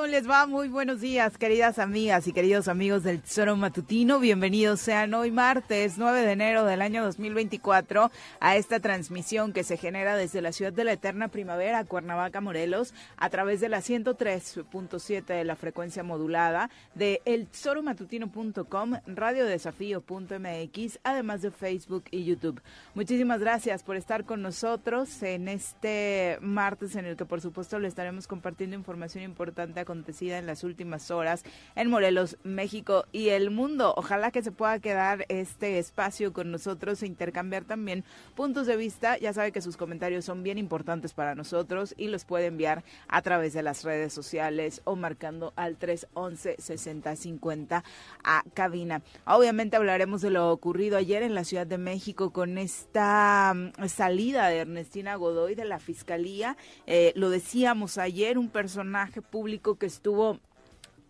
[0.00, 0.46] ¿Cómo les va?
[0.46, 4.18] Muy buenos días, queridas amigas y queridos amigos del Tesoro Matutino.
[4.18, 8.10] Bienvenidos sean hoy martes 9 de enero del año 2024
[8.40, 12.94] a esta transmisión que se genera desde la ciudad de la eterna primavera, Cuernavaca, Morelos,
[13.18, 22.04] a través de la 103.7 de la frecuencia modulada de eltesoromatutino.com, radiodesafío.mx, además de Facebook
[22.10, 22.62] y YouTube.
[22.94, 27.88] Muchísimas gracias por estar con nosotros en este martes en el que por supuesto le
[27.88, 31.42] estaremos compartiendo información importante acontecida en las últimas horas
[31.74, 33.92] en Morelos, México y el mundo.
[33.96, 38.04] Ojalá que se pueda quedar este espacio con nosotros e intercambiar también
[38.36, 39.18] puntos de vista.
[39.18, 43.20] Ya sabe que sus comentarios son bien importantes para nosotros y los puede enviar a
[43.22, 47.82] través de las redes sociales o marcando al 311 6050
[48.22, 49.02] a cabina.
[49.26, 54.46] Obviamente hablaremos de lo ocurrido ayer en la Ciudad de México con esta mm, salida
[54.48, 56.56] de Ernestina Godoy de la Fiscalía.
[56.86, 60.38] Eh, lo decíamos ayer, un personaje público que estuvo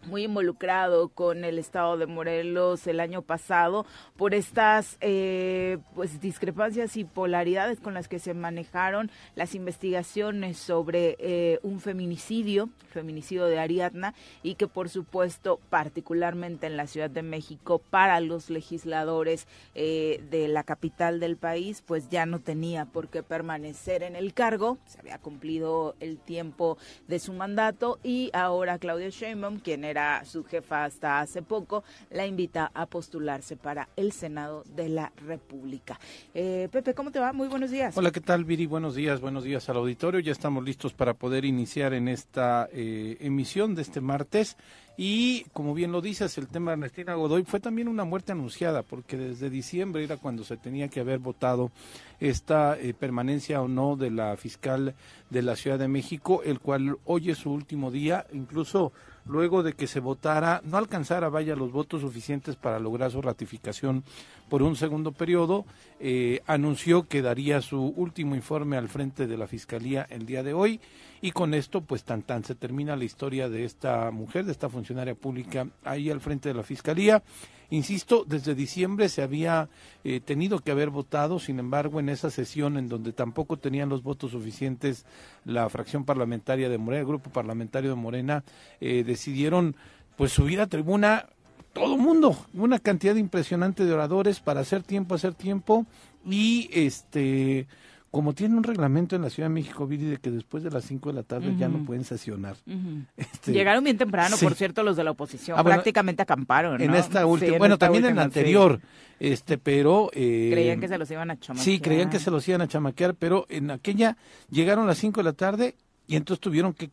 [0.06, 3.84] muy involucrado con el estado de Morelos el año pasado
[4.16, 11.16] por estas eh, pues discrepancias y polaridades con las que se manejaron las investigaciones sobre
[11.18, 17.22] eh, un feminicidio, feminicidio de Ariadna y que por supuesto particularmente en la Ciudad de
[17.22, 23.08] México para los legisladores eh, de la capital del país pues ya no tenía por
[23.08, 28.78] qué permanecer en el cargo, se había cumplido el tiempo de su mandato y ahora
[28.78, 34.12] Claudia Sheinbaum quien era su jefa hasta hace poco, la invita a postularse para el
[34.12, 35.98] Senado de la República.
[36.34, 37.32] Eh, Pepe, ¿cómo te va?
[37.32, 37.96] Muy buenos días.
[37.96, 38.66] Hola, ¿qué tal, Viri?
[38.66, 40.20] Buenos días, buenos días al auditorio.
[40.20, 44.56] Ya estamos listos para poder iniciar en esta eh, emisión de este martes.
[45.02, 48.82] Y como bien lo dices, el tema de Ernestina Godoy fue también una muerte anunciada,
[48.82, 51.70] porque desde diciembre era cuando se tenía que haber votado
[52.18, 54.94] esta eh, permanencia o no de la fiscal
[55.30, 58.26] de la Ciudad de México, el cual hoy es su último día.
[58.32, 58.92] Incluso
[59.24, 64.04] luego de que se votara, no alcanzara, vaya, los votos suficientes para lograr su ratificación
[64.48, 65.64] por un segundo periodo,
[66.00, 70.52] eh, anunció que daría su último informe al frente de la Fiscalía el día de
[70.52, 70.80] hoy
[71.20, 74.68] y con esto, pues tan tan se termina la historia de esta mujer, de esta
[74.68, 77.22] funcionaria pública ahí al frente de la Fiscalía.
[77.70, 79.68] Insisto, desde diciembre se había
[80.02, 84.02] eh, tenido que haber votado, sin embargo, en esa sesión en donde tampoco tenían los
[84.02, 85.06] votos suficientes
[85.44, 88.44] la fracción parlamentaria de Morena, el grupo parlamentario de Morena,
[88.80, 89.76] eh, decidieron
[90.16, 91.26] pues subir a tribuna
[91.72, 95.86] todo mundo, una cantidad impresionante de oradores para hacer tiempo, hacer tiempo
[96.26, 97.66] y este
[98.10, 100.84] como tiene un reglamento en la Ciudad de México, Viri, de que después de las
[100.84, 102.56] 5 de la tarde ya no pueden sesionar.
[103.16, 105.58] Este, Llegaron bien temprano, por cierto, los de la oposición.
[105.58, 106.80] Ah, prácticamente acamparon.
[106.80, 108.80] En esta última, bueno, también en la anterior,
[109.18, 110.10] este, pero...
[110.12, 111.64] Eh, creían que se los iban a chamaquear.
[111.64, 114.16] Sí, creían que se los iban a chamaquear, pero en aquella
[114.50, 115.74] llegaron a las 5 de la tarde
[116.10, 116.88] y entonces tuvieron que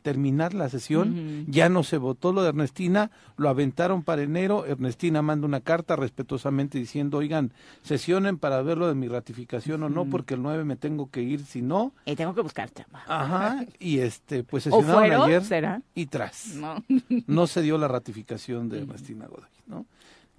[0.00, 5.20] terminar la sesión, ya no se votó lo de Ernestina, lo aventaron para enero, Ernestina
[5.20, 7.52] manda una carta respetuosamente diciendo, oigan,
[7.82, 11.20] sesionen para ver lo de mi ratificación o no, porque el 9 me tengo que
[11.20, 11.92] ir, si no...
[12.06, 12.70] Y tengo que buscar
[13.06, 16.54] Ajá, y este, pues sesionaron ayer y tras.
[16.54, 16.82] No.
[17.26, 19.84] no se dio la ratificación de Ernestina Godoy, ¿no?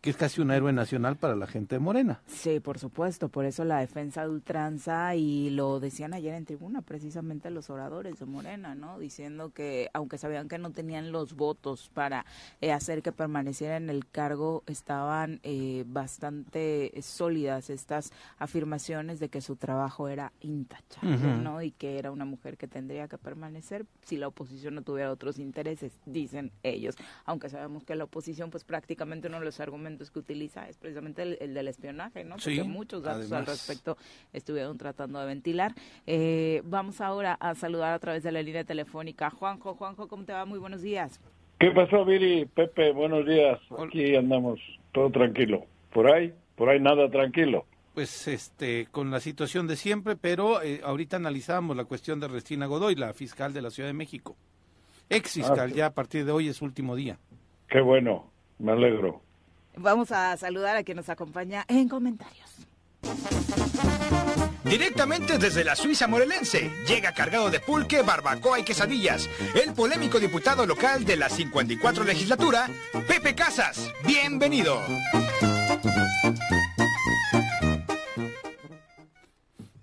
[0.01, 2.21] Que es casi un héroe nacional para la gente de Morena.
[2.27, 6.81] Sí, por supuesto, por eso la defensa de ultranza y lo decían ayer en tribuna
[6.81, 8.99] precisamente los oradores de Morena, ¿no?
[8.99, 12.25] Diciendo que aunque sabían que no tenían los votos para
[12.61, 19.41] eh, hacer que permaneciera en el cargo, estaban eh, bastante sólidas estas afirmaciones de que
[19.41, 21.61] su trabajo era intachable, ¿no?
[21.61, 25.39] Y que era una mujer que tendría que permanecer si la oposición no tuviera otros
[25.39, 26.95] intereses, dicen ellos.
[27.25, 31.21] Aunque sabemos que la oposición pues prácticamente uno de los argumentos que utiliza es precisamente
[31.24, 32.36] el, del espionaje, ¿no?
[32.36, 33.97] Porque muchos datos al respecto
[34.33, 35.74] estuvieron tratando de ventilar.
[36.06, 39.30] Eh, vamos ahora a saludar a través de la línea telefónica.
[39.30, 40.45] Juanjo, Juanjo, ¿cómo te va?
[40.45, 41.19] Muy buenos días.
[41.59, 42.45] ¿Qué pasó, Viri?
[42.45, 43.59] Pepe, buenos días.
[43.77, 44.59] Aquí andamos
[44.94, 45.65] todo tranquilo.
[45.92, 46.33] ¿Por ahí?
[46.56, 47.65] ¿Por ahí nada tranquilo?
[47.94, 52.65] Pues este, con la situación de siempre, pero eh, ahorita analizamos la cuestión de Restina
[52.65, 54.38] Godoy, la fiscal de la Ciudad de México.
[55.09, 57.18] Ex fiscal, ah, ya a partir de hoy es último día.
[57.68, 59.21] Qué bueno, me alegro.
[59.75, 62.50] Vamos a saludar a quien nos acompaña en comentarios.
[64.63, 70.66] Directamente desde la Suiza morelense, llega cargado de pulque, barbacoa y quesadillas, el polémico diputado
[70.66, 72.68] local de la 54 legislatura,
[73.07, 73.92] Pepe Casas.
[74.06, 74.80] Bienvenido.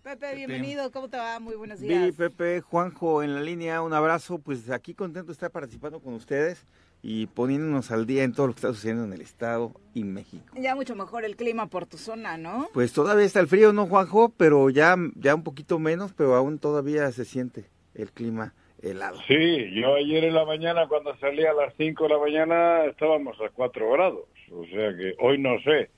[0.03, 0.93] Pepe, bienvenido.
[0.93, 1.41] ¿Cómo te va?
[1.41, 2.06] Muy buenos días.
[2.06, 4.38] Sí, Pepe, Juanjo en la línea, un abrazo.
[4.38, 6.65] Pues aquí contento de estar participando con ustedes
[7.02, 10.44] y poniéndonos al día en todo lo que está sucediendo en el Estado y México.
[10.56, 12.69] Ya mucho mejor el clima por tu zona, ¿no?
[12.75, 14.32] Pues todavía está el frío, ¿no, Juanjo?
[14.37, 19.19] Pero ya, ya un poquito menos, pero aún todavía se siente el clima helado.
[19.26, 23.37] Sí, yo ayer en la mañana cuando salí a las 5 de la mañana estábamos
[23.40, 25.90] a 4 grados, o sea que hoy no sé,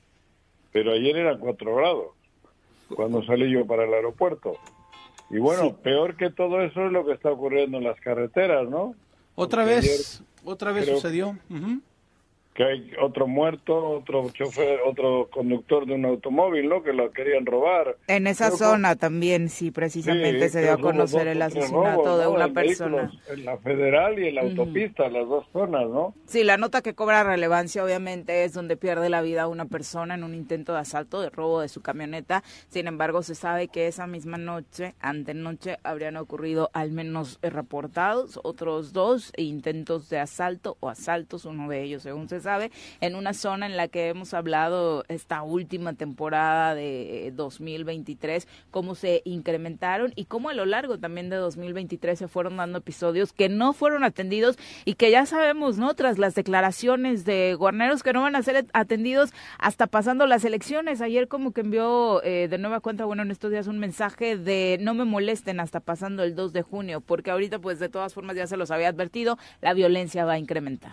[0.72, 2.06] pero ayer era 4 grados
[2.94, 4.56] cuando salí yo para el aeropuerto.
[5.30, 8.94] Y bueno, peor que todo eso es lo que está ocurriendo en las carreteras, ¿no?
[9.34, 11.36] Otra vez, otra vez sucedió
[12.58, 16.82] que hay otro muerto, otro chofer, otro conductor de un automóvil, ¿no?
[16.82, 17.96] Que lo querían robar.
[18.08, 23.12] En esa zona también, sí, precisamente se dio a conocer el asesinato de una persona.
[23.28, 26.14] En la federal y en la autopista, las dos zonas, ¿no?
[26.26, 30.25] Sí, la nota que cobra relevancia obviamente es donde pierde la vida una persona en
[30.25, 32.43] un intento de asalto, de robo de su camioneta.
[32.70, 38.93] Sin embargo, se sabe que esa misma noche, antenoche, habrían ocurrido al menos reportados otros
[38.93, 42.70] dos intentos de asalto o asaltos, uno de ellos según se sabe sabe,
[43.02, 49.20] en una zona en la que hemos hablado esta última temporada de 2023, cómo se
[49.26, 53.74] incrementaron y cómo a lo largo también de 2023 se fueron dando episodios que no
[53.74, 54.56] fueron atendidos
[54.86, 55.92] y que ya sabemos, ¿no?
[55.92, 61.02] Tras las declaraciones de guarneros que no van a ser atendidos hasta pasando las elecciones.
[61.02, 64.78] Ayer como que envió eh, de nueva cuenta, bueno, en estos días un mensaje de
[64.80, 68.36] no me molesten hasta pasando el 2 de junio, porque ahorita pues de todas formas
[68.36, 70.92] ya se los había advertido, la violencia va a incrementar.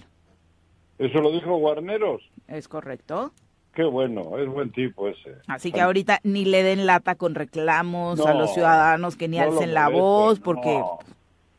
[0.98, 2.22] ¿Eso lo dijo Guarneros?
[2.48, 3.32] Es correcto.
[3.74, 5.36] Qué bueno, es buen tipo ese.
[5.48, 9.74] Así que ahorita ni le den lata con reclamos a los ciudadanos que ni alcen
[9.74, 10.82] la voz, porque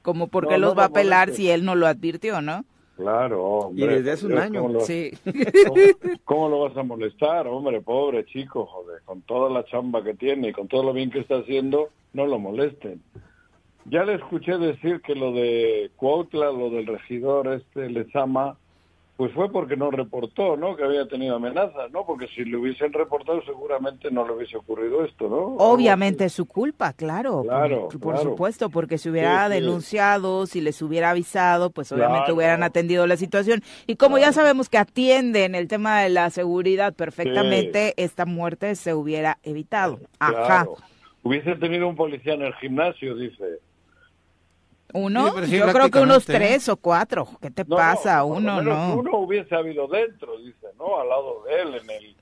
[0.00, 2.64] como porque los va a apelar si él no lo advirtió, ¿no?
[2.96, 3.84] Claro, hombre.
[3.84, 4.80] Y desde hace un año.
[4.80, 5.10] sí.
[6.24, 7.82] ¿cómo, lo vas a molestar, hombre?
[7.82, 11.18] Pobre chico, joder, con toda la chamba que tiene y con todo lo bien que
[11.18, 13.02] está haciendo, no lo molesten.
[13.84, 18.56] Ya le escuché decir que lo de Cuautla, lo del regidor este Lezama,
[19.16, 20.76] pues fue porque no reportó, ¿no?
[20.76, 22.04] Que había tenido amenazas, ¿no?
[22.04, 25.56] Porque si le hubiesen reportado seguramente no le hubiese ocurrido esto, ¿no?
[25.56, 27.42] Obviamente es su culpa, claro.
[27.42, 27.88] Claro.
[27.98, 33.16] Por, supuesto, porque si hubiera denunciado, si les hubiera avisado, pues obviamente hubieran atendido la
[33.16, 33.62] situación.
[33.86, 38.92] Y como ya sabemos que atienden el tema de la seguridad perfectamente, esta muerte se
[38.92, 39.98] hubiera evitado.
[40.18, 40.66] Ajá.
[41.22, 43.60] Hubiese tenido un policía en el gimnasio, dice.
[44.92, 45.44] ¿Uno?
[45.46, 47.28] Yo creo que unos tres o cuatro.
[47.40, 48.24] ¿Qué te pasa?
[48.24, 48.96] uno, no.
[48.96, 51.00] Uno hubiese habido dentro, dice, ¿no?
[51.00, 52.16] Al lado de él, en, el,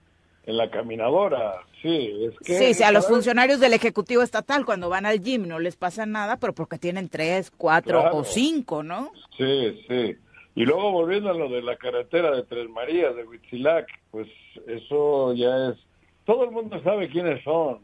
[0.45, 1.61] en la caminadora.
[1.83, 2.59] Sí, es que...
[2.59, 6.07] Sí, sí, a los funcionarios del Ejecutivo Estatal cuando van al gym no les pasa
[6.07, 9.13] nada, pero porque tienen tres, cuatro o cinco, ¿no?
[9.37, 10.17] Sí, sí.
[10.57, 14.29] Y luego volviendo a lo de la carretera de Tres Marías, de Huitzilac, pues
[14.67, 15.77] eso ya es...
[16.25, 17.81] Todo el mundo sabe quiénes son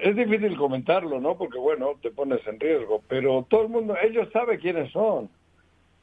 [0.00, 1.36] es difícil comentarlo, ¿no?
[1.36, 5.28] Porque bueno, te pones en riesgo, pero todo el mundo, ellos saben quiénes son.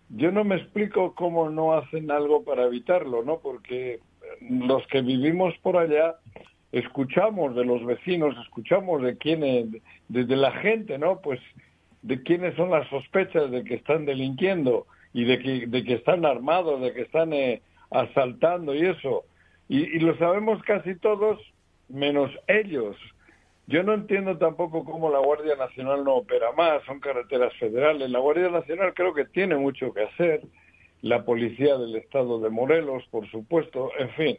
[0.10, 3.40] Yo no me explico cómo no hacen algo para evitarlo, ¿no?
[3.40, 4.00] Porque
[4.42, 6.16] los que vivimos por allá
[6.72, 9.68] escuchamos de los vecinos, escuchamos de quienes,
[10.08, 11.22] desde la gente, ¿no?
[11.22, 11.40] Pues
[12.02, 16.26] de quiénes son las sospechas de que están delinquiendo y de que, de que están
[16.26, 19.24] armados, de que están eh, asaltando y eso.
[19.68, 21.42] Y lo sabemos casi todos,
[21.90, 22.96] menos ellos.
[23.68, 28.10] Yo no entiendo tampoco cómo la Guardia Nacional no opera más, son carreteras federales.
[28.10, 30.42] La Guardia Nacional creo que tiene mucho que hacer,
[31.02, 34.38] la Policía del Estado de Morelos, por supuesto, en fin,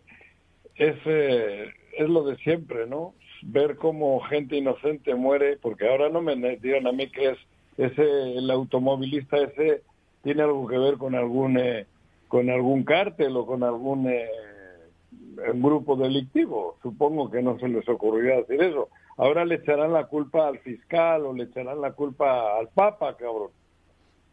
[0.76, 3.14] es, eh, es lo de siempre, ¿no?
[3.42, 7.38] Ver cómo gente inocente muere, porque ahora no me digan a mí que es
[7.76, 8.02] ese,
[8.38, 9.82] el automovilista ese
[10.22, 11.86] tiene algo que ver con algún, eh,
[12.28, 14.26] con algún cártel o con algún eh,
[15.54, 16.76] grupo delictivo.
[16.82, 18.88] Supongo que no se les ocurriría decir eso.
[19.16, 23.50] Ahora le echarán la culpa al fiscal o le echarán la culpa al Papa, cabrón.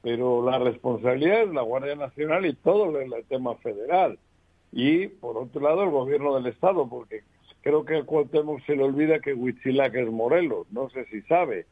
[0.02, 4.20] Pero la responsabilidad es la Guardia Nacional y todo el, tema federal.
[4.74, 7.22] Y, por otro lado, el gobierno del Estado, porque
[7.62, 11.66] creo que a Cuauhtémoc se le olvida que Huitzilac es Morelos, no sé si sabe.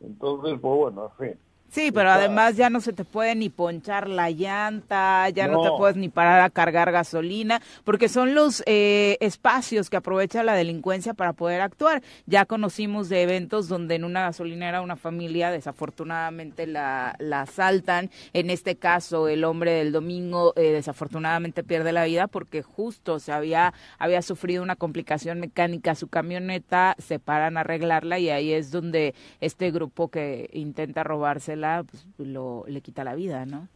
[0.00, 1.38] Entonces, pues bueno, en fin.
[1.70, 5.68] Sí, pero además ya no se te puede ni ponchar la llanta, ya no, te
[5.76, 11.12] puedes ni parar a cargar gasolina, porque son los eh, espacios que aprovecha la delincuencia
[11.12, 12.02] para poder actuar.
[12.24, 18.10] Ya conocimos de eventos donde en una gasolinera una familia desafortunadamente la, la asaltan.
[18.32, 23.30] En este caso, el hombre del domingo eh, desafortunadamente pierde la vida porque justo se
[23.30, 28.70] había, había sufrido una complicación mecánica su camioneta, se paran a arreglarla y ahí es
[28.70, 33.68] donde este grupo que intenta robarse pues, lo, le quita la vida, ¿no?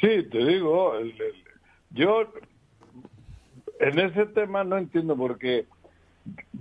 [0.00, 0.92] Sí, te digo,
[1.90, 2.24] yo
[3.80, 5.66] en ese tema no entiendo porque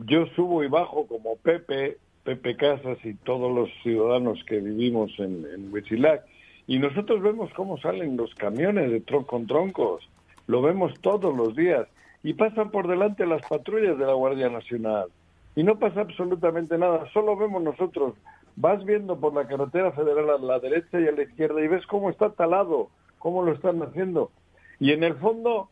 [0.06, 5.46] yo subo y bajo como Pepe, Pepe Casas y todos los ciudadanos que vivimos en,
[5.54, 6.24] en Huitzilac,
[6.68, 10.08] y nosotros vemos cómo salen los camiones de tron con troncos,
[10.48, 11.88] lo vemos todos los días,
[12.24, 15.10] y pasan por delante las patrullas de la Guardia Nacional,
[15.56, 18.16] y no pasa absolutamente nada, solo vemos nosotros
[18.56, 21.86] vas viendo por la carretera federal a la derecha y a la izquierda y ves
[21.88, 24.32] cómo está talado, cómo lo están haciendo.
[24.80, 25.70] Y en el fondo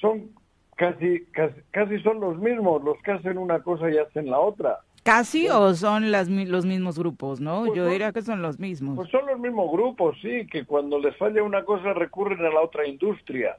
[0.00, 0.30] son
[0.76, 1.24] casi,
[1.70, 4.78] casi, son los mismos, los que hacen una cosa y hacen la otra.
[5.02, 7.64] ¿Casi o son las, los mismos grupos, no?
[7.66, 8.96] Pues Yo diría que son los mismos.
[8.96, 12.60] Pues son los mismos grupos, sí, que cuando les falla una cosa recurren a la
[12.60, 13.56] otra industria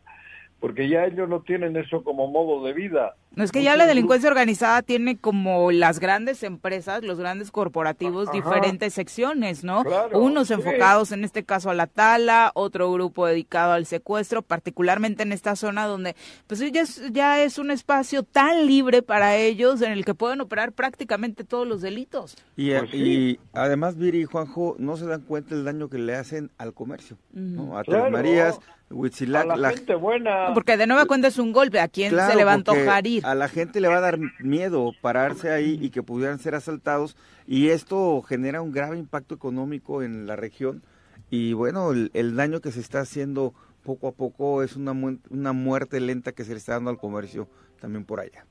[0.60, 3.16] porque ya ellos no tienen eso como modo de vida.
[3.40, 8.30] No es que ya la delincuencia organizada tiene como las grandes empresas, los grandes corporativos,
[8.34, 9.86] diferentes secciones, ¿no?
[10.12, 15.32] Unos enfocados en este caso a la tala, otro grupo dedicado al secuestro, particularmente en
[15.32, 16.18] esta zona donde
[16.48, 20.42] pues ya es, ya es un espacio tan libre para ellos en el que pueden
[20.42, 22.36] operar prácticamente todos los delitos.
[22.58, 26.14] Y, pues y además, Viri y Juanjo, no se dan cuenta el daño que le
[26.14, 27.78] hacen al comercio, ¿no?
[27.78, 30.52] A Tres Marías, a la, gente buena.
[30.54, 31.80] Porque de nueva cuenta es un golpe.
[31.80, 33.24] ¿A quién se le va a antojar ir?
[33.30, 37.16] A la gente le va a dar miedo pararse ahí y que pudieran ser asaltados.
[37.46, 40.82] Y esto genera un grave impacto económico en la región.
[41.30, 44.94] Y bueno, el, daño que se está haciendo poco a poco es una,
[45.30, 47.48] una muerte lenta que se le está dando al comercio
[47.80, 48.46] también por allá.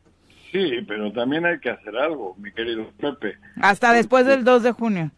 [0.53, 3.37] Sí, pero también hay que hacer algo, mi querido Pepe.
[3.61, 5.11] Hasta después del 2 de junio.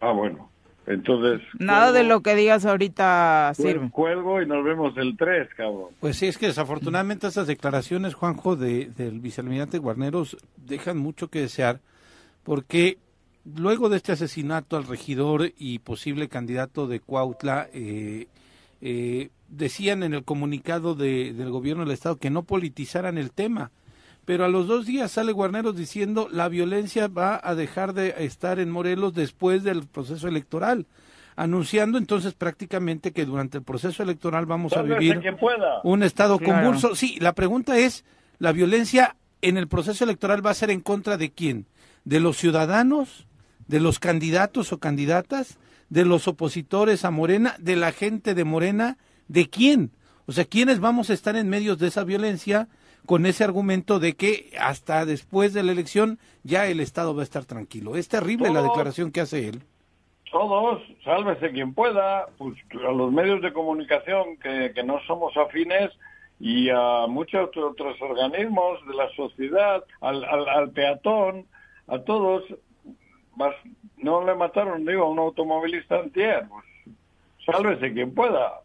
[0.00, 0.50] Ah, bueno.
[0.88, 1.46] Entonces.
[1.58, 3.90] Nada de lo que digas ahorita sirve.
[3.90, 5.90] Cuelgo y nos vemos el 3, cabrón.
[6.00, 11.40] Pues sí, es que desafortunadamente esas declaraciones, Juanjo, de, del vicealmirante Guarneros dejan mucho que
[11.40, 11.80] desear,
[12.42, 12.96] porque
[13.44, 18.26] luego de este asesinato al regidor y posible candidato de Cuautla, eh,
[18.80, 23.70] eh, decían en el comunicado de, del gobierno del Estado que no politizaran el tema
[24.28, 28.58] pero a los dos días sale Guarneros diciendo la violencia va a dejar de estar
[28.58, 30.84] en Morelos después del proceso electoral,
[31.34, 35.18] anunciando entonces prácticamente que durante el proceso electoral vamos a vivir
[35.82, 36.94] un estado convulso.
[36.94, 38.04] Sí, la pregunta es,
[38.38, 41.64] ¿la violencia en el proceso electoral va a ser en contra de quién?
[42.04, 43.26] ¿De los ciudadanos?
[43.66, 45.56] ¿De los candidatos o candidatas?
[45.88, 47.56] ¿De los opositores a Morena?
[47.60, 48.98] ¿De la gente de Morena?
[49.26, 49.92] ¿De quién?
[50.26, 52.68] O sea, ¿quiénes vamos a estar en medio de esa violencia?
[53.08, 57.24] Con ese argumento de que hasta después de la elección ya el Estado va a
[57.24, 57.96] estar tranquilo.
[57.96, 59.62] Es terrible la declaración que hace él.
[60.30, 62.54] Todos, sálvese quien pueda, pues
[62.86, 65.90] a los medios de comunicación que, que no somos afines
[66.38, 71.46] y a muchos otros organismos de la sociedad, al, al, peatón,
[71.86, 72.44] a todos,
[73.96, 76.66] no le mataron, digo, a un automovilista antier, pues
[77.46, 78.60] sálvese quien pueda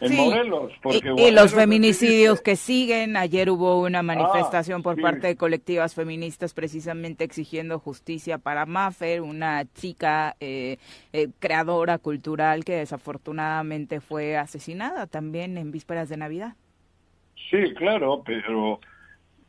[0.00, 0.72] en Morelos.
[0.82, 3.16] Porque y, los feminicidios que siguen.
[3.16, 9.20] Ayer hubo una manifestación por ah, parte de colectivas feministas precisamente exigiendo justicia para Maffer,
[9.20, 10.78] una chica eh,
[11.12, 16.54] eh, creadora cultural que desafortunadamente fue asesinada también en vísperas de Navidad.
[17.50, 18.80] Sí, claro, pero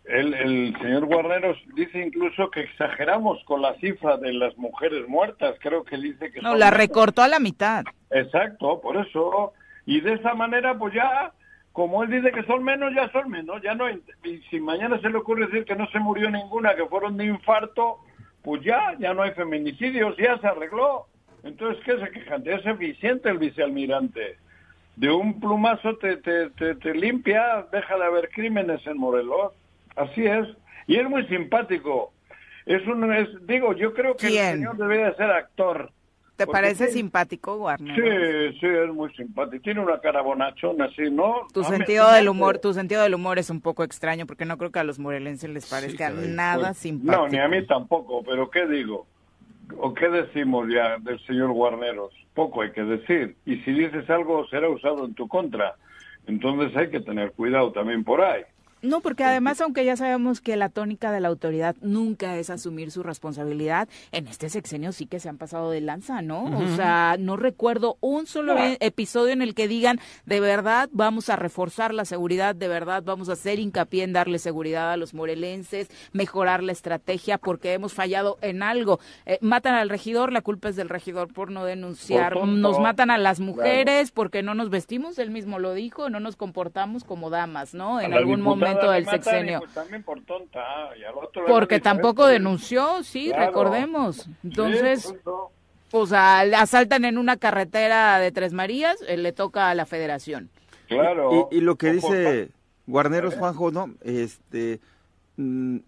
[0.05, 5.55] el, el señor Guarneros dice incluso que exageramos con la cifra de las mujeres muertas.
[5.59, 7.83] Creo que dice que No, la recortó a la mitad.
[8.09, 9.53] Exacto, por eso.
[9.89, 11.31] Y de esa manera, pues ya,
[11.71, 13.59] como él dice que son menos, ya son menos.
[13.63, 16.75] Ya no hay- y si mañana se le ocurre decir que no se murió ninguna,
[16.75, 17.97] que fueron de infarto,
[18.43, 21.07] pues ya, ya no hay feminicidios, ya se arregló.
[21.43, 22.43] Entonces, ¿qué se quejan?
[22.45, 24.37] Es eficiente el vicealmirante.
[24.95, 29.53] De un plumazo te, te, te, te limpia, deja de haber crímenes en Morelos.
[29.95, 30.47] Así es.
[30.85, 32.13] Y es muy simpático.
[32.67, 34.45] Es un, es, digo, yo creo que ¿Quién?
[34.45, 35.89] el señor debería ser actor.
[36.39, 37.93] ¿Te parece simpático, Warner?
[37.95, 39.61] Sí, sí, es muy simpático.
[39.61, 41.47] Tiene una cara bonachona, así, ¿no?
[41.53, 44.45] Tu A mí- sentido del humor, tu sentido del humor es un poco extraño porque
[44.45, 46.29] no creo que a los morelenses les parezca caray.
[46.29, 47.23] nada Pues, simpático.
[47.23, 49.05] No, ni a mí tampoco, pero ¿qué digo?
[49.79, 52.13] ¿O qué decimos ya del señor Guarneros?
[52.33, 53.35] Poco hay que decir.
[53.45, 55.75] Y si dices algo será usado en tu contra.
[56.25, 58.43] Entonces hay que tener cuidado también por ahí.
[58.81, 62.91] No, porque además, aunque ya sabemos que la tónica de la autoridad nunca es asumir
[62.91, 66.45] su responsabilidad, en este sexenio sí que se han pasado de lanza, ¿no?
[66.45, 71.29] O sea, no recuerdo un solo e- episodio en el que digan, de verdad vamos
[71.29, 75.13] a reforzar la seguridad, de verdad vamos a hacer hincapié en darle seguridad a los
[75.13, 78.99] morelenses, mejorar la estrategia porque hemos fallado en algo.
[79.25, 82.33] Eh, matan al regidor, la culpa es del regidor por no denunciar.
[82.33, 82.47] Por.
[82.47, 86.35] Nos matan a las mujeres porque no nos vestimos, él mismo lo dijo, no nos
[86.35, 87.99] comportamos como damas, ¿no?
[87.99, 89.59] En algún diputada momento del sexenio.
[89.59, 90.63] pues, también por tonta.
[90.99, 93.45] y al otro le Porque tampoco denunció, sí, Claro.
[93.47, 94.27] recordemos.
[94.43, 95.51] Entonces, Sí, punto.
[95.91, 99.85] o sea, le asaltan en una carretera de Tres Marías, eh, le toca a la
[99.85, 100.49] federación.
[100.87, 101.47] Claro.
[101.51, 102.49] Y, y lo que dice
[102.87, 103.93] Guarneros, Juanjo, ¿no?
[104.01, 104.79] Este,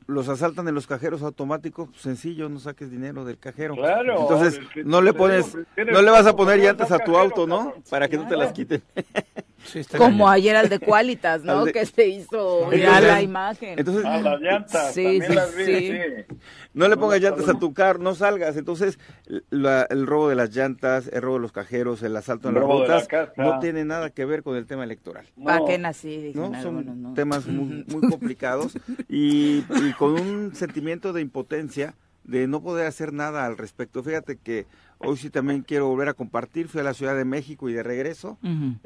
[0.08, 3.76] los asaltan en los cajeros automáticos, pues, sencillo, no saques dinero del cajero.
[3.76, 7.18] Claro, Entonces, no le pones, tienes no le vas a poner no llantas a tu
[7.18, 7.74] auto, ¿no?
[7.90, 8.82] Para que no te las quiten.
[9.66, 11.66] Sí, Como ayer al de Qualitas, ¿no?
[11.66, 13.78] De- Que se hizo Entonces- viral la imagen.
[13.78, 16.00] Entonces, A las llantas, Sí, también sí, las vi, sí.
[16.74, 18.56] No le pongas llantas a tu carro, no salgas.
[18.58, 18.98] Entonces,
[19.50, 22.62] la- el robo de las llantas, el robo de los cajeros, el asalto en El
[22.62, 25.26] las la rutas, no tiene nada que ver con el tema electoral.
[25.44, 25.66] ¿Para No.
[25.66, 26.32] qué nací?
[26.36, 26.46] ¿no?
[26.54, 27.14] algunos, Son ¿no?
[27.14, 28.78] temas muy, muy complicados
[29.10, 34.04] y, y con un sentimiento de impotencia de no poder hacer nada al respecto.
[34.04, 34.68] Fíjate que
[35.00, 37.82] hoy sí también quiero volver a compartir, fui a la Ciudad de México y de
[37.84, 38.38] regreso.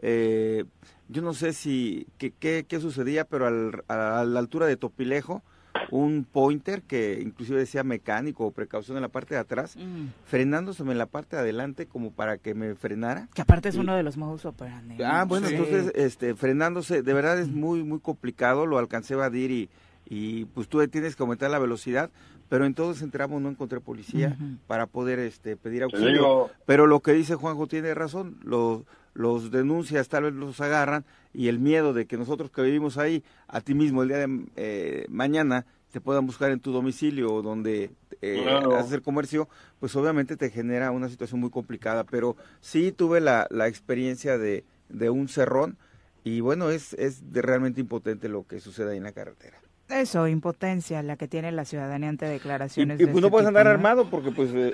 [0.01, 0.63] Eh,
[1.09, 5.43] yo no sé si qué, qué, qué sucedía, pero al- a, la altura de Topilejo,
[5.91, 9.85] un pointer que inclusive decía mecánico o precaución en la parte de atrás, Ujú.
[10.25, 13.29] frenándoseme en la parte de adelante como para que me frenara.
[13.33, 15.01] Que aparte es uno de los modus operandi.
[15.03, 15.55] Ah, bueno, Sí.
[15.55, 19.69] entonces, este, frenándose, de verdad es muy, muy complicado, lo alcancé a evadir y,
[20.05, 22.09] y pues tú tienes que aumentar la velocidad,
[22.49, 26.49] pero en todo ese tramo no encontré policía para poder este, pedir auxilio.
[26.65, 28.83] Pero lo que dice Juanjo tiene razón, los,
[29.15, 33.23] los denuncias tal vez los agarran y el miedo de que nosotros que vivimos ahí,
[33.47, 37.41] a ti mismo el día de eh, mañana, te puedan buscar en tu domicilio o
[37.41, 37.89] donde
[38.21, 38.75] eh, Claro.
[38.75, 39.47] haces el comercio,
[39.79, 42.03] pues obviamente te genera una situación muy complicada.
[42.03, 45.77] Pero sí tuve la, la experiencia de, de un cerrón
[46.25, 49.57] y bueno, es, es de realmente impotente lo que sucede ahí en la carretera.
[49.89, 52.99] Eso, impotencia, la que tiene la ciudadanía ante declaraciones.
[52.99, 53.71] y pues no este puedes tipo, andar ¿no?
[53.71, 54.73] armado porque pues eh,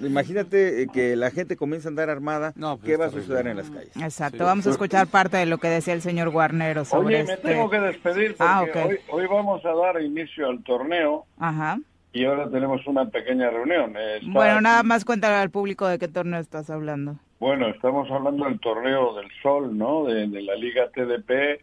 [0.00, 3.46] imagínate eh, que la gente comienza a andar armada, No, pues ¿qué va a suceder
[3.46, 3.96] en las calles?
[3.96, 4.42] Exacto, Sí.
[4.44, 7.48] vamos a escuchar parte de lo que decía el señor Guarnero sobre oye, me este.
[7.48, 8.76] tengo que despedir porque Ah, ok.
[8.88, 11.78] hoy, hoy vamos a dar inicio al torneo Ajá.
[12.12, 13.94] y ahora tenemos una pequeña reunión.
[13.96, 17.16] Eh, está- Bueno, nada más cuéntale al público de qué torneo estás hablando.
[17.38, 20.04] Bueno, estamos hablando del torneo del Sol, ¿no?
[20.06, 21.60] De, de la Liga TDP.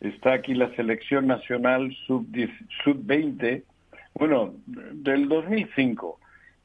[0.00, 2.50] Está aquí la selección nacional sub-10
[2.84, 3.62] sub-20,
[4.14, 6.18] bueno, del 2005.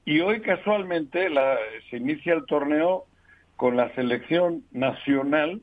[0.06, 1.58] Y hoy casualmente la,
[1.90, 3.06] se inicia el torneo
[3.56, 5.62] con la selección nacional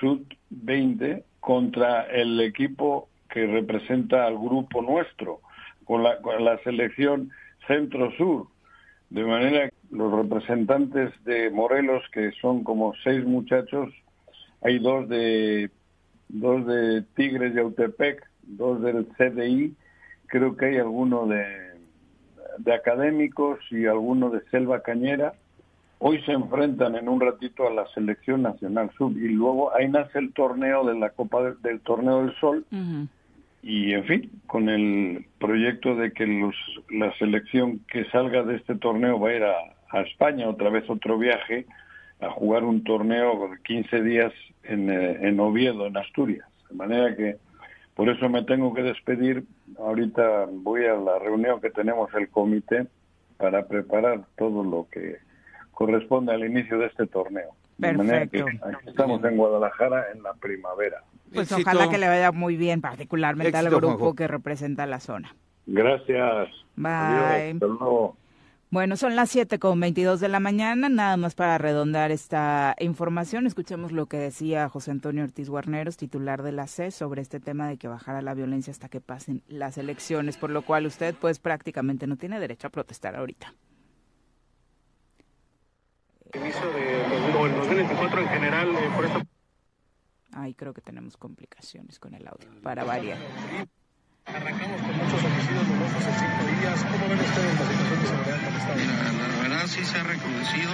[0.00, 5.40] sub-20 contra el equipo que representa al grupo nuestro,
[5.84, 7.30] con la, con la selección
[7.66, 8.46] centro-sur.
[9.10, 13.92] De manera que los representantes de Morelos, que son como seis muchachos,
[14.62, 15.70] hay dos de
[16.28, 19.74] dos de Tigres de Autepec, dos del CDI,
[20.26, 21.44] creo que hay alguno de,
[22.58, 25.34] de académicos y alguno de Selva Cañera.
[25.98, 30.18] Hoy se enfrentan en un ratito a la selección nacional sub y luego ahí nace
[30.18, 32.66] el torneo de la Copa del, del Torneo del Sol.
[33.62, 36.54] Y en fin, con el proyecto de que los,
[36.90, 39.56] la selección que salga de este torneo va a ir a,
[39.90, 41.66] a España, otra vez otro viaje,
[42.20, 44.32] a jugar un torneo de 15 días
[44.64, 46.48] en, eh, en Oviedo, en Asturias.
[46.70, 47.36] De manera que
[47.94, 49.44] por eso me tengo que despedir.
[49.78, 52.86] Ahorita voy a la reunión que tenemos el comité
[53.36, 55.16] para preparar todo lo que
[55.72, 57.50] corresponde al inicio de este torneo.
[57.78, 61.02] De manera que aquí estamos en Guadalajara en la primavera.
[61.32, 61.68] pues Éxito.
[61.68, 64.14] ojalá que le vaya muy bien, particularmente al grupo Juanjo.
[64.14, 65.34] que representa la zona.
[65.66, 66.48] Gracias.
[66.76, 66.90] Bye.
[66.90, 67.54] Adiós.
[67.54, 68.16] Hasta luego.
[68.68, 73.46] Bueno, son las 7 con 22 de la mañana, nada más para redondar esta información.
[73.46, 77.68] Escuchemos lo que decía José Antonio Ortiz Guarneros, titular de la CE, sobre este tema
[77.68, 81.38] de que bajara la violencia hasta que pasen las elecciones, por lo cual usted pues
[81.38, 83.54] prácticamente no tiene derecho a protestar ahorita.
[86.34, 89.04] inicio de los- o el 2024 en general, eh, por
[90.54, 93.16] creo que tenemos complicaciones con el audio, para variar.
[94.34, 96.76] Arrancamos con muchos homicidios dolosos en cinco días.
[96.82, 100.02] ¿Cómo ven ustedes la situación de seguridad con esta Mira, la verdad sí se ha
[100.02, 100.72] recrudecido.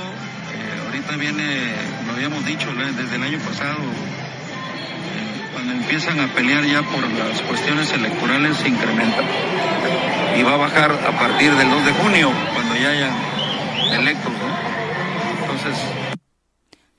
[0.56, 6.64] Eh, ahorita viene, lo habíamos dicho desde el año pasado, eh, cuando empiezan a pelear
[6.64, 9.22] ya por las cuestiones electorales se incrementa.
[10.36, 13.12] Y va a bajar a partir del 2 de junio, cuando ya hayan
[13.92, 14.32] electos.
[14.32, 14.48] ¿no?
[15.42, 15.76] Entonces,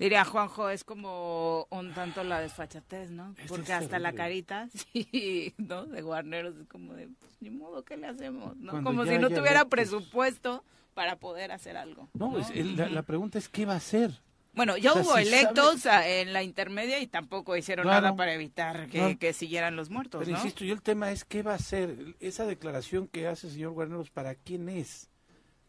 [0.04, 3.36] Diría Juanjo, es como un tanto la desfachatez, ¿no?
[3.48, 5.86] Porque hasta la carita, sí, ¿no?
[5.86, 8.56] De Guarneros es como de, pues ni modo, ¿qué le hacemos?
[8.58, 8.72] ¿no?
[8.72, 10.64] Cuando Como ya si no tuviera presupuesto
[10.94, 12.10] para poder hacer algo.
[12.14, 14.12] No, es- el- la, la pregunta es qué va a hacer.
[14.56, 18.02] Bueno, ya o sea, hubo si electos a- en la intermedia y tampoco hicieron Claro.
[18.02, 19.18] nada para evitar que, Claro.
[19.18, 20.38] que siguieran los muertos, Pero ¿no?
[20.38, 22.16] insisto, yo el tema es qué va a hacer.
[22.20, 25.10] Esa declaración que hace el señor Guarneros, ¿para quién es?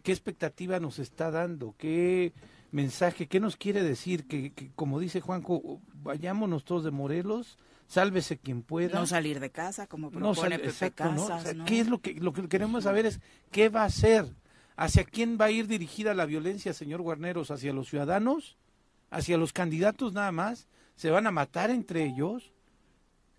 [0.02, 1.74] ¿Qué expectativa nos está dando?
[1.78, 2.34] ¿Qué
[2.74, 3.26] mensaje?
[3.28, 4.26] ¿Qué nos quiere decir?
[4.26, 7.56] Que, que, como dice Juanjo, vayámonos todos de Morelos,
[7.86, 8.98] sálvese quien pueda.
[8.98, 11.24] No salir de casa, como No propone sale- Pepe exacto, ¿no?
[11.24, 11.64] O Casas, sea, ¿no?
[11.64, 14.26] ¿Qué es lo que, lo que queremos saber es qué va a hacer?
[14.76, 17.50] ¿Hacia quién va a ir dirigida la violencia, señor Guarneros?
[17.52, 18.56] ¿Hacia los ciudadanos?
[19.10, 20.66] ¿Hacia los candidatos nada más?
[20.96, 22.52] ¿Se van a matar entre ellos?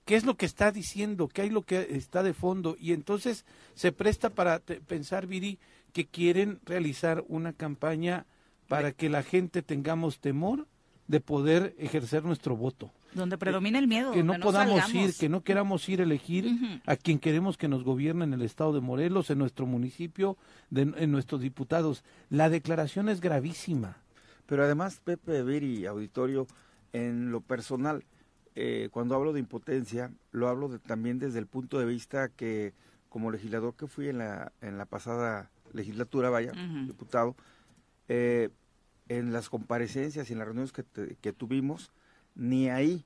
[0.06, 1.28] ¿Qué es lo que está diciendo?
[1.28, 2.78] ¿Qué hay lo que está de fondo?
[2.80, 3.43] Y entonces
[3.74, 5.60] se presta para pensar, Viri,
[5.91, 8.26] que quieren realizar una campaña
[8.67, 10.67] para que la gente tengamos temor
[11.08, 14.12] de poder ejercer nuestro voto Donde predomina el miedo.
[14.12, 15.10] que no podamos salgamos.
[15.10, 18.41] ir, que no queramos ir a elegir a quien queremos que nos gobierne en el
[18.41, 20.36] estado de Morelos, en nuestro municipio,
[20.71, 22.04] de- en nuestros diputados.
[22.32, 23.97] La declaración es gravísima.
[24.47, 26.47] Pero además, Pepe Viri, auditorio,
[26.91, 28.04] en lo personal,
[28.56, 32.73] eh, cuando hablo de impotencia, lo hablo de- también desde el punto de vista que,
[33.10, 36.51] como legislador que fui en la, en la pasada legislatura, vaya,
[36.88, 37.36] diputado,
[38.08, 38.50] eh,
[39.08, 41.91] en las comparecencias y en las reuniones que, te- que tuvimos,
[42.36, 43.06] ni ahí,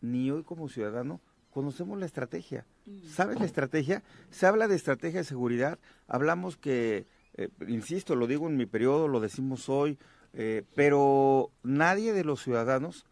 [0.00, 2.66] ni hoy como ciudadano, conocemos la estrategia.
[3.08, 4.02] ¿Sabes la estrategia?
[4.30, 9.08] Se habla de estrategia de seguridad, hablamos que, eh, insisto, lo digo en mi periodo,
[9.08, 9.98] lo decimos hoy,
[10.32, 13.06] eh, pero nadie de los ciudadanos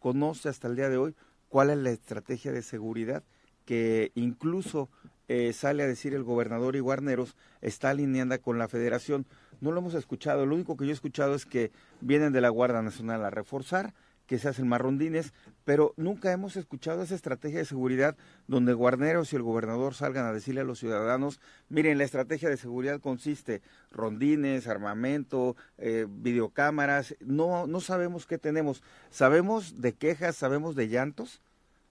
[0.00, 1.14] conoce hasta el día de hoy
[1.48, 3.22] cuál es la estrategia de seguridad
[3.64, 4.90] que incluso
[5.28, 9.26] eh, sale a decir el gobernador y Guarneros está alineada con la federación.
[9.60, 12.48] No lo hemos escuchado, lo único que yo he escuchado es que vienen de la
[12.48, 13.94] Guardia Nacional a reforzar,
[14.26, 15.32] que se hacen más rondines,
[15.64, 20.32] pero nunca hemos escuchado esa estrategia de seguridad donde Guarneros y el gobernador salgan a
[20.32, 23.60] decirle a los ciudadanos, miren, la estrategia de seguridad consiste
[23.90, 31.42] rondines, armamento, eh, videocámaras, no, no sabemos qué tenemos, sabemos de quejas, sabemos de llantos,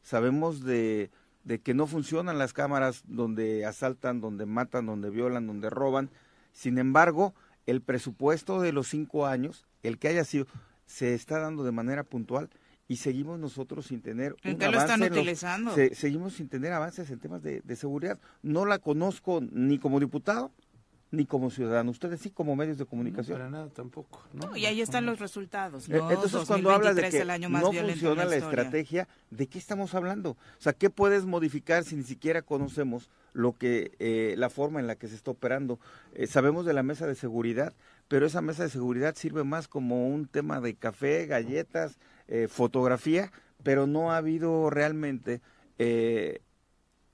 [0.01, 1.11] sabemos de,
[1.43, 6.09] de que no funcionan las cámaras donde asaltan, donde matan, donde violan, donde roban,
[6.51, 7.33] sin embargo,
[7.65, 10.45] el presupuesto de los cinco años, el que haya sido,
[10.85, 12.49] se está dando de manera puntual
[12.87, 15.73] y seguimos nosotros sin tener ¿En un qué lo están avance los- utilizando?
[15.75, 18.19] se- seguimos sin tener avances en temas de, de seguridad.
[18.41, 20.51] No la conozco ni como diputado
[21.13, 21.91] ni como ciudadano.
[21.91, 23.37] Ustedes sí como medios de comunicación.
[23.37, 24.21] para nada tampoco.
[24.33, 24.47] ¿no?
[24.47, 25.87] No, y ahí están los resultados.
[25.87, 26.11] Eh, ¿no?
[26.11, 28.61] Entonces, cuando hablas de 2023, que no funciona la, historia.
[28.61, 30.31] estrategia, ¿de qué estamos hablando?
[30.31, 34.87] O sea, ¿qué puedes modificar si ni siquiera conocemos lo que eh, la forma en
[34.87, 35.79] la que se está operando?
[36.13, 37.73] Eh, sabemos de la mesa de seguridad,
[38.07, 41.97] pero esa mesa de seguridad sirve más como un tema de café, galletas,
[42.27, 43.31] eh, fotografía,
[43.63, 45.41] pero no ha habido realmente
[45.77, 46.41] eh,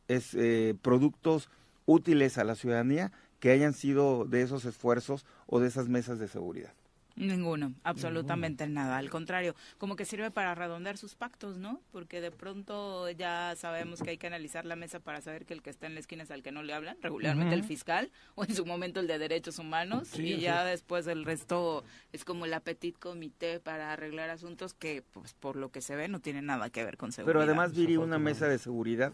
[0.08, 1.50] es, eh, productos
[1.86, 6.28] útiles a la ciudadanía que hayan sido de esos esfuerzos o de esas mesas de
[6.28, 6.74] seguridad.
[7.16, 8.98] Ninguno, absolutamente nada.
[8.98, 11.82] Al contrario, como que sirve para redondear sus pactos, ¿no?
[11.92, 15.62] Porque de pronto ya sabemos que hay que analizar la mesa para saber que el
[15.62, 18.46] que está en la esquina es al que no le hablan, regularmente el fiscal o
[18.46, 20.80] en su momento el de derechos humanos Sí, y ya es.
[20.80, 25.72] después el resto es como el petit comité para arreglar asuntos que pues por lo
[25.72, 27.34] que se ve no tiene nada que ver con seguridad.
[27.34, 29.12] Pero además, Viri, una mesa de seguridad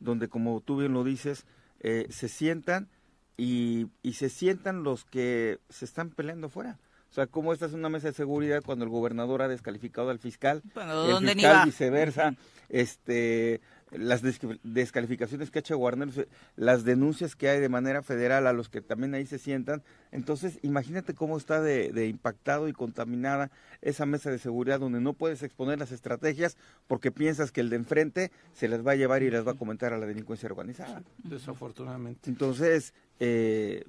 [0.00, 1.44] donde, como tú bien lo dices,
[1.80, 2.88] eh, se sientan
[3.36, 6.78] y, y se sientan los que se están peleando fuera.
[7.12, 10.18] O sea, ¿cómo esta es una mesa de seguridad cuando el gobernador ha descalificado al
[10.18, 10.62] fiscal?
[10.74, 12.34] Bueno, el ¿dónde fiscal viceversa.
[12.70, 14.22] Este, las
[14.62, 18.80] descalificaciones que ha hecho eh, las denuncias que hay de manera federal a los que
[18.80, 19.82] también ahí se sientan.
[20.10, 23.50] Entonces, imagínate cómo está de, impactado y contaminada
[23.82, 27.76] esa mesa de seguridad donde no puedes exponer las estrategias porque piensas que el de
[27.76, 31.02] enfrente se las va a llevar y las va a comentar a la delincuencia organizada.
[31.18, 32.30] Desafortunadamente.
[32.30, 33.84] Entonces, eh,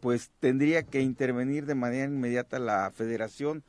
[0.00, 3.62] pues tendría que intervenir de manera inmediata la federación,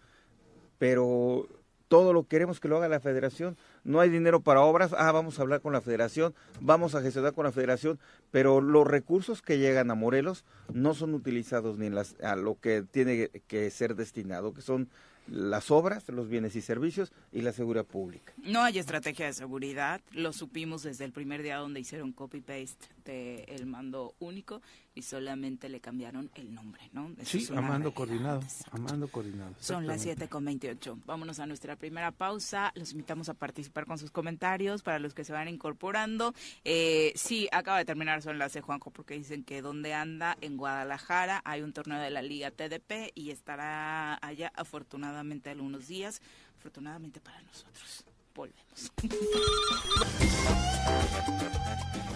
[0.78, 1.50] pero
[1.90, 5.38] todo lo queremos que lo haga la federación no hay dinero para obras, ah, vamos
[5.38, 8.00] a hablar con la federación, vamos a gestionar con la federación,
[8.32, 12.58] pero los recursos que llegan a Morelos no son utilizados ni en las, a lo
[12.58, 14.90] que tiene que ser destinado, que son
[15.28, 18.34] las obras, los bienes y servicios y la seguridad pública.
[18.38, 23.66] No hay estrategia de seguridad, lo supimos desde el primer día donde hicieron copy-paste del
[23.66, 24.62] mando único
[24.94, 27.12] y solamente le cambiaron el nombre, ¿no?
[27.24, 29.56] sí, amando coordinado, amando coordinado.
[29.60, 31.00] Son las 7 con 28.
[31.06, 32.74] Vámonos a nuestra primera pausa.
[32.76, 36.34] Los invitamos a participar con sus comentarios para los que se van incorporando.
[36.66, 41.42] Eh, sí, acaba de terminar su enlace, Juanjo, porque dicen que donde anda, en Guadalajara,
[41.46, 46.22] hay un torneo de la Liga TDP y estará allá afortunadamente algunos días.
[46.58, 48.04] Afortunadamente para nosotros.
[48.36, 48.92] Volvemos.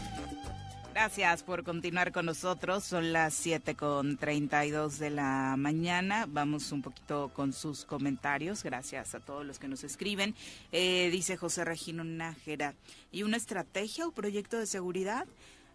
[0.95, 2.85] Gracias por continuar con nosotros.
[2.85, 6.25] Son las 7 con 32 de la mañana.
[6.25, 8.63] Vamos un poquito con sus comentarios.
[8.63, 10.33] Gracias a todos los que nos escriben.
[10.71, 12.75] Eh, dice José Regino Nájera.
[13.11, 15.27] ¿Y una estrategia o proyecto de seguridad?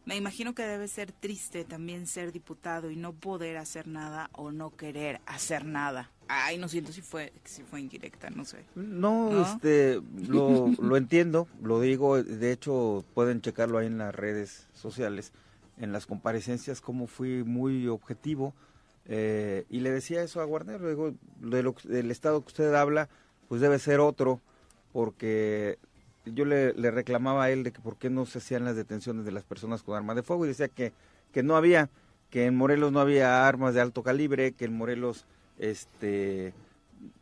[0.04, 4.50] Me imagino que debe ser triste también ser diputado y no poder hacer nada o
[4.50, 6.10] no querer hacer nada.
[6.28, 8.64] Ay, no siento si fue si fue indirecta, no sé.
[8.74, 14.68] No, este lo, lo entiendo, lo digo, de hecho pueden checarlo ahí en las redes
[14.72, 15.32] sociales,
[15.78, 18.54] en las comparecencias como fui muy objetivo
[19.06, 23.08] eh, y le decía eso a Guarnero, digo, de lo, del estado que usted habla,
[23.48, 24.40] pues debe ser otro
[24.92, 25.78] porque
[26.34, 29.32] yo le, reclamaba a él de que por qué no se hacían las detenciones de
[29.32, 30.92] las personas con armas de fuego y decía que,
[31.32, 31.90] que no había,
[32.30, 35.26] que en Morelos no había armas de alto calibre, que en Morelos
[35.58, 36.52] este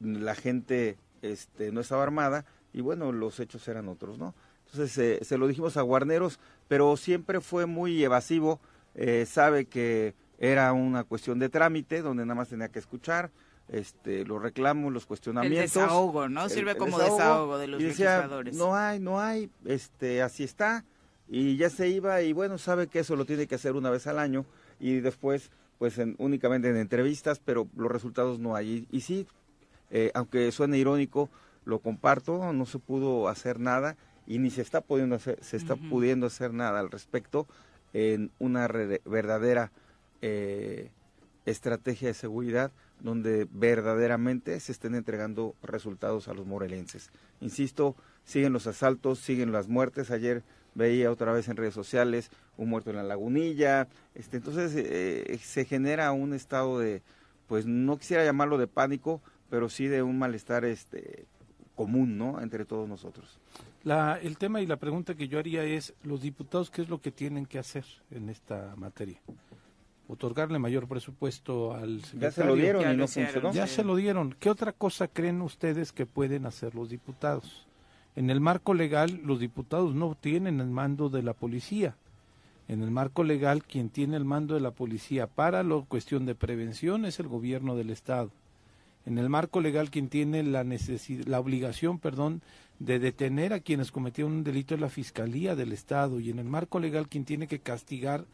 [0.01, 4.35] la gente este no estaba armada y bueno, los hechos eran otros, ¿no?
[4.71, 8.61] Entonces se lo dijimos a Guarneros, pero siempre fue muy evasivo,
[8.95, 13.31] eh, sabe que era una cuestión de trámite donde nada más tenía que escuchar,
[13.69, 15.77] este, los reclamos, los cuestionamientos.
[15.77, 16.49] El desahogo, ¿no?
[16.49, 18.57] Sirve como desahogo, de los legisladores.
[18.57, 20.85] No hay, no hay, este, así está.
[21.29, 24.07] Y ya se iba y bueno, sabe que eso lo tiene que hacer una vez
[24.07, 24.47] al año
[24.81, 28.87] y después, pues en, únicamente en entrevistas, pero los resultados no hay.
[28.91, 29.27] Y, sí,
[29.91, 31.29] eh, aunque suene irónico,
[31.67, 35.77] lo comparto, no se pudo hacer nada y ni se está pudiendo hacer, se está
[35.77, 37.47] pudiendo hacer nada al respecto
[37.93, 39.71] en una verdadera
[40.23, 40.91] eh,
[41.45, 47.11] estrategia de seguridad donde verdaderamente se estén entregando resultados a los morelenses.
[47.41, 50.11] Insisto, siguen los asaltos, siguen las muertes.
[50.11, 50.43] Ayer
[50.75, 53.89] veía otra vez en redes sociales un muerto en la lagunilla.
[54.15, 57.03] Este, entonces eh, se genera un estado de,
[57.47, 61.27] pues no quisiera llamarlo de pánico, pero sí de un malestar este,
[61.75, 62.41] común, ¿no?
[62.41, 63.39] Entre todos nosotros.
[63.85, 67.01] La, el tema y la pregunta que yo haría es, los diputados, ¿qué es lo
[67.01, 69.21] que tienen que hacer en esta materia?
[70.09, 72.21] Otorgarle mayor presupuesto al secretario.
[72.21, 73.53] Ya se lo dieron y no funcionó.
[73.53, 74.35] Ya se lo dieron.
[74.41, 77.67] ¿Qué otra cosa creen ustedes que pueden hacer los diputados?
[78.17, 81.97] En el marco legal, los diputados no tienen el mando de la policía.
[82.67, 86.35] En el marco legal, quien tiene el mando de la policía para la cuestión de
[86.35, 88.31] prevención es el gobierno del Estado.
[89.07, 92.43] En el marco legal, quien tiene la, la obligación perdón,
[92.79, 96.19] de detener a quienes cometieron un delito es la Fiscalía del Estado.
[96.21, 98.27] Y en el marco legal, quien tiene que castigar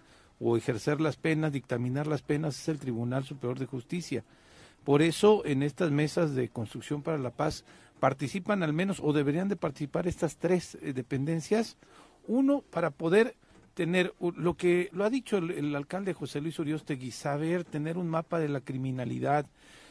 [0.46, 4.24] o ejercer las penas, dictaminar las penas, es el Tribunal Superior de Justicia.
[4.84, 7.64] Por eso, en estas mesas de construcción para la paz
[7.98, 11.78] participan al menos, o deberían de participar estas tres eh, dependencias.
[12.26, 13.36] Uno, para poder
[13.72, 18.38] tener lo que lo ha dicho el, alcalde José Luis Uriostegui, saber tener un mapa
[18.38, 19.46] de la criminalidad,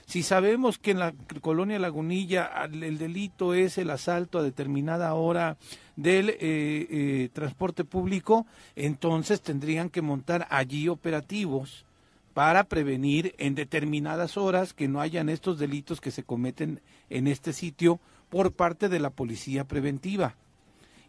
[0.05, 5.57] si sabemos que en la colonia Lagunilla el delito es el asalto a determinada hora
[5.95, 11.85] del eh, eh, transporte público, entonces tendrían que montar allí operativos
[12.33, 17.53] para prevenir en determinadas horas que no hayan estos delitos que se cometen en este
[17.53, 20.35] sitio por parte de la policía preventiva.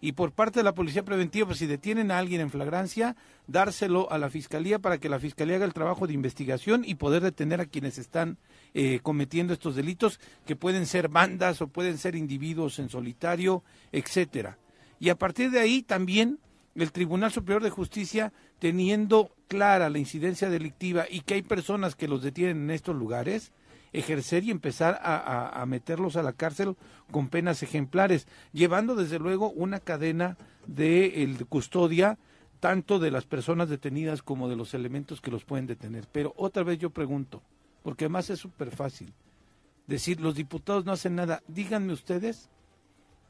[0.00, 4.12] Y por parte de la policía preventiva, pues si detienen a alguien en flagrancia, dárselo
[4.12, 7.62] a la fiscalía para que la fiscalía haga el trabajo de investigación y poder detener
[7.62, 8.36] a quienes están
[8.74, 14.58] eh, cometiendo estos delitos, que pueden ser bandas o pueden ser individuos en solitario, etcétera.
[14.98, 16.40] Y a partir de ahí también
[16.74, 22.08] el Tribunal Superior de Justicia, teniendo clara la incidencia delictiva y que hay personas que
[22.08, 23.52] los detienen en estos lugares,
[23.92, 26.76] ejercer y empezar a, meterlos a la cárcel
[27.12, 32.18] con penas ejemplares, llevando desde luego una cadena de custodia
[32.58, 36.08] tanto de las personas detenidas como de los elementos que los pueden detener.
[36.10, 37.42] Pero otra vez yo pregunto,
[37.84, 39.12] porque además es súper fácil
[39.86, 41.42] decir, los diputados no hacen nada.
[41.46, 42.48] Díganme ustedes,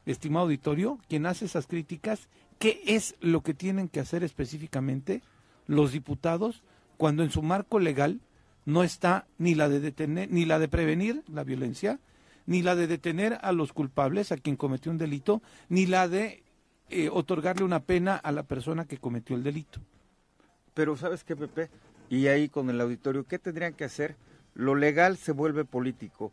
[0.05, 5.21] estimado auditorio, quien hace esas críticas, ¿qué es lo que tienen que hacer específicamente
[5.67, 6.63] los diputados
[6.97, 8.21] cuando en su marco legal
[8.63, 11.99] no está ni la de detener, ni la de prevenir la violencia,
[12.45, 16.43] ni la de detener a los culpables, a quien cometió un delito, ni la de
[16.89, 19.81] eh, otorgarle una pena a la persona que cometió el delito.
[20.73, 21.69] Pero sabes qué, Pepe,
[22.09, 24.15] y ahí con el auditorio, ¿qué tendrían que hacer?
[24.55, 26.31] Lo legal se vuelve político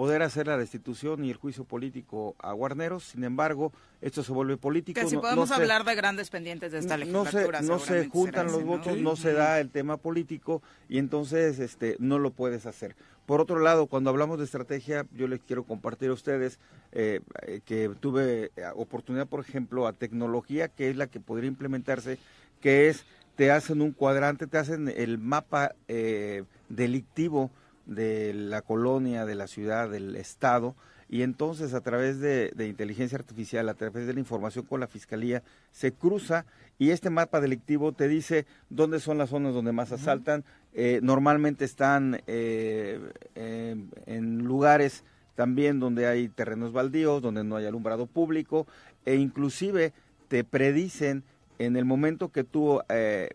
[0.00, 3.04] poder hacer la destitución y el juicio político a Guarneros.
[3.04, 4.98] Sin embargo, esto se vuelve político.
[4.98, 7.60] Que si podemos hablar de grandes pendientes de esta legislatura.
[7.60, 12.18] No se, juntan los votos, no se da el tema político y entonces este no
[12.18, 12.96] lo puedes hacer.
[13.26, 16.58] Por otro lado, cuando hablamos de estrategia, yo les quiero compartir a ustedes
[16.92, 17.20] eh,
[17.66, 22.18] que tuve oportunidad, por ejemplo, a tecnología, que es la que podría implementarse,
[22.62, 23.04] que es,
[23.40, 27.50] te hacen un cuadrante, te hacen el mapa eh, delictivo
[27.86, 30.76] de la colonia, de la ciudad, del estado,
[31.08, 35.42] y entonces a través de, inteligencia artificial, a través de la información con la fiscalía,
[35.72, 36.44] se cruza
[36.78, 40.44] y este mapa delictivo te dice dónde son las zonas donde más asaltan.
[40.74, 43.00] Eh, normalmente están eh,
[43.36, 45.02] en lugares
[45.34, 48.66] también donde hay terrenos baldíos, donde no hay alumbrado público,
[49.06, 49.94] e inclusive
[50.28, 51.24] te predicen
[51.66, 53.30] en el momento que tú eh,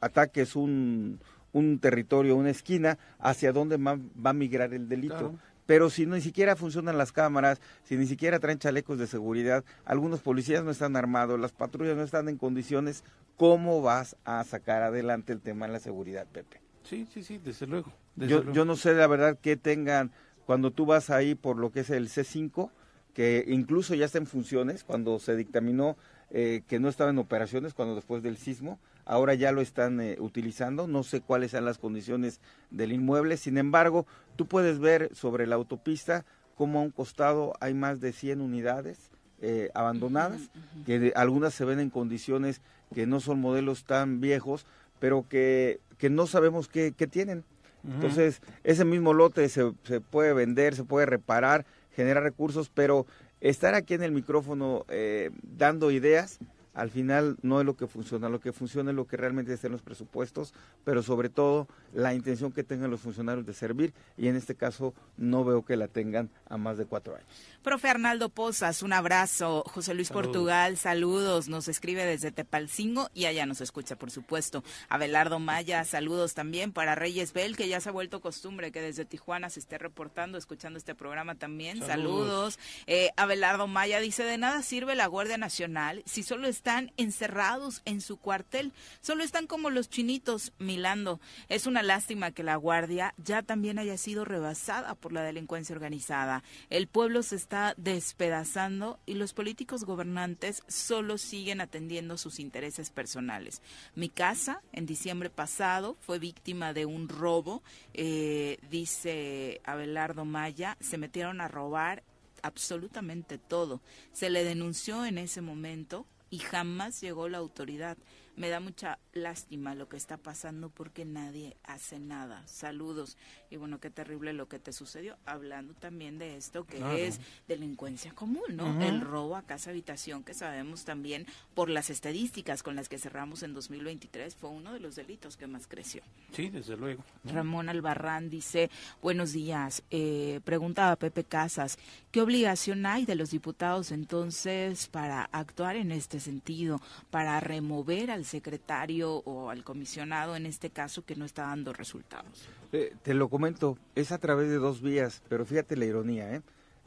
[0.00, 1.18] ataques un
[1.56, 5.34] un territorio, una esquina, hacia dónde va, a migrar el delito.
[5.64, 10.20] Pero si ni siquiera funcionan las cámaras, si ni siquiera traen chalecos de seguridad, algunos
[10.20, 13.04] policías no están armados, las patrullas no están en condiciones,
[13.36, 16.60] ¿cómo vas a sacar adelante el tema de la seguridad, Pepe?
[16.82, 17.90] Sí, sí, sí, desde luego.
[18.16, 20.12] yo, yo no sé la verdad que tengan,
[20.44, 22.70] cuando tú vas ahí por lo que es el C5,
[23.14, 25.96] que incluso ya está en funciones, cuando se dictaminó
[26.30, 30.16] eh, que no estaba en operaciones, cuando después del sismo, ahora ya lo están eh,
[30.18, 35.46] utilizando, no sé cuáles sean las condiciones del inmueble, sin embargo, tú puedes ver sobre
[35.46, 36.24] la autopista
[36.56, 39.10] como a un costado hay más de 100 unidades
[39.40, 40.40] eh, abandonadas,
[40.86, 42.62] que algunas se ven en condiciones
[42.94, 44.66] que no son modelos tan viejos,
[44.98, 47.44] pero que, que no sabemos qué, tienen.
[47.84, 53.06] Entonces, ese mismo lote se, se puede vender, se puede reparar, generar recursos, pero
[53.40, 56.38] estar aquí en el micrófono eh, dando ideas
[56.76, 59.72] al final no es lo que funciona, lo que funciona es lo que realmente estén
[59.72, 60.52] los presupuestos,
[60.84, 64.92] pero sobre todo la intención que tengan los funcionarios de servir y en este caso
[65.16, 67.26] no veo que la tengan a más de cuatro años.
[67.62, 69.64] Profe Arnaldo Pozas, un abrazo.
[69.66, 71.48] José Luis Portugal, saludos.
[71.48, 74.62] Nos escribe desde Tepalcingo y allá nos escucha, por supuesto.
[74.88, 79.04] Abelardo Maya, saludos también para Reyes Bell, que ya se ha vuelto costumbre que desde
[79.04, 81.80] Tijuana se esté reportando, escuchando este programa también.
[81.80, 82.58] Saludos.
[82.86, 88.00] Eh, Abelardo Maya dice, de nada sirve la Guardia Nacional si solo están encerrados en
[88.00, 91.20] su cuartel, solo están como los chinitos milando.
[91.48, 96.42] Es una lástima que la Guardia ya también haya sido rebasada por la delincuencia organizada.
[96.68, 103.62] El pueblo se está despedazando y los políticos gobernantes solo siguen atendiendo sus intereses personales.
[103.94, 107.62] Mi casa, en diciembre pasado, fue víctima de un robo,
[107.94, 112.02] eh, dice Abelardo Maya, se metieron a robar
[112.42, 113.80] absolutamente todo.
[114.10, 117.96] Se le denunció en ese momento y jamás llegó la autoridad.
[118.36, 122.46] Me da mucha lástima lo que está pasando porque nadie hace nada.
[122.46, 123.16] Saludos.
[123.50, 125.16] Y bueno, qué terrible lo que te sucedió.
[125.24, 127.18] Hablando también de esto que es
[127.48, 128.82] delincuencia común, ¿no?
[128.82, 133.42] El robo a casa habitación, que sabemos también por las estadísticas con las que cerramos
[133.42, 136.02] en 2023, fue uno de los delitos que más creció.
[136.32, 137.02] Sí, desde luego.
[137.24, 138.70] Ramón Albarrán dice,
[139.00, 139.82] buenos días.
[139.90, 141.78] Eh, pregunta a Pepe Casas,
[142.10, 148.25] ¿qué obligación hay de los diputados entonces para actuar en este sentido, para remover al
[148.26, 152.48] secretario o al comisionado en este caso que no está dando resultados?
[152.72, 156.42] Eh, te lo comento, es a través de dos vías, pero fíjate la ironía, ¿eh?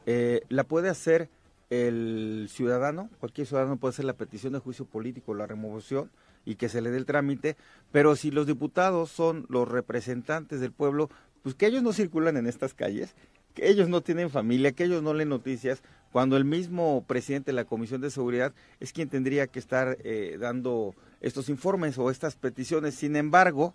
[0.06, 0.42] ¿eh?
[0.48, 1.28] la puede hacer
[1.70, 6.10] el ciudadano, cualquier ciudadano puede hacer la petición de juicio político, la remoción
[6.44, 7.56] y que se le dé el trámite,
[7.92, 11.10] pero si los diputados son los representantes del pueblo,
[11.42, 13.14] pues que ellos no circulan en estas calles,
[13.54, 17.56] que ellos no tienen familia, que ellos no leen noticias, cuando el mismo presidente de
[17.56, 22.36] la Comisión de Seguridad es quien tendría que estar eh, dando estos informes o estas
[22.36, 22.94] peticiones.
[22.94, 23.74] Sin embargo,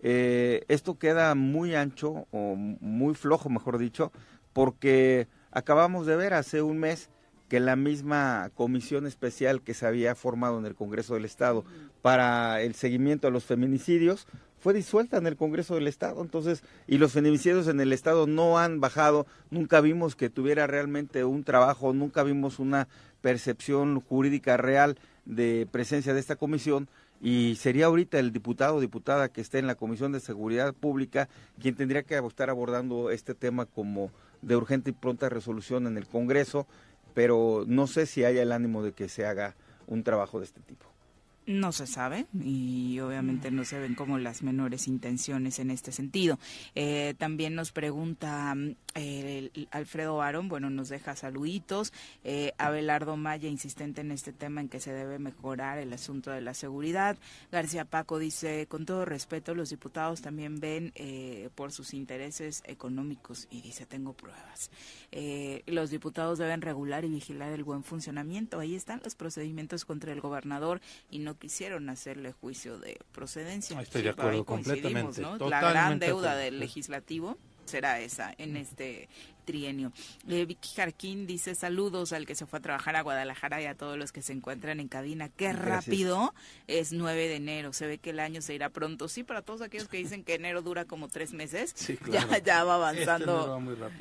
[0.00, 4.12] eh, esto queda muy ancho o muy flojo, mejor dicho,
[4.52, 7.10] porque acabamos de ver hace un mes
[7.48, 11.64] que la misma comisión especial que se había formado en el Congreso del Estado
[12.02, 14.26] para el seguimiento a los feminicidios
[14.58, 16.22] fue disuelta en el Congreso del Estado.
[16.22, 19.26] Entonces, y los feminicidios en el Estado no han bajado.
[19.50, 22.88] Nunca vimos que tuviera realmente un trabajo, nunca vimos una
[23.20, 26.88] percepción jurídica real de presencia de esta comisión
[27.20, 31.28] y sería ahorita el diputado o diputada que esté en la Comisión de Seguridad Pública
[31.60, 34.10] quien tendría que estar abordando este tema como
[34.42, 36.66] de urgente y pronta resolución en el Congreso,
[37.14, 39.54] pero no sé si haya el ánimo de que se haga
[39.86, 40.93] un trabajo de este tipo.
[41.46, 46.38] No se sabe y obviamente no se ven como las menores intenciones en este sentido.
[46.74, 48.54] Eh, también nos pregunta
[48.94, 51.92] eh, Alfredo Aaron, bueno, nos deja saluditos.
[52.22, 56.40] Eh, Abelardo Maya, insistente en este tema en que se debe mejorar el asunto de
[56.40, 57.18] la seguridad.
[57.50, 63.48] García Paco dice, con todo respeto, los diputados también ven eh, por sus intereses económicos
[63.50, 64.70] y dice, tengo pruebas.
[65.66, 68.60] los diputados deben regular y vigilar el buen funcionamiento.
[68.60, 70.80] Ahí están los procedimientos contra el gobernador
[71.10, 73.80] y no quisieron hacerle juicio de procedencia.
[73.80, 75.22] Estoy de acuerdo completamente.
[75.22, 79.08] La gran deuda del legislativo será esa en este
[79.44, 79.92] trienio.
[80.28, 83.74] Eh, Vicky Jarquín dice saludos al que se fue a trabajar a Guadalajara y a
[83.74, 85.28] todos los que se encuentran en cabina.
[85.28, 86.34] Qué rápido
[86.66, 87.72] es 9 de enero.
[87.72, 89.08] Se ve que el año se irá pronto.
[89.08, 91.74] Sí, para todos aquellos que dicen que enero dura como tres meses,
[92.10, 93.60] ya, ya va avanzando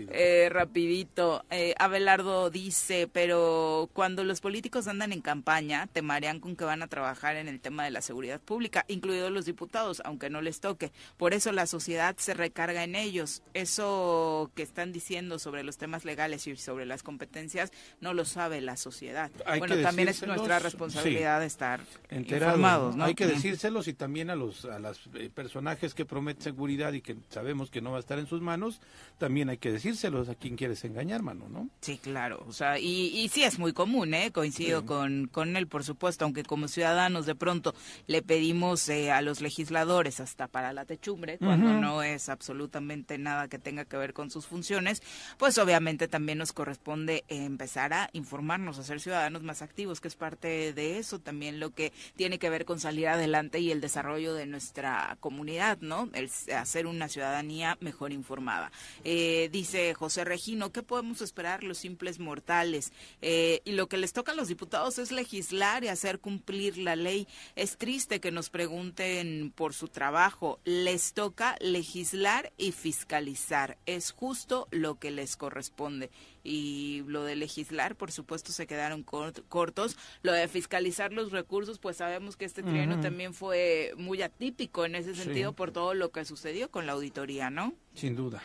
[0.09, 1.43] Eh, rapidito.
[1.49, 6.87] Eh, Abelardo dice, pero cuando los políticos andan en campaña, temarían con que van a
[6.87, 10.91] trabajar en el tema de la seguridad pública, incluidos los diputados, aunque no les toque.
[11.17, 13.41] Por eso la sociedad se recarga en ellos.
[13.53, 17.71] Eso que están diciendo sobre los temas legales y sobre las competencias
[18.01, 19.31] no lo sabe la sociedad.
[19.59, 21.81] bueno, también es nuestra responsabilidad estar
[22.11, 22.95] informados.
[22.99, 27.01] Hay que decírselos y también a los a los eh, personajes que prometen seguridad y
[27.01, 28.81] que sabemos que no va a estar en sus manos,
[29.17, 31.69] también hay que decírselos a quien quieres engañar, mano, ¿no?
[31.81, 32.43] Sí, claro.
[32.47, 34.31] O sea, y, y sí es muy común, ¿eh?
[34.31, 37.73] Coincido con, con él, por supuesto, aunque como ciudadanos de pronto
[38.07, 43.47] le pedimos eh, a los legisladores hasta para la techumbre, cuando no es absolutamente nada
[43.47, 45.01] que tenga que ver con sus funciones,
[45.37, 50.15] pues obviamente también nos corresponde empezar a informarnos, a ser ciudadanos más activos, que es
[50.15, 54.33] parte de eso también lo que tiene que ver con salir adelante y el desarrollo
[54.33, 56.09] de nuestra comunidad, ¿no?
[56.13, 58.71] El hacer una ciudadanía mejor informada.
[59.03, 62.91] Eh, dice José Regino, ¿qué podemos esperar los simples mortales?
[63.21, 66.95] Eh, y lo que les toca a los diputados es legislar y hacer cumplir la
[66.95, 67.27] ley.
[67.55, 70.59] Es triste que nos pregunten por su trabajo.
[70.63, 73.77] Les toca legislar y fiscalizar.
[73.85, 76.11] Es justo lo que les corresponde.
[76.43, 79.97] Y lo de legislar, por supuesto, se quedaron cortos.
[80.21, 84.95] Lo de fiscalizar los recursos, pues sabemos que este trienio también fue muy atípico en
[84.95, 87.73] ese sentido por todo lo que sucedió con la auditoría, ¿no?
[87.93, 88.43] Sin duda.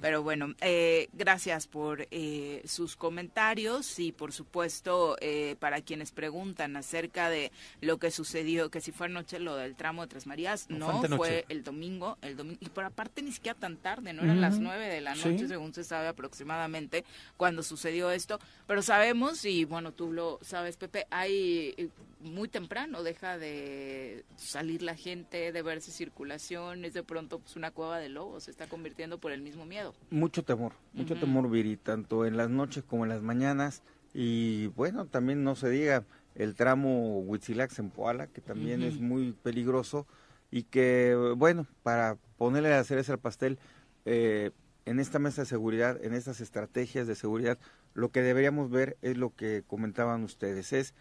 [0.00, 6.76] Pero bueno, eh, gracias por eh, sus comentarios y por supuesto eh, para quienes preguntan
[6.76, 10.66] acerca de lo que sucedió, que si fue anoche lo del tramo de Tres Marías,
[10.68, 14.40] no, fue el domingo, el domingo, y por aparte ni siquiera tan tarde, no eran
[14.40, 17.04] las nueve de la noche según se sabe aproximadamente
[17.36, 21.90] cuando sucedió esto, pero sabemos y bueno, tú lo sabes Pepe, hay
[22.20, 27.70] muy temprano deja de salir la gente, de verse circulación, es de pronto pues, una
[27.70, 29.87] cueva de lobos, se está convirtiendo por el mismo miedo.
[30.10, 33.82] Mucho temor, mucho temor, Viri, tanto en las noches como en las mañanas.
[34.14, 39.32] Y bueno, también no se diga el tramo Huitzilax en Poala, que también es muy
[39.32, 40.06] peligroso
[40.50, 43.58] y que, bueno, para ponerle a hacer ese pastel,
[44.04, 44.50] eh,
[44.86, 47.58] en esta mesa de seguridad, en estas estrategias de seguridad,
[47.92, 50.94] lo que deberíamos ver es lo que comentaban ustedes, es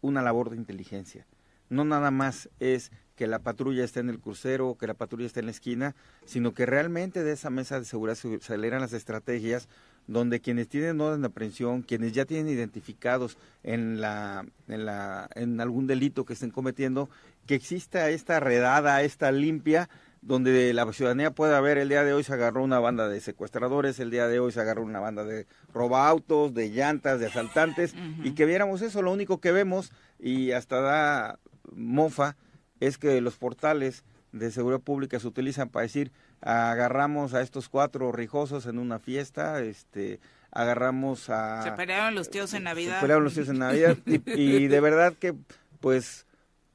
[0.00, 1.26] una labor de inteligencia.
[1.68, 5.26] No nada más es que la patrulla esté en el crucero o que la patrulla
[5.26, 8.92] esté en la esquina, sino que realmente de esa mesa de seguridad se aceleran las
[8.92, 9.68] estrategias
[10.06, 15.60] donde quienes tienen orden de aprehensión, quienes ya tienen identificados en, la, en, la, en
[15.60, 17.10] algún delito que estén cometiendo,
[17.46, 19.90] que exista esta redada, esta limpia,
[20.22, 23.98] donde la ciudadanía pueda ver el día de hoy se agarró una banda de secuestradores,
[23.98, 28.32] el día de hoy se agarró una banda de robaautos, de llantas, de asaltantes, y
[28.32, 31.38] que viéramos eso, lo único que vemos, y hasta da
[31.74, 32.36] mofa,
[32.80, 38.12] es que los portales de seguridad pública se utilizan para decir, agarramos a estos cuatro
[38.12, 40.20] rijosos en una fiesta, este
[40.50, 41.62] agarramos a...
[41.62, 42.96] Se pelearon los tíos en Navidad.
[42.96, 45.34] Se pelearon los tíos en Navidad, y de verdad que,
[45.80, 46.26] pues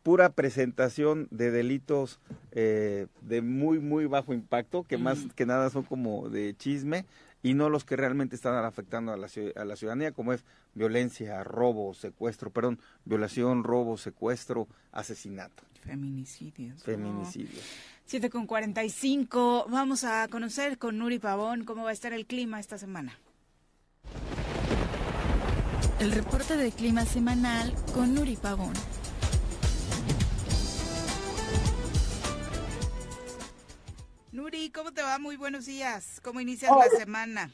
[0.04, 2.20] pura presentación de delitos
[2.51, 7.06] eh, de muy, muy bajo impacto, que más que nada son como de chisme,
[7.44, 11.44] y no los que realmente están afectando a la, a la ciudadanía, como es violencia,
[11.44, 15.64] robo, secuestro, perdón, violación, robo, secuestro, asesinato.
[15.82, 16.82] Feminicidios.
[16.82, 17.62] Feminicidios.
[18.06, 19.68] 7 con 45.
[19.70, 23.20] Vamos a conocer con Nuri Pavón cómo va a estar el clima esta semana.
[26.00, 28.74] El reporte de clima semanal con Nuri Pavón.
[34.34, 35.19] Nuri, ¿cómo te va?
[35.19, 36.19] Muy buenos días.
[36.23, 37.51] ¿Cómo inicias la semana?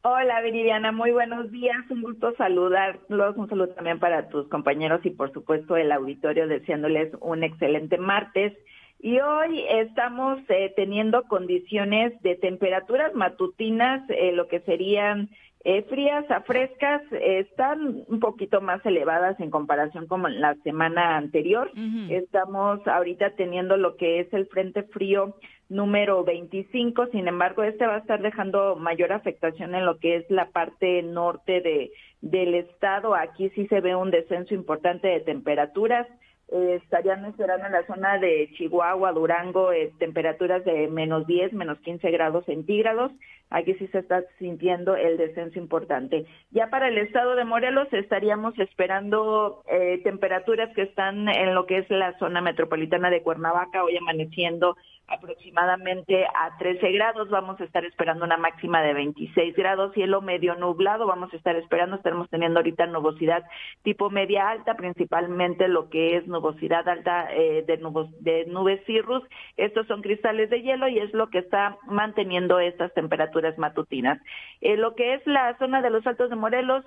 [0.00, 1.76] Hola, Viridiana, muy buenos días.
[1.90, 3.36] Un gusto saludarlos.
[3.36, 8.54] Un saludo también para tus compañeros y, por supuesto, el auditorio, deseándoles un excelente martes.
[9.00, 15.28] Y hoy estamos eh, teniendo condiciones de temperaturas matutinas, eh, lo que serían
[15.62, 21.70] eh, frías a frescas, están un poquito más elevadas en comparación con la semana anterior.
[22.08, 25.36] Estamos ahorita teniendo lo que es el frente frío
[25.68, 30.30] número 25, sin embargo, este va a estar dejando mayor afectación en lo que es
[30.30, 33.14] la parte norte de, del estado.
[33.14, 36.06] Aquí sí se ve un descenso importante de temperaturas.
[36.48, 41.78] Eh, estarían esperando en la zona de Chihuahua, Durango, eh, temperaturas de menos 10, menos
[41.80, 43.12] 15 grados centígrados.
[43.50, 46.26] Aquí sí se está sintiendo el descenso importante.
[46.50, 51.78] Ya para el estado de Morelos estaríamos esperando eh, temperaturas que están en lo que
[51.78, 54.76] es la zona metropolitana de Cuernavaca, hoy amaneciendo
[55.06, 60.54] aproximadamente a 13 grados, vamos a estar esperando una máxima de 26 grados, cielo medio
[60.54, 63.44] nublado, vamos a estar esperando, estaremos teniendo ahorita nubosidad
[63.82, 69.22] tipo media alta, principalmente lo que es nubosidad alta eh, de, nubes, de nubes cirrus,
[69.56, 74.20] estos son cristales de hielo y es lo que está manteniendo estas temperaturas matutinas.
[74.60, 76.84] Eh, lo que es la zona de los Altos de Morelos,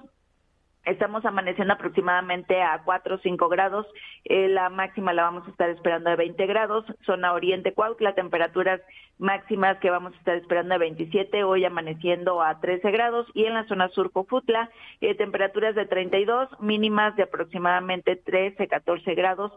[0.88, 3.85] Estamos amaneciendo aproximadamente a 4 o 5 grados.
[4.23, 6.85] Eh, la máxima la vamos a estar esperando de 20 grados.
[7.05, 8.79] Zona Oriente Cuautla, temperaturas
[9.17, 13.27] máximas que vamos a estar esperando de 27, hoy amaneciendo a 13 grados.
[13.33, 14.69] Y en la zona sur Cofutla,
[15.01, 19.51] eh, temperaturas de 32, mínimas de aproximadamente 13, 14 grados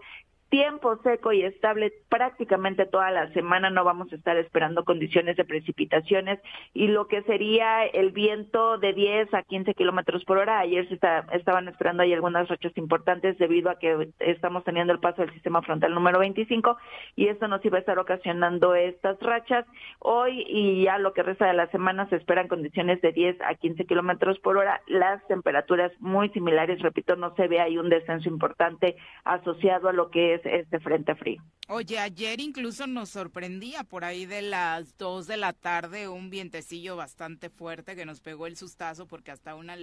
[0.51, 3.71] tiempo seco y estable prácticamente toda la semana.
[3.71, 6.41] No vamos a estar esperando condiciones de precipitaciones
[6.75, 10.59] y lo que sería el viento de 10 a 15 kilómetros por hora.
[10.59, 15.23] Ayer se estaban esperando ahí algunas rachas importantes debido a que estamos teniendo el paso
[15.23, 16.77] del sistema frontal número 25
[17.15, 19.65] y esto nos iba a estar ocasionando estas rachas.
[20.01, 23.55] Hoy y ya lo que resta de la semana se esperan condiciones de 10 a
[23.55, 24.81] 15 kilómetros por hora.
[24.89, 30.11] Las temperaturas muy similares, repito, no se ve ahí un descenso importante asociado a lo
[30.11, 31.43] que es este frente frío.
[31.69, 36.97] Oye, ayer incluso nos sorprendía por ahí de las 2 de la tarde un vientecillo
[36.97, 39.77] bastante fuerte que nos pegó el sustazo porque hasta una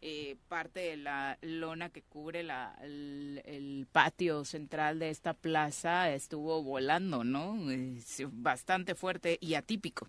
[0.00, 6.62] eh, parte de la lona que cubre la, el, patio central de esta plaza estuvo
[6.62, 7.56] volando, ¿no?
[8.32, 10.08] bastante fuerte y atípico.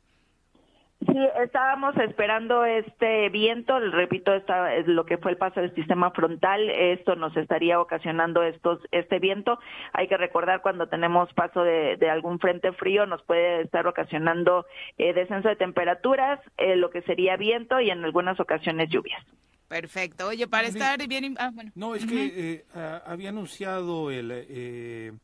[1.06, 6.12] Sí, estábamos esperando este viento, repito, esta es lo que fue el paso del sistema
[6.12, 9.60] frontal, esto nos estaría ocasionando estos este viento.
[9.94, 14.66] Hay que recordar cuando tenemos paso de, algún frente frío nos puede estar ocasionando
[14.98, 19.24] eh, descenso de temperaturas, eh, lo que sería viento y en algunas ocasiones lluvias.
[19.70, 20.28] Perfecto.
[20.28, 21.36] Oye, para estar bien...
[21.40, 21.72] Ah, bueno.
[21.76, 22.66] No, es que eh,
[23.06, 25.18] había anunciado el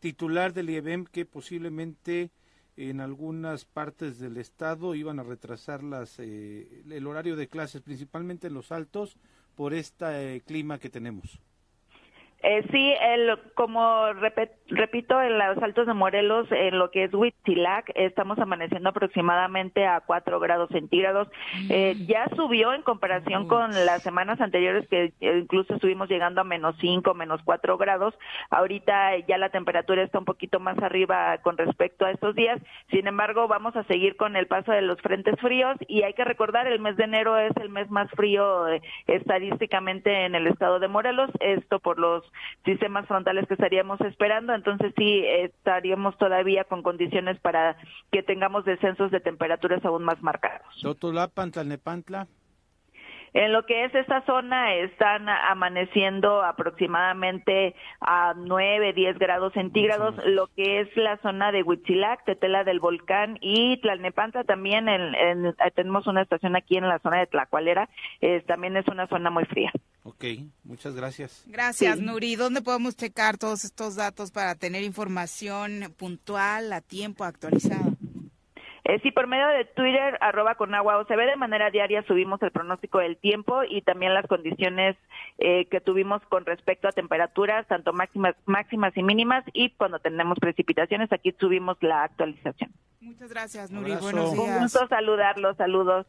[0.00, 2.30] titular del IEBEM que posiblemente
[2.76, 8.46] en algunas partes del estado iban a retrasar las, eh, el horario de clases, principalmente
[8.46, 9.16] en los altos,
[9.54, 11.40] por este clima que tenemos.
[12.42, 14.12] Eh, sí, el, como
[14.68, 20.00] repito, en los Altos de Morelos, en lo que es Huitzilac, estamos amaneciendo aproximadamente a
[20.00, 21.28] 4 grados centígrados.
[21.68, 22.06] Eh, mm.
[22.06, 27.14] ya subió en comparación con las semanas anteriores, que incluso estuvimos llegando a menos 5,
[27.14, 28.14] menos 4 grados.
[28.50, 32.60] Ahorita ya la temperatura está un poquito más arriba con respecto a estos días.
[32.90, 36.24] Sin embargo, vamos a seguir con el paso de los frentes fríos y hay que
[36.24, 40.80] recordar, el mes de enero es el mes más frío eh, estadísticamente en el estado
[40.80, 41.30] de Morelos.
[41.40, 42.31] Esto por los
[42.64, 47.76] sistemas frontales que estaríamos esperando, entonces sí estaríamos todavía con condiciones para
[48.10, 50.66] que tengamos descensos de temperaturas aún más marcados.
[53.34, 60.48] En lo que es esta zona están amaneciendo aproximadamente a 9, 10 grados centígrados, lo
[60.48, 66.22] que es la zona de Huitzilac, Tetela del Volcán y Tlalnepantla también en, tenemos una
[66.22, 67.88] estación aquí en la zona de Tlacualera,
[68.46, 69.72] también es una zona muy fría.
[70.04, 70.24] Ok,
[70.64, 71.44] muchas gracias.
[71.46, 72.34] Gracias, Nuri.
[72.34, 77.91] ¿Dónde podemos checar todos estos datos para tener información puntual, a tiempo, actualizada?
[78.84, 82.02] Eh, sí, por medio de Twitter, arroba con agua o se ve de manera diaria,
[82.02, 84.96] subimos el pronóstico del tiempo y también las condiciones
[85.38, 90.38] eh, que tuvimos con respecto a temperaturas, tanto máximas, máximas y mínimas, y cuando tenemos
[90.40, 92.72] precipitaciones, aquí subimos la actualización.
[93.00, 93.94] Muchas gracias, Nuri.
[94.00, 94.48] Buenos días.
[94.48, 96.06] Un gusto saludarlos, saludos.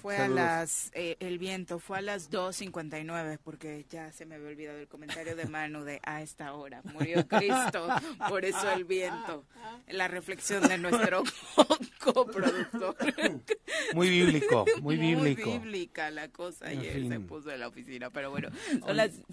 [0.00, 4.48] Fue a las, eh, el viento fue a las 2.59 porque ya se me había
[4.48, 7.86] olvidado el comentario de Manu de a esta hora murió Cristo,
[8.28, 9.44] por eso el viento.
[9.88, 11.22] La reflexión de nuestro
[12.00, 12.96] coproductor.
[13.94, 15.48] Muy bíblico, muy bíblico.
[15.48, 18.48] Muy bíblica la cosa ayer se puso en la oficina, pero bueno.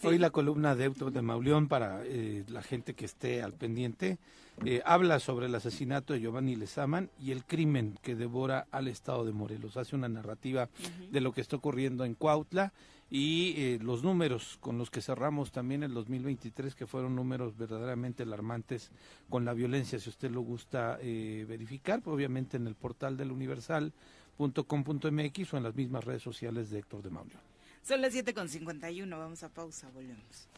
[0.03, 4.19] hoy, la columna de Euto de Mauleón para eh, la gente que esté al pendiente
[4.65, 9.25] eh, habla sobre el asesinato de Giovanni Lezaman y el crimen que devora al estado
[9.25, 9.77] de Morelos.
[9.77, 10.69] Hace una narrativa
[11.11, 12.73] de lo que está ocurriendo en Cuautla
[13.09, 18.23] y eh, los números con los que cerramos también el 2023, que fueron números verdaderamente
[18.23, 18.91] alarmantes
[19.29, 23.31] con la violencia, si usted lo gusta eh, verificar, pues, obviamente en el portal del
[23.31, 27.39] universal.com.mx o en las mismas redes sociales de Héctor de Maulio.
[27.81, 30.49] Son las 7.51, vamos a pausa, volvemos.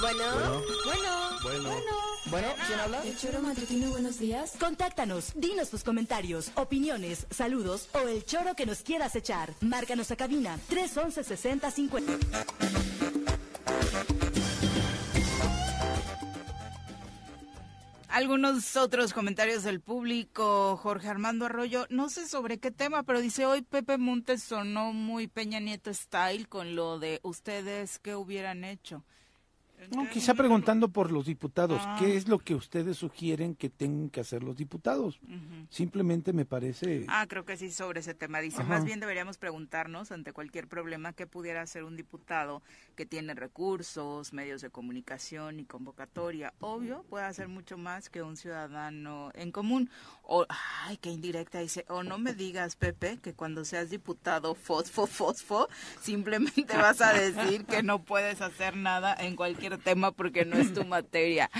[0.00, 0.24] Bueno,
[0.84, 1.80] bueno, bueno,
[2.26, 3.02] bueno, ¿quién habla?
[3.04, 4.52] El choro matutino, buenos días.
[4.60, 9.52] Contáctanos, dinos tus comentarios, opiniones, saludos o el choro que nos quieras echar.
[9.60, 12.18] Márcanos a cabina 311 6050.
[18.08, 23.44] Algunos otros comentarios del público, Jorge Armando Arroyo, no sé sobre qué tema, pero dice
[23.44, 29.02] hoy Pepe Montes sonó muy Peña Nieto style con lo de ustedes qué hubieran hecho.
[29.90, 32.14] No, quizá preguntando por los diputados, ¿qué ah.
[32.14, 35.20] es lo que ustedes sugieren que tengan que hacer los diputados?
[35.70, 37.04] Simplemente me parece...
[37.08, 38.40] Ah, creo que sí, sobre ese tema.
[38.40, 42.62] Dice, más bien deberíamos preguntarnos ante cualquier problema qué pudiera hacer un diputado
[42.96, 46.52] que tiene recursos, medios de comunicación y convocatoria.
[46.60, 49.90] Obvio, puede hacer mucho más que un ciudadano en común.
[50.22, 50.46] O,
[50.84, 55.68] ay, qué indirecta dice, o no me digas, Pepe, que cuando seas diputado fosfo, fosfo,
[56.00, 60.72] simplemente vas a decir que no puedes hacer nada en cualquier tema porque no es
[60.72, 61.50] tu materia.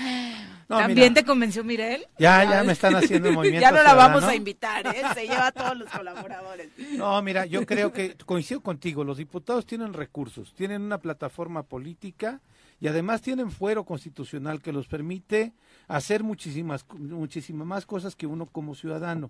[0.67, 2.05] ¿También te convenció Mirel?
[2.17, 3.61] Ya, ya me están haciendo movimiento.
[3.61, 5.03] ya no la vamos a invitar, ¿eh?
[5.13, 6.69] Se lleva a todos los colaboradores.
[6.93, 12.41] No, mira, yo creo que coincido contigo, los diputados tienen recursos, tienen una plataforma política
[12.79, 15.53] y además tienen fuero constitucional que los permite
[15.87, 19.29] hacer muchísimas, muchísimas más cosas que uno como ciudadano.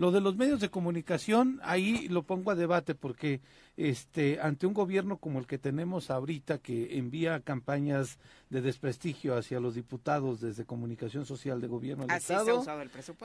[0.00, 3.42] Lo de los medios de comunicación, ahí lo pongo a debate porque
[3.76, 9.60] este ante un gobierno como el que tenemos ahorita que envía campañas de desprestigio hacia
[9.60, 12.64] los diputados desde comunicación social de gobierno del Estado,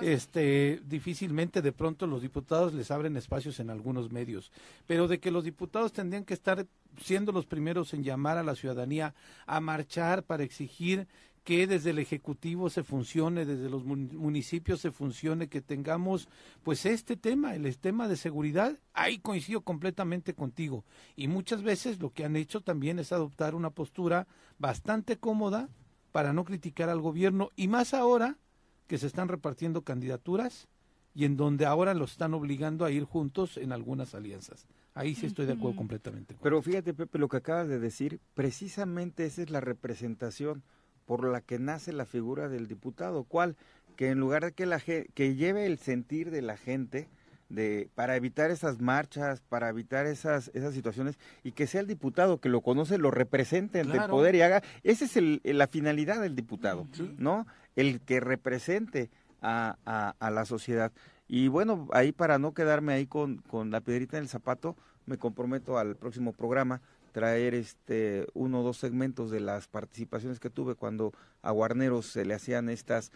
[0.02, 4.52] este difícilmente de pronto los diputados les abren espacios en algunos medios,
[4.86, 6.68] pero de que los diputados tendrían que estar
[7.02, 9.14] siendo los primeros en llamar a la ciudadanía
[9.46, 11.08] a marchar para exigir
[11.46, 16.28] que desde el ejecutivo se funcione, desde los municipios se funcione, que tengamos
[16.64, 20.84] pues este tema, el tema de seguridad, ahí coincido completamente contigo.
[21.16, 24.26] Y muchas veces lo que han hecho también es adoptar una postura
[24.58, 25.70] bastante cómoda
[26.12, 28.40] para no criticar al gobierno y más ahora
[28.88, 30.68] que se están repartiendo candidaturas
[31.14, 34.66] y en donde ahora los están obligando a ir juntos en algunas alianzas.
[34.96, 36.36] Ahí sí estoy de acuerdo completamente.
[36.42, 40.64] Pero fíjate, Pepe, lo que acabas de decir, precisamente esa es la representación
[41.06, 43.56] por la que nace la figura del diputado, cual
[43.96, 47.08] que en lugar de que la que lleve el sentir de la gente
[47.50, 52.40] de para evitar esas marchas, para evitar esas esas situaciones y que sea el diputado
[52.40, 56.22] que lo conoce lo represente ante el poder y haga esa es el, la finalidad
[56.22, 56.88] del diputado,
[57.18, 57.46] ¿no?
[57.76, 59.10] El que represente
[59.42, 60.92] a, a, a, la sociedad.
[61.28, 64.76] Y bueno, ahí para no quedarme ahí con, con la piedrita en el zapato,
[65.06, 66.82] me comprometo al próximo programa
[67.16, 72.26] traer este uno o dos segmentos de las participaciones que tuve cuando a Guarneros se
[72.26, 73.14] le hacían estas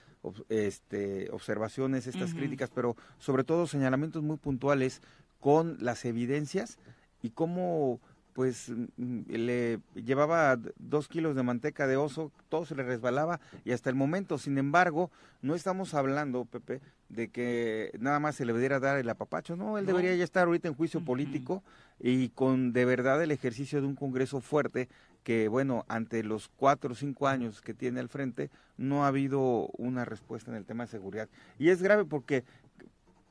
[0.47, 5.01] este, observaciones, estas críticas, pero sobre todo señalamientos muy puntuales
[5.41, 6.77] con las evidencias
[7.21, 7.99] y cómo
[8.31, 13.73] pues mm, le llevaba dos kilos de manteca de oso, todo se le resbalaba y
[13.73, 16.79] hasta el momento, sin embargo, no estamos hablando, Pepe,
[17.09, 20.47] de que nada más se le debiera dar el apapacho, no, él debería ya estar
[20.47, 21.63] ahorita en juicio político
[21.99, 24.89] y con de verdad el ejercicio de un Congreso fuerte
[25.23, 29.67] que, bueno, ante los cuatro o cinco años que tiene al frente, no ha habido
[29.77, 31.29] una respuesta en el tema de seguridad.
[31.57, 32.43] Y es grave porque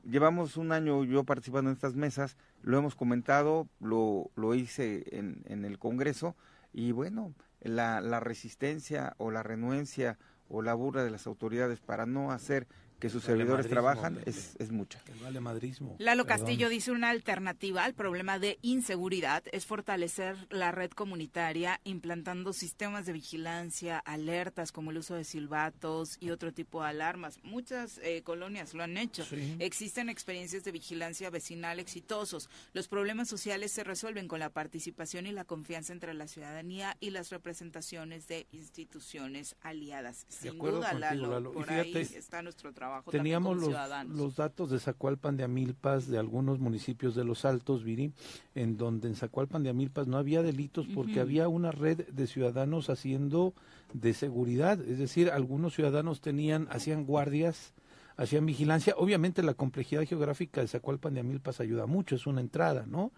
[0.05, 5.43] llevamos un año yo participando en estas mesas, lo hemos comentado, lo, lo hice en,
[5.45, 6.35] en el Congreso
[6.73, 10.17] y bueno, la, la resistencia o la renuencia
[10.47, 12.67] o la burla de las autoridades para no hacer
[12.99, 15.01] que sus servidores trabajan es, es mucha.
[15.07, 15.95] El madrismo.
[15.99, 22.51] Lalo Castillo dice una alternativa al problema de inseguridad es fortalecer la red comunitaria implantando
[22.51, 27.39] sistemas de vigilancia, alertas como el uso de silbatos y otro tipo de alarmas.
[27.43, 29.25] Muchas eh, colonias lo han hecho.
[29.59, 32.49] Existen experiencias de vigilancia vecinal exitosos.
[32.73, 37.11] Los problemas sociales se resuelven con la participación y la confianza entre la ciudadanía y
[37.11, 40.25] las representaciones de instituciones aliadas.
[40.27, 44.17] Sin duda, Lalo, por ahí está nuestro trabajo trabajo Teníamos también los, ciudadanos.
[44.17, 48.13] los datos de Zacualpan de Amilpas, de algunos municipios de los Altos, Viri,
[48.55, 52.89] en donde en Zacualpan de Amilpas no había delitos porque había una red de ciudadanos
[52.89, 53.53] haciendo
[53.93, 57.73] de seguridad, es decir, algunos ciudadanos tenían, hacían guardias,
[58.17, 58.93] hacían vigilancia.
[58.97, 63.11] Obviamente la complejidad geográfica de Zacualpan de Amilpas ayuda mucho, es una entrada, ¿no?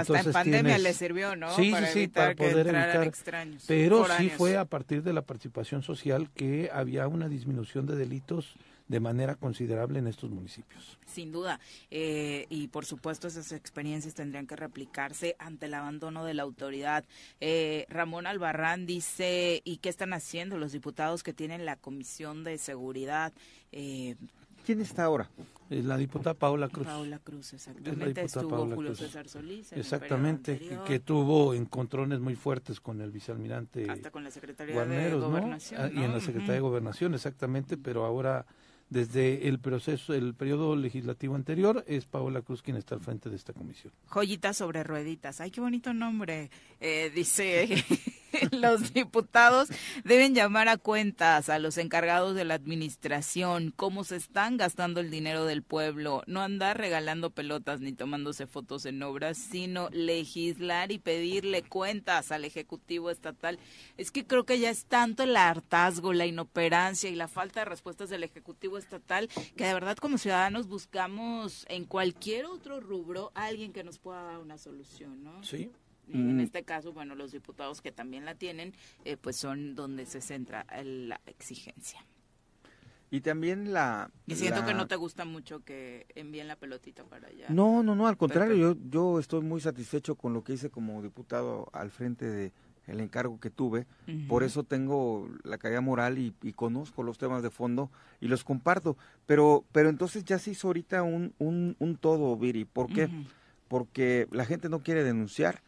[0.00, 1.54] Hasta en Entonces pandemia tienes- le sirvió, ¿no?
[1.56, 3.06] Sí, para sí, sí, evitar para que poder entraran evitar.
[3.08, 3.64] extraños.
[3.66, 8.54] Pero sí fue a partir de la participación social que había una disminución de delitos
[8.88, 10.98] de manera considerable en estos municipios.
[11.06, 11.60] Sin duda.
[11.90, 17.04] Eh, y por supuesto esas experiencias tendrían que replicarse ante el abandono de la autoridad.
[17.40, 22.58] Eh, Ramón Albarrán dice, ¿y qué están haciendo los diputados que tienen la Comisión de
[22.58, 23.32] Seguridad?
[23.70, 24.16] Eh,
[24.64, 25.28] ¿Quién está ahora?
[25.70, 26.86] Eh, La diputada Paula Cruz.
[26.86, 28.04] Paula Cruz, Es la exactamente.
[28.06, 28.98] diputada Estuvo Paula Julio Cruz.
[29.00, 29.72] César Solís.
[29.72, 35.26] Exactamente, que, tuvo encontrones muy fuertes con el vicealmirante Hasta con la Secretaría Guarneros, de
[35.28, 35.28] ¿no?
[35.28, 35.80] Gobernación.
[35.80, 36.60] Ah, Y en la Secretaría de.
[36.60, 38.44] Gobernación, exactamente, pero ahora
[38.90, 43.36] desde el proceso, el periodo legislativo anterior, es Paola Cruz quien está al frente de
[43.36, 43.90] esta comisión.
[44.08, 45.40] Joyitas sobre rueditas.
[45.40, 46.50] Ay, qué bonito nombre.
[46.78, 47.66] Eh, dice,
[48.52, 49.68] los diputados
[50.04, 55.10] deben llamar a cuentas a los encargados de la administración, cómo se están gastando el
[55.10, 60.98] dinero del pueblo, no andar regalando pelotas ni tomándose fotos en obras, sino legislar y
[60.98, 63.58] pedirle cuentas al Ejecutivo Estatal.
[63.96, 67.66] Es que creo que ya es tanto el hartazgo, la inoperancia y la falta de
[67.66, 73.72] respuestas del Ejecutivo Estatal que de verdad como ciudadanos buscamos en cualquier otro rubro alguien
[73.72, 75.42] que nos pueda dar una solución, ¿no?
[75.42, 75.70] Sí.
[76.08, 78.74] En este caso, bueno, los diputados que también la tienen,
[79.04, 82.04] eh, pues son donde se centra la exigencia.
[83.10, 84.10] Y también la...
[84.26, 87.46] Y siento la- que no te gusta mucho que envíen la pelotita para allá.
[87.50, 88.88] No, no, no, al contrario, Pepe.
[88.88, 92.52] yo, yo estoy muy satisfecho con lo que hice como diputado al frente de
[92.86, 93.86] el encargo que tuve.
[94.28, 97.90] Por eso tengo la calidad moral y, y conozco los temas de fondo
[98.20, 98.96] y los comparto.
[99.26, 102.64] Pero, pero entonces ya se hizo ahorita un, un, un todo, Viri.
[102.64, 103.08] ¿Por qué?
[103.68, 105.62] Porque la gente no quiere denunciar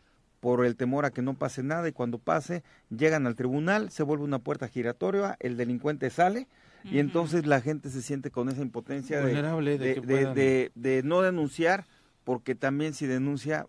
[0.45, 2.63] por el temor a que no pase nada y cuando pase
[2.95, 6.49] llegan al tribunal, se vuelve una puerta giratoria, el delincuente sale
[6.85, 11.87] y entonces la gente se siente con esa impotencia de, no denunciar,
[12.25, 13.69] porque también si denuncia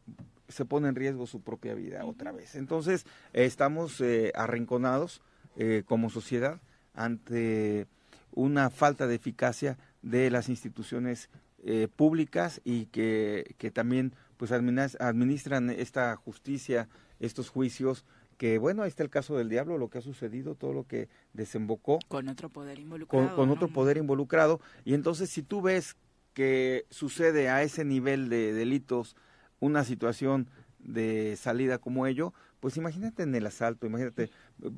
[0.50, 2.56] se pone en riesgo su propia vida otra vez.
[2.56, 5.22] Entonces eh, estamos eh, arrinconados
[5.56, 6.60] eh, como sociedad
[6.94, 7.88] ante
[8.34, 11.30] una falta de eficacia de las instituciones
[11.68, 16.88] eh, públicas y que, que también pues adminis- administran esta justicia,
[17.20, 18.06] estos juicios
[18.38, 21.08] que bueno, ahí está el caso del diablo, lo que ha sucedido, todo lo que
[21.34, 23.34] desembocó Con otro poder involucrado.
[23.36, 23.54] con ¿no?
[23.54, 24.60] otro poder involucrado.
[24.84, 25.96] Y entonces si tú ves
[26.34, 29.16] que sucede a ese nivel de delitos
[29.62, 34.30] una situación de salida como ello, pues imagínate en el asalto, imagínate,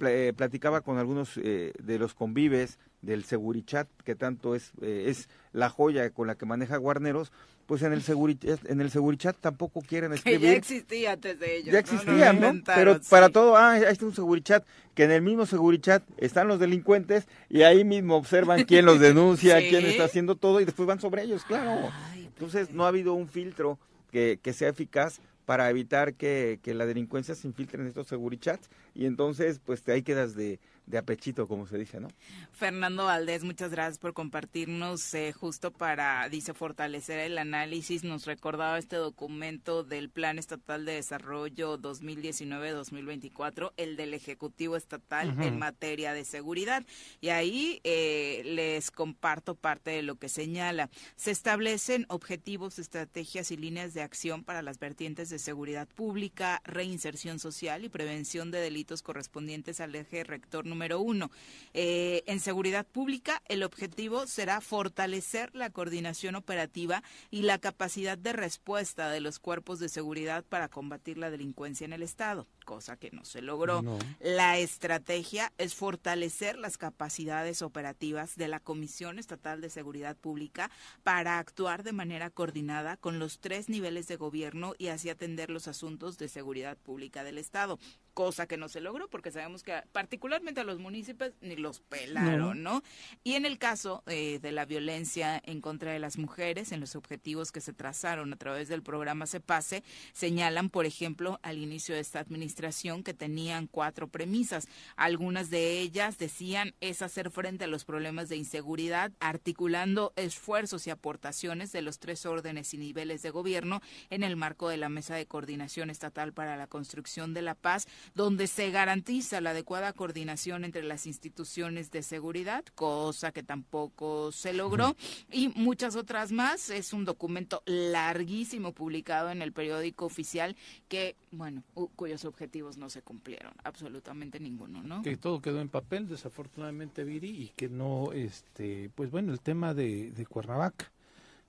[0.06, 5.30] eh, platicaba con algunos eh, de los convives del Segurichat, que tanto es, eh, es
[5.54, 7.32] la joya con la que maneja Guarneros,
[7.68, 10.42] pues en el Segurichat, en el Segurichat tampoco quieren Que escribir.
[10.42, 11.74] ya existía antes de ellos.
[11.74, 12.62] Ya lo ¿no?
[12.66, 13.08] Pero sí.
[13.10, 17.28] para todo, ah, ahí está un Segurichat, que en el mismo Segurichat están los delincuentes
[17.50, 19.68] y ahí mismo observan quién los denuncia, Sí.
[19.70, 21.90] quién está haciendo todo y después van sobre ellos, claro.
[22.12, 23.78] Ay, Entonces no ha habido un filtro
[24.12, 28.70] que, que sea eficaz para evitar que, que la delincuencia se infiltre en estos Segurichats
[28.96, 32.08] y entonces pues te ahí quedas de, de apechito, como se dice, ¿no?
[32.54, 38.06] Fernando Valdés, muchas gracias por compartirnos eh, justo para, dice, fortalecer el análisis.
[38.06, 45.60] Nos recordaba este documento del Plan Estatal de Desarrollo 2019-2024, el del Ejecutivo Estatal en
[45.60, 46.86] materia de seguridad.
[47.20, 50.90] Y ahí eh, les comparto parte de lo que señala.
[51.18, 57.40] Se establecen objetivos, estrategias y líneas de acción para las vertientes de seguridad pública, reinserción
[57.40, 61.32] social y prevención de delitos correspondientes al eje rector número uno.
[61.74, 68.34] Eh, en seguridad pública, el objetivo será fortalecer la coordinación operativa y la capacidad de
[68.34, 73.12] respuesta de los cuerpos de seguridad para combatir la delincuencia en el Estado, cosa que
[73.12, 73.82] no se logró.
[73.82, 73.98] No.
[74.20, 80.70] La estrategia es fortalecer las capacidades operativas de la Comisión Estatal de Seguridad Pública
[81.02, 85.70] para actuar de manera coordinada con los tres niveles de gobierno y así atender los
[85.70, 87.80] asuntos de seguridad pública del Estado,
[88.14, 92.64] cosa que no se logró porque sabemos que particularmente a los municipios ni los pelaron,
[92.64, 92.84] ¿no?
[93.24, 96.98] Y en el caso eh, de la violencia en contra de las mujeres, en los
[96.98, 102.02] objetivos que se trazaron a través del programa CEPASE, señalan, por ejemplo, al inicio de
[102.02, 102.57] esta administración
[103.04, 104.68] que tenían cuatro premisas.
[104.96, 110.90] Algunas de ellas decían es hacer frente a los problemas de inseguridad, articulando esfuerzos y
[110.90, 115.16] aportaciones de los tres órdenes y niveles de gobierno en el marco de la Mesa
[115.16, 120.08] de Coordinación Estatal para la Construcción de la Paz, donde se garantiza la adecuada coordinación
[120.08, 124.96] coordinación entre las instituciones de seguridad, cosa que tampoco se logró,
[125.30, 126.70] y muchas otras más.
[126.70, 130.56] Es un documento larguísimo publicado en el periódico oficial
[130.88, 131.62] que, bueno,
[131.96, 132.47] cuyos objetivos
[132.78, 135.02] no se cumplieron, absolutamente ninguno, ¿no?
[135.02, 139.74] Que todo quedó en papel, desafortunadamente, Viri, y que no, este, pues bueno, el tema
[139.74, 140.92] de, de Cuernavaca.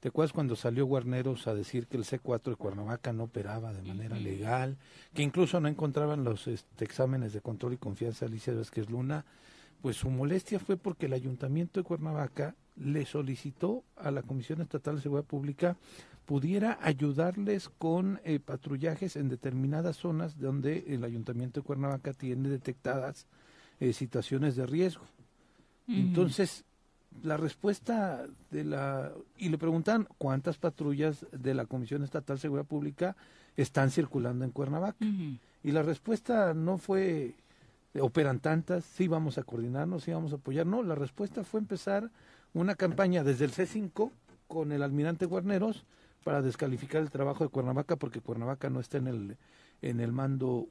[0.00, 3.82] ¿Te acuerdas cuando salió Guarneros a decir que el C4 de Cuernavaca no operaba de
[3.82, 4.76] manera legal,
[5.12, 9.24] que incluso no encontraban los este, exámenes de control y confianza de Alicia Vázquez Luna?
[9.82, 14.96] Pues su molestia fue porque el ayuntamiento de Cuernavaca le solicitó a la Comisión Estatal
[14.96, 15.76] de Seguridad Pública
[16.28, 23.26] pudiera ayudarles con eh, patrullajes en determinadas zonas donde el ayuntamiento de Cuernavaca tiene detectadas
[23.80, 25.06] eh, situaciones de riesgo.
[25.88, 26.66] Entonces,
[27.22, 32.66] la respuesta de la y le preguntan cuántas patrullas de la Comisión Estatal de Seguridad
[32.66, 33.16] Pública
[33.56, 35.06] están circulando en Cuernavaca.
[35.64, 37.36] Y la respuesta no fue
[37.98, 42.10] operan tantas, sí vamos a coordinarnos, sí vamos a apoyar, no, la respuesta fue empezar
[42.52, 44.10] una campaña desde el C5
[44.46, 45.86] con el almirante Guarneros
[46.28, 49.38] para descalificar el trabajo de Cuernavaca porque Cuernavaca no está en el
[49.80, 50.66] en el mando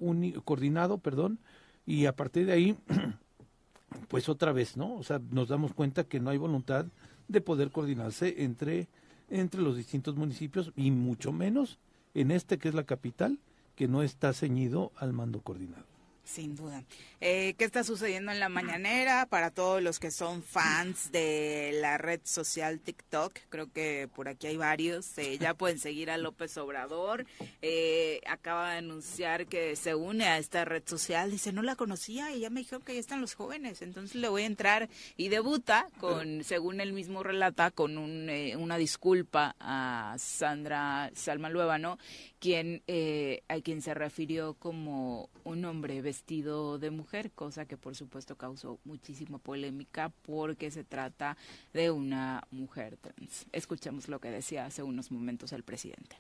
[0.46, 1.40] coordinado, perdón,
[1.84, 2.78] y a partir de ahí
[4.08, 4.94] pues otra vez, ¿no?
[4.94, 6.86] O sea, nos damos cuenta que no hay voluntad
[7.28, 8.88] de poder coordinarse entre,
[9.32, 11.80] entre los distintos municipios y mucho menos
[12.14, 13.40] en este que es la capital,
[13.76, 15.97] que no está ceñido al mando coordinado.
[16.28, 16.84] Sin duda.
[17.22, 21.98] Eh, ¿Qué está sucediendo en la mañanera para todos los que son fans de la
[21.98, 23.34] red social TikTok?
[23.48, 25.18] Creo que por aquí hay varios.
[25.18, 27.26] Eh, ya pueden seguir a López Obrador.
[27.62, 31.32] Eh, acaba de anunciar que se une a esta red social.
[31.32, 33.82] Dice, no la conocía y ya me dijeron que ya están los jóvenes.
[33.82, 38.78] Entonces le voy a entrar y debuta con, según él mismo relata, con un, una
[38.78, 41.98] disculpa a Sandra Salma Luébano
[42.40, 47.96] quien, eh, a quien se refirió como un hombre vestido de mujer, cosa que por
[47.96, 51.38] supuesto causó muchísima polémica porque se trata
[51.74, 53.46] de una mujer trans.
[53.52, 56.18] Escuchemos lo que decía hace unos momentos el presidente.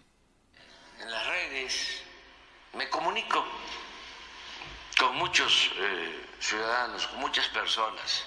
[1.01, 2.01] En las redes
[2.75, 3.45] me comunico
[4.97, 8.23] con muchos eh, ciudadanos, con muchas personas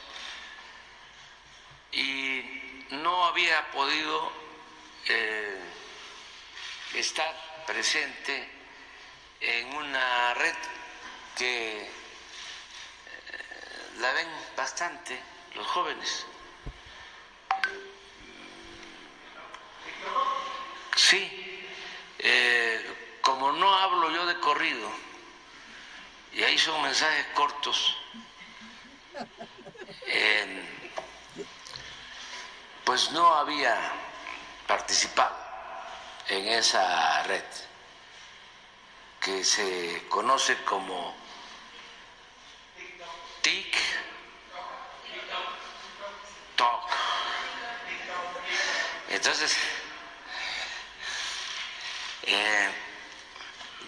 [1.92, 2.42] y
[2.92, 4.32] no había podido
[5.08, 5.58] eh,
[6.94, 8.48] estar presente
[9.40, 10.56] en una red
[11.36, 11.88] que eh,
[13.98, 15.16] la ven bastante
[15.54, 16.26] los jóvenes.
[20.96, 21.64] Sí,
[22.18, 24.90] eh, como no hablo yo de corrido,
[26.32, 27.96] y ahí son mensajes cortos,
[32.84, 33.92] pues no había
[34.66, 35.39] participado
[36.30, 37.42] en esa red
[39.20, 41.14] que se conoce como
[43.42, 43.76] TIC
[46.54, 46.88] Talk.
[49.08, 49.56] Entonces,
[52.22, 52.70] eh,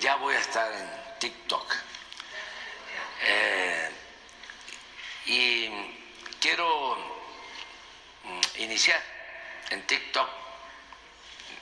[0.01, 1.77] ya voy a estar en TikTok.
[3.25, 3.91] Eh,
[5.27, 5.71] y
[6.41, 6.97] quiero
[8.25, 9.01] mm, iniciar
[9.71, 10.42] en TikTok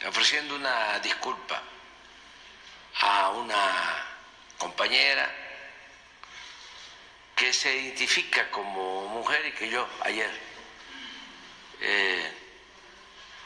[0.06, 1.62] ofreciendo una disculpa
[3.00, 4.06] a una
[4.58, 5.30] compañera
[7.36, 10.30] que se identifica como mujer y que yo ayer
[11.80, 12.32] eh,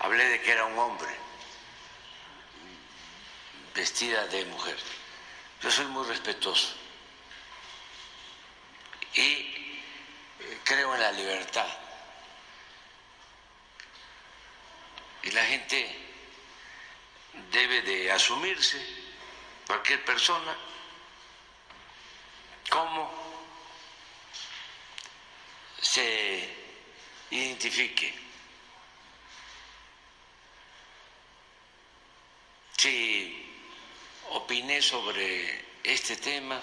[0.00, 1.10] hablé de que era un hombre
[3.74, 4.76] vestida de mujer.
[5.62, 6.74] Yo soy muy respetuoso
[9.14, 9.80] y
[10.64, 11.66] creo en la libertad.
[15.22, 16.13] Y la gente
[17.50, 18.80] debe de asumirse
[19.66, 20.56] cualquier persona
[22.68, 23.10] como
[25.80, 26.48] se
[27.30, 28.12] identifique.
[32.76, 33.50] Si
[34.30, 36.60] opiné sobre este tema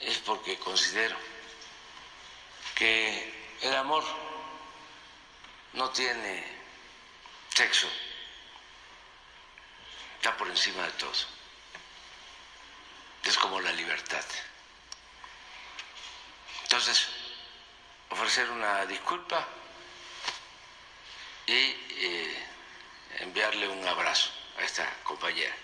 [0.00, 1.16] es porque considero
[2.74, 3.32] que
[3.62, 4.04] el amor
[5.74, 6.44] no tiene
[7.54, 7.88] sexo
[10.20, 11.12] está por encima de todo.
[13.24, 14.22] Es como la libertad.
[16.64, 17.08] Entonces,
[18.10, 19.48] ofrecer una disculpa
[21.46, 22.34] y eh,
[23.20, 25.54] enviarle un abrazo a esta compañera.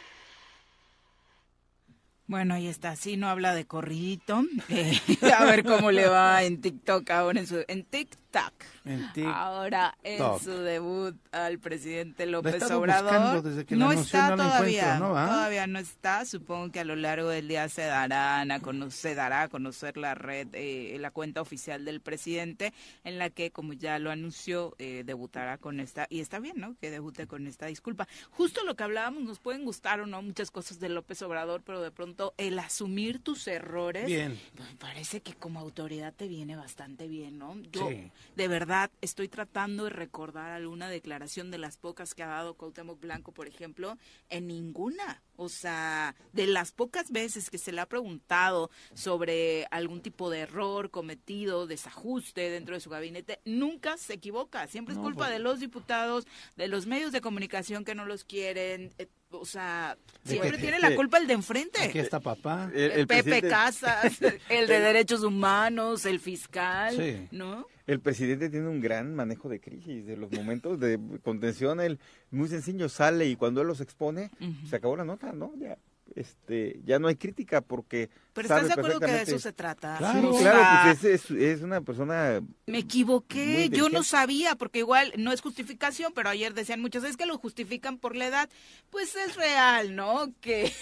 [2.27, 4.43] Bueno, ahí está, sí, no habla de corridito.
[4.71, 5.01] Eh,
[5.33, 8.65] a ver cómo le va en TikTok ahora, en, su, en TikTok TikTok.
[8.85, 13.43] En Tik- Ahora en su debut al presidente López Obrador.
[13.71, 15.27] no está no todavía, ¿no, va?
[15.27, 16.25] todavía no está.
[16.25, 19.97] Supongo que a lo largo del día se darán a conocer, se dará a conocer
[19.97, 22.73] la red, eh, la cuenta oficial del presidente,
[23.05, 26.77] en la que, como ya lo anunció, eh, debutará con esta y está bien, ¿no?
[26.81, 28.07] Que debute con esta disculpa.
[28.31, 31.81] Justo lo que hablábamos, nos pueden gustar o no muchas cosas de López Obrador, pero
[31.83, 34.07] de pronto el asumir tus errores.
[34.07, 34.39] Bien.
[34.59, 37.57] Me parece que como autoridad te viene bastante bien, ¿no?
[37.73, 38.11] Yo Sí.
[38.35, 43.01] De verdad estoy tratando de recordar alguna declaración de las pocas que ha dado Cuauhtémoc
[43.01, 43.97] Blanco, por ejemplo,
[44.29, 45.23] en ninguna.
[45.39, 50.41] O sea, de las pocas veces que se le ha preguntado sobre algún tipo de
[50.41, 54.67] error cometido, desajuste dentro de su gabinete, nunca se equivoca.
[54.67, 58.07] Siempre es No, culpa pues- de los diputados, de los medios de comunicación que no
[58.07, 58.95] los quieren.
[59.31, 61.81] O sea, siempre que- tiene la que- culpa el de enfrente.
[61.83, 62.71] Aquí está papá.
[62.75, 64.19] El, el Pepe presidente- Casas,
[64.49, 67.29] el de Derechos Humanos, el fiscal, Sí.
[67.31, 67.67] ¿no?
[67.87, 71.81] El presidente tiene un gran manejo de crisis, de los momentos de contención.
[71.81, 72.01] Él,
[72.33, 74.31] muy sencillo, sale y cuando él los expone,
[74.69, 75.53] se acabó la nota, ¿no?
[75.57, 75.79] Ya,
[76.15, 78.11] este, ya no hay crítica porque.
[78.33, 79.97] Pero ¿estás de acuerdo que de eso se trata?
[79.99, 80.33] Claro.
[80.33, 82.41] Sí, claro, pues es, es, es una persona.
[82.67, 87.17] Me equivoqué, yo no sabía, porque igual no es justificación, pero ayer decían muchos, es
[87.17, 88.49] que lo justifican por la edad.
[88.91, 90.33] Pues es real, ¿no?
[90.41, 90.73] Que,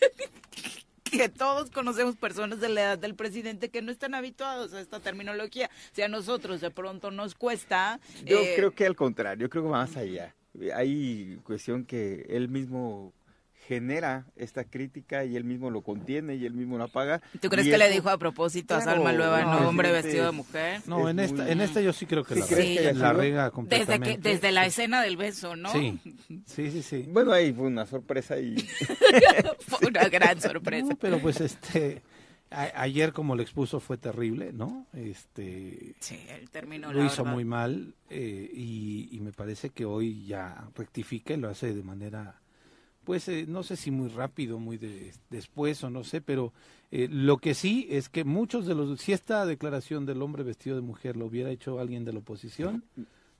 [1.10, 5.00] que todos conocemos personas de la edad del presidente que no están habituados a esta
[5.00, 5.70] terminología.
[5.92, 8.00] Si a nosotros de pronto nos cuesta...
[8.24, 10.34] Yo eh, creo que al contrario, yo creo que va más allá.
[10.74, 13.12] Hay cuestión que él mismo
[13.68, 17.20] genera esta crítica y él mismo lo contiene y él mismo lo apaga.
[17.40, 19.90] ¿Tú crees Y que le dijo a propósito a Claro, Salma Lueva, no, no, hombre
[19.90, 20.80] presidente vestido de mujer?
[20.86, 22.76] No, es en esta, muy- en esta yo sí creo que ¿Sí la, crees que
[22.78, 24.16] rega, haya la rega Desde, completamente.
[24.22, 25.70] que, desde la escena del beso, ¿no?
[25.70, 25.98] Sí,
[26.46, 27.04] sí, sí, sí.
[27.12, 28.56] Bueno, ahí fue una sorpresa y
[29.66, 30.88] Fue una gran sorpresa.
[30.88, 32.00] No, pero pues este,
[32.50, 34.86] a- ayer como lo expuso fue terrible, ¿no?
[34.94, 37.34] Este, Sí, el término lo la hizo verdad.
[37.34, 41.82] muy mal eh, y, y me parece que hoy ya rectifica y lo hace de
[41.82, 42.40] manera,
[43.08, 46.52] pues eh, no sé si muy rápido, muy de- después o no sé, pero
[46.92, 50.76] eh, lo que sí es que muchos de los, si esta declaración del hombre vestido
[50.76, 52.84] de mujer lo hubiera hecho alguien de la oposición,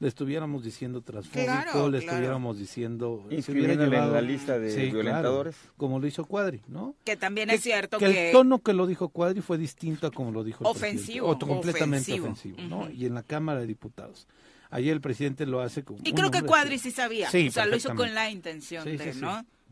[0.00, 2.12] le estuviéramos diciendo transfóbico, Claro, le claro.
[2.12, 5.56] estuviéramos diciendo, inscribiéndole en la lista de Sí, claro, violentadores.
[5.76, 6.94] como lo hizo Cuadri, ¿no?
[7.04, 8.26] Que también Que- es cierto que, que...
[8.28, 11.28] el tono que lo dijo Cuadri fue distinto a como lo dijo el Ofensivo.
[11.28, 12.26] O completamente ofensivo.
[12.28, 12.88] ofensivo, ¿no?
[12.90, 14.26] Y en la Cámara de Diputados.
[14.70, 17.52] Ayer el presidente lo hace como Y creo que Cuadri que- sí sabía, Sí, o
[17.52, 19.20] sea, lo hizo con la intención Sí, de, sí,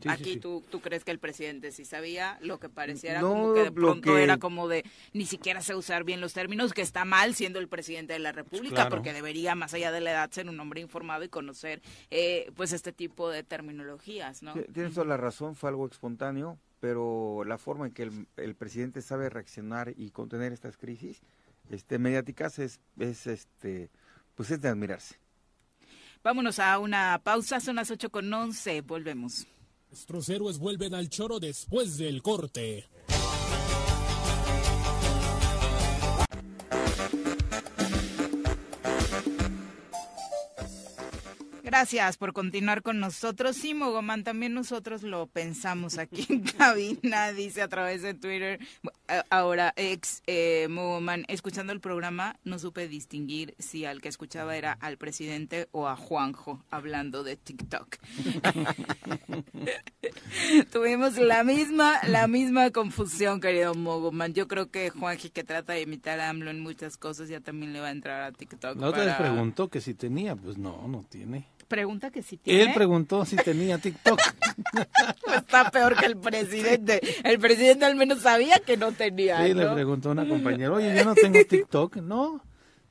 [0.01, 0.07] sí.
[0.07, 0.13] ¿no?
[0.13, 0.39] Sí, sí, Aquí sí.
[0.39, 3.71] Tú, tú crees que el presidente sí sabía, lo que pareciera No, como que de
[3.71, 4.83] pronto que- era como de
[5.13, 8.31] ni siquiera sé usar bien los términos, que está mal siendo el presidente de la
[8.31, 8.89] República, Claro.
[8.91, 11.81] porque debería, más allá de la edad, ser un hombre informado y conocer
[12.11, 14.53] eh, pues este tipo de terminologías, ¿no?
[14.73, 19.01] Tienes toda la razón, fue algo espontáneo, pero la forma en que el, el presidente
[19.01, 21.21] sabe reaccionar y contener estas crisis
[21.71, 23.89] este, mediáticas es, es, este,
[24.35, 25.15] pues es de admirarse.
[26.23, 29.47] Vámonos a una pausa, son las 8 con 11, volvemos.
[29.89, 32.85] Nuestros héroes vuelven al choro después del corte.
[41.77, 43.55] Gracias por continuar con nosotros.
[43.55, 48.59] Sí, Mogomán, también nosotros lo pensamos aquí en cabina, dice a través de Twitter.
[49.29, 54.71] Ahora, ex eh, Mogomán, escuchando el programa, no supe distinguir si al que escuchaba era
[54.73, 57.97] al presidente o a Juanjo hablando de TikTok.
[60.71, 64.33] Tuvimos la misma, la misma confusión, querido Mogomán.
[64.33, 67.71] Yo creo que Juanji, que trata de imitar a AMLO en muchas cosas, ya también
[67.71, 68.79] le va a entrar a TikTok.
[68.79, 71.45] La otra vez para- preguntó que si tenía, pues no, no tiene.
[71.67, 72.63] Pregunta que si tiene.
[72.63, 74.19] Él preguntó si tenía TikTok.
[75.35, 77.01] Está peor que el presidente.
[77.23, 79.45] El presidente al menos sabía que no tenía.
[79.45, 81.97] Sí, le preguntó a una compañera, oye, yo no tengo TikTok.
[81.97, 82.41] No,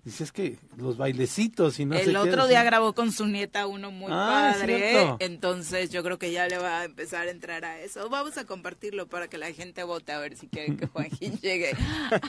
[0.07, 3.67] dice, es que los bailecitos y no sé el otro día grabó con su nieta
[3.67, 7.65] uno muy Ah, padre, entonces yo creo que ya le va a empezar a entrar
[7.65, 8.09] a eso.
[8.09, 11.73] Vamos a compartirlo para que la gente vote a ver si quieren que Juanjín llegue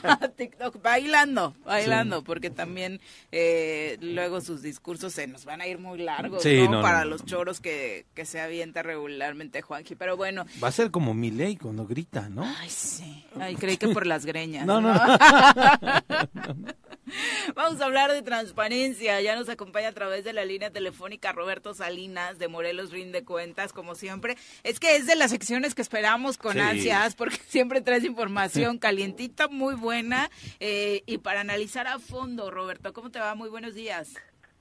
[0.02, 3.00] a TikTok bailando, bailando, porque también
[3.32, 6.82] eh, luego sus discursos se nos van a ir muy largos, Sí, ¿no?
[6.82, 9.94] Para no, los choros que, que se avienta regularmente Juanji.
[9.94, 12.42] Pero bueno, Va a ser como Milei cuando grita, ¿no?
[12.44, 13.24] Ay, sí.
[13.38, 14.66] Ay, creí que por las greñas.
[14.66, 14.92] No, no,
[17.54, 19.20] Vamos a hablar de transparencia.
[19.20, 23.72] Ya nos acompaña a través de la línea telefónica Roberto Salinas de Morelos Rinde Cuentas,
[23.72, 24.36] como siempre.
[24.64, 26.60] Es que es de las secciones que esperamos con Sí.
[26.60, 30.30] ansias, porque siempre traes información calientita, muy buena.
[30.60, 33.34] eh, y para analizar a fondo, Roberto, ¿cómo te va?
[33.34, 34.14] Muy buenos días.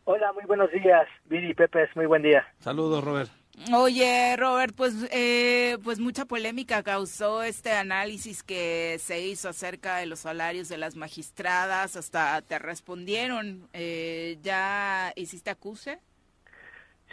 [0.05, 2.47] Hola, muy buenos días, Viri y Pepe, muy buen día.
[2.59, 3.29] Saludos, Robert.
[3.73, 10.05] Oye, Robert, pues, eh, pues mucha polémica causó este análisis que se hizo acerca de
[10.05, 11.95] los salarios de las magistradas.
[11.95, 13.67] Hasta te respondieron.
[13.73, 15.97] Eh, ¿Ya hiciste acuse?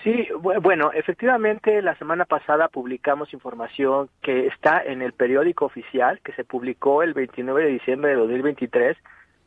[0.03, 0.28] Sí,
[0.61, 6.45] bueno, efectivamente la semana pasada publicamos información que está en el periódico oficial que se
[6.45, 8.99] publicó el 29 de diciembre de 2023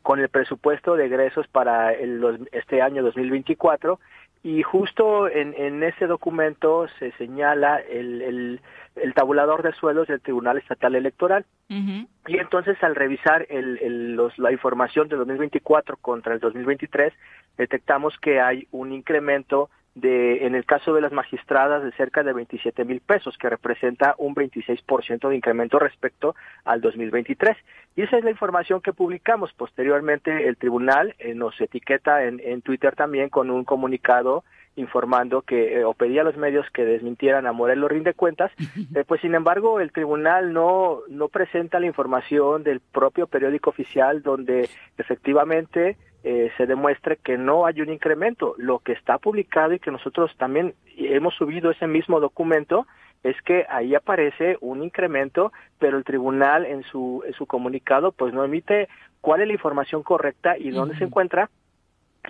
[0.02, 4.00] con el presupuesto de egresos para el, este año 2024
[4.42, 8.60] y justo en, en ese documento se señala el, el,
[8.96, 11.44] el, tabulador de suelos del Tribunal Estatal Electoral.
[11.68, 17.12] Y entonces al revisar el, el, los, la información de 2024 contra el 2023,
[17.58, 19.68] detectamos que hay un incremento
[20.00, 24.14] de, en el caso de las magistradas, de cerca de 27 mil pesos, que representa
[24.18, 26.34] un 26% de incremento respecto
[26.64, 27.56] al 2023.
[27.96, 29.52] Y esa es la información que publicamos.
[29.52, 34.44] Posteriormente, el tribunal eh, nos etiqueta en, en Twitter también con un comunicado
[34.78, 38.52] informando que eh, o pedía a los medios que desmintieran a Morelos rinde cuentas,
[38.94, 44.22] eh, pues sin embargo el tribunal no no presenta la información del propio periódico oficial
[44.22, 48.54] donde efectivamente eh, se demuestre que no hay un incremento.
[48.58, 52.86] Lo que está publicado y que nosotros también hemos subido ese mismo documento
[53.22, 58.32] es que ahí aparece un incremento, pero el tribunal en su, en su comunicado pues
[58.32, 58.88] no emite
[59.20, 61.50] cuál es la información correcta y dónde se encuentra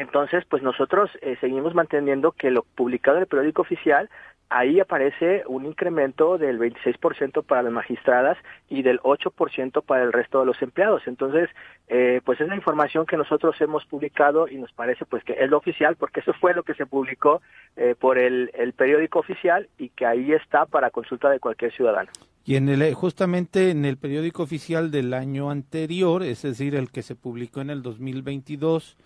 [0.02, 4.08] entonces, pues nosotros eh, seguimos manteniendo que lo publicado en el periódico oficial,
[4.50, 8.38] ahí aparece un incremento del 26% para las magistradas
[8.68, 11.02] y del 8% para el resto de los empleados.
[11.06, 11.50] Entonces,
[11.88, 15.50] eh, pues es la información que nosotros hemos publicado y nos parece pues que es
[15.50, 17.42] lo oficial, porque eso fue lo que se publicó
[17.76, 22.10] eh, por el, el periódico oficial y que ahí está para consulta de cualquier ciudadano.
[22.44, 27.02] Y en el, justamente en el periódico oficial del año anterior, es decir, el que
[27.02, 28.96] se publicó en el 2022,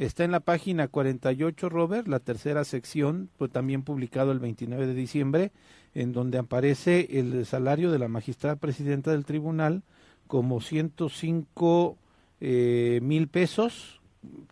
[0.00, 4.94] Está en la página 48, Robert, la tercera sección, pues también publicado el 29 de
[4.94, 5.52] diciembre,
[5.92, 9.82] en donde aparece el salario de la magistrada presidenta del tribunal
[10.26, 11.98] como 105
[12.40, 14.00] eh, mil pesos,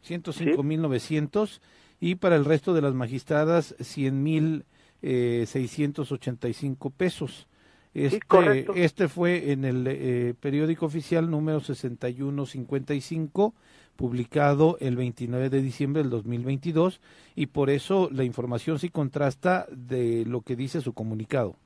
[0.03, 1.63] 105 mil 900,
[1.99, 4.67] y para el resto de las magistradas 100 mil
[5.01, 7.49] eh, 685 pesos.
[8.07, 13.55] Este, este fue en el eh, periódico oficial número 6155
[13.97, 17.01] publicado el 29 de diciembre del 2022
[17.35, 21.57] y por eso la información sí contrasta de lo que dice su comunicado.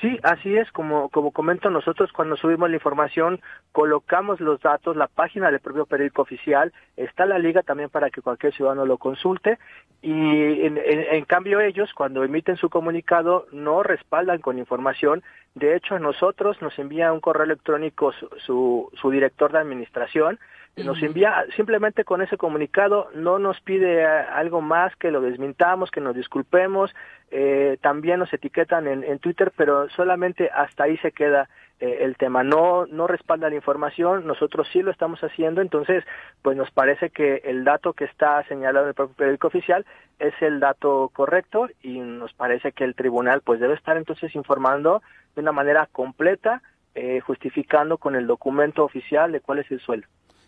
[0.00, 3.40] Sí, así es, como, como comento nosotros cuando subimos la información,
[3.70, 8.20] colocamos los datos, la página del propio periódico oficial, está la liga también para que
[8.20, 9.58] cualquier ciudadano lo consulte
[10.02, 15.22] y en, en, cambio ellos cuando emiten su comunicado no respaldan con información,
[15.54, 18.12] de hecho a nosotros nos envía un correo electrónico
[18.44, 20.40] su, su director de administración,
[20.82, 25.92] nos envía simplemente con ese comunicado, no nos pide eh, algo más que lo desmintamos,
[25.92, 26.92] que nos disculpemos,
[27.30, 31.48] eh, también nos etiquetan en, en, Twitter, pero solamente hasta ahí se queda
[31.78, 36.04] eh, el tema, no, no respalda la información, nosotros sí lo estamos haciendo, entonces
[36.42, 39.86] pues nos parece que el dato que está señalado en el propio periódico oficial
[40.18, 45.02] es el dato correcto y nos parece que el tribunal pues debe estar entonces informando
[45.34, 46.62] de una manera completa,
[46.94, 50.06] eh, justificando con el documento oficial de cuál es el sueldo.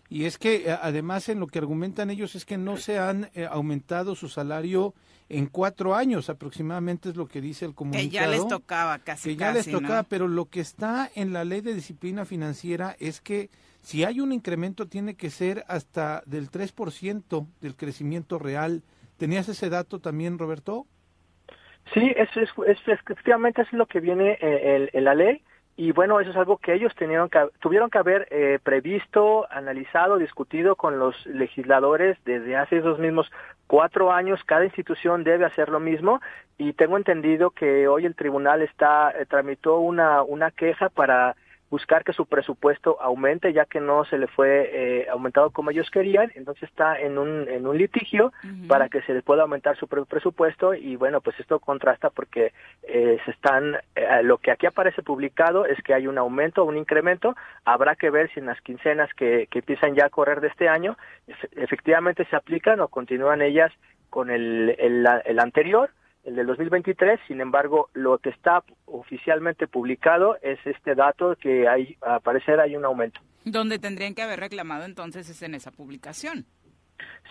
[0.08, 3.30] Y es que eh, además en lo que argumentan ellos es que no se han
[3.34, 4.94] eh, aumentado su salario
[5.28, 8.08] en cuatro años aproximadamente es lo que dice el comunicado.
[8.08, 9.30] Que ya les tocaba casi.
[9.30, 13.20] Que ya les tocaba, pero lo que está en la ley de disciplina financiera es
[13.20, 13.50] que
[13.82, 18.82] si hay un incremento tiene que ser hasta del 3% del crecimiento real.
[19.16, 20.86] ¿Tenías ese dato también, Roberto?
[21.94, 22.50] Sí, eso es,
[22.86, 25.42] efectivamente es lo que viene eh, en la ley
[25.78, 30.16] y bueno, eso es algo que ellos tenían que, tuvieron que haber eh, previsto, analizado,
[30.16, 33.30] discutido con los legisladores desde hace esos mismos
[33.66, 34.42] cuatro años.
[34.44, 36.22] Cada institución debe hacer lo mismo
[36.56, 41.36] y tengo entendido que hoy el tribunal está eh, tramitó una una queja para
[41.70, 45.90] buscar que su presupuesto aumente ya que no se le fue eh, aumentado como ellos
[45.90, 48.32] querían, entonces está en un, en un litigio
[48.68, 52.52] para que se le pueda aumentar su presupuesto y bueno, pues esto contrasta porque
[52.84, 56.76] eh, se están, eh, lo que aquí aparece publicado es que hay un aumento, un
[56.76, 60.48] incremento, habrá que ver si en las quincenas que, que empiezan ya a correr de
[60.48, 60.96] este año
[61.56, 63.72] efectivamente se aplican o continúan ellas
[64.10, 65.90] con el, el, el anterior
[66.26, 71.96] el del 2023, sin embargo, lo que está oficialmente publicado es este dato que hay,
[72.02, 73.20] a parecer hay un aumento.
[73.44, 76.44] Donde tendrían que haber reclamado entonces es en esa publicación.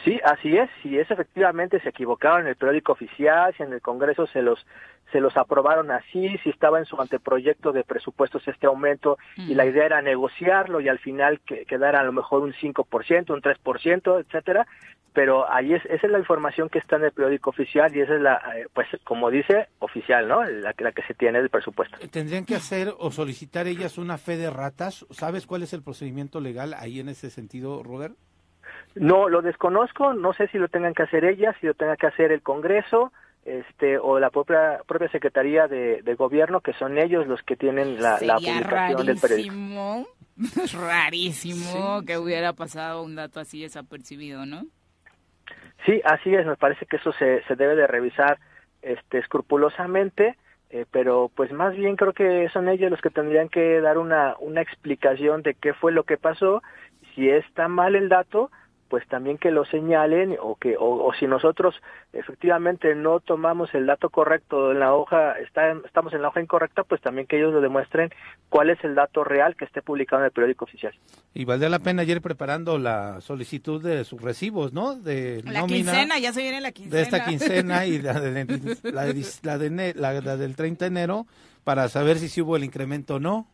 [0.06, 0.70] Sí, así es.
[0.82, 4.66] Si es efectivamente se equivocaron en el periódico oficial, si en el Congreso se los
[5.12, 9.66] se los aprobaron así, si estaba en su anteproyecto de presupuestos este aumento y la
[9.66, 14.20] idea era negociarlo y al final que quedara a lo mejor un 5%, un 3%,
[14.20, 14.68] etcétera,
[15.14, 18.16] pero ahí es esa es la información que está en el periódico oficial y esa
[18.16, 20.44] es la eh, pues como dice oficial, ¿no?
[20.44, 21.98] La, la que se tiene del presupuesto.
[22.10, 25.06] ¿Tendrían que hacer o solicitar ellas una fe de ratas?
[25.12, 28.16] ¿Sabes cuál es el procedimiento legal ahí en ese sentido, Robert?
[28.96, 32.08] No, lo desconozco, no sé si lo tengan que hacer ellas, si lo tenga que
[32.08, 33.12] hacer el Congreso,
[33.46, 38.02] este o la propia propia secretaría de, de gobierno que son ellos los que tienen
[38.02, 40.08] la, la publicación del periódico.
[40.74, 42.02] rarísimo.
[42.06, 44.64] Que hubiera pasado un dato así desapercibido no
[45.86, 48.40] sí así es me parece que eso se, se debe de revisar
[48.82, 50.36] este escrupulosamente
[50.72, 54.36] eh, pero pues más bien creo que son ellos los que tendrían que dar una
[54.40, 56.64] una explicación de qué fue lo que pasó
[57.14, 58.50] si está mal el dato
[58.90, 61.76] pues también que lo señalen o que o, si nosotros
[62.14, 66.84] efectivamente no tomamos el dato correcto en la hoja está, estamos en la hoja incorrecta
[66.84, 68.12] pues también que ellos lo demuestren
[68.50, 70.94] cuál es el dato real que esté publicado en el periódico oficial.
[71.34, 76.20] Y valdría la pena ayer preparando la solicitud de sus recibos no de la quincena
[76.20, 77.86] ya se viene la quincena de esta quincena.
[77.86, 78.46] y la, de,
[79.44, 81.26] la, de, la, del 30 de enero
[81.64, 83.48] para saber si sí hubo el incremento o no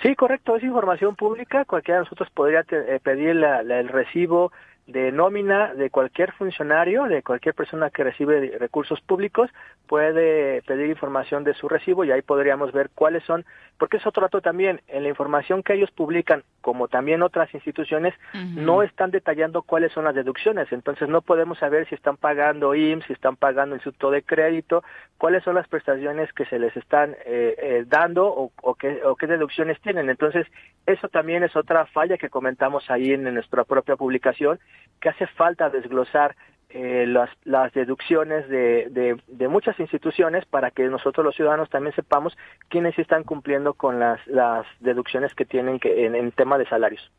[0.00, 4.52] Sí, correcto, es información pública, cualquiera de nosotros podría eh, pedir la, el recibo
[4.86, 9.50] de nómina de cualquier funcionario, de cualquier persona que recibe recursos públicos,
[9.86, 13.44] puede pedir información de su recibo y ahí podríamos ver cuáles son,
[13.78, 18.14] porque es otro dato también, en la información que ellos publican, como también otras instituciones,
[18.32, 23.06] no están detallando cuáles son las deducciones, entonces no podemos saber si están pagando IMSS,
[23.06, 24.82] si están pagando el Instituto de Crédito,
[25.18, 29.16] cuáles son las prestaciones que se les están eh, eh, dando o, o, qué, o
[29.16, 30.10] qué deducciones tienen.
[30.10, 30.46] Entonces,
[30.86, 34.58] eso también es otra falla que comentamos ahí en nuestra propia publicación
[35.00, 36.36] que hace falta desglosar
[36.70, 42.34] eh, las, las, deducciones de, de, muchas instituciones para que nosotros los ciudadanos también sepamos
[42.68, 47.10] quiénes están cumpliendo con las, las deducciones que tienen que, en, en tema de salarios.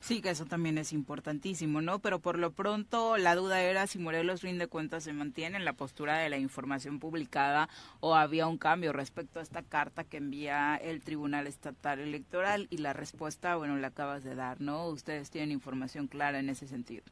[0.00, 1.98] Sí, que eso también es importantísimo, ¿no?
[1.98, 5.72] Pero por lo pronto la duda era si Morelos rinde cuentas se mantiene en la
[5.72, 7.68] postura de la información publicada
[8.00, 12.78] o había un cambio respecto a esta carta que envía el Tribunal Estatal Electoral y
[12.78, 14.86] la respuesta, bueno, la acabas de dar, ¿no?
[14.86, 17.04] Ustedes tienen información clara en ese sentido.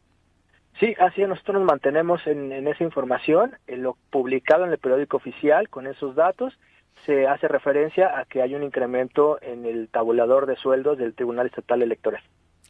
[0.79, 5.17] Sí, así es, nosotros nos mantenemos en, esa información, en lo publicado en el periódico
[5.17, 6.57] oficial con esos datos
[7.05, 11.47] se hace referencia a que hay un incremento en el tabulador de sueldos del Tribunal
[11.47, 12.23] Estatal Electoral.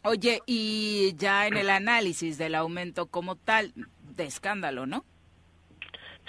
[0.07, 3.73] Oye, y ya en el análisis del aumento como tal,
[4.15, 5.03] de escándalo, ¿no?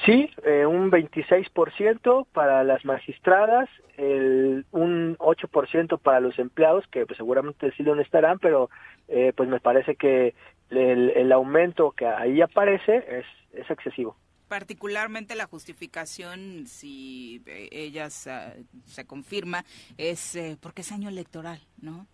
[0.05, 7.19] Sí, eh, un 26% para las magistradas, el, un 8% para los empleados, que pues,
[7.19, 8.69] seguramente sí donde estarán, pero
[9.07, 10.35] eh, pues me parece que
[10.71, 14.17] el, el, aumento que ahí aparece es, es excesivo.
[14.49, 19.65] Particularmente la justificación, si eh, ella se confirma,
[19.99, 22.09] es eh, porque es año electoral, ¿no?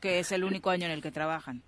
[0.00, 1.62] Que es el único año en el que trabajan.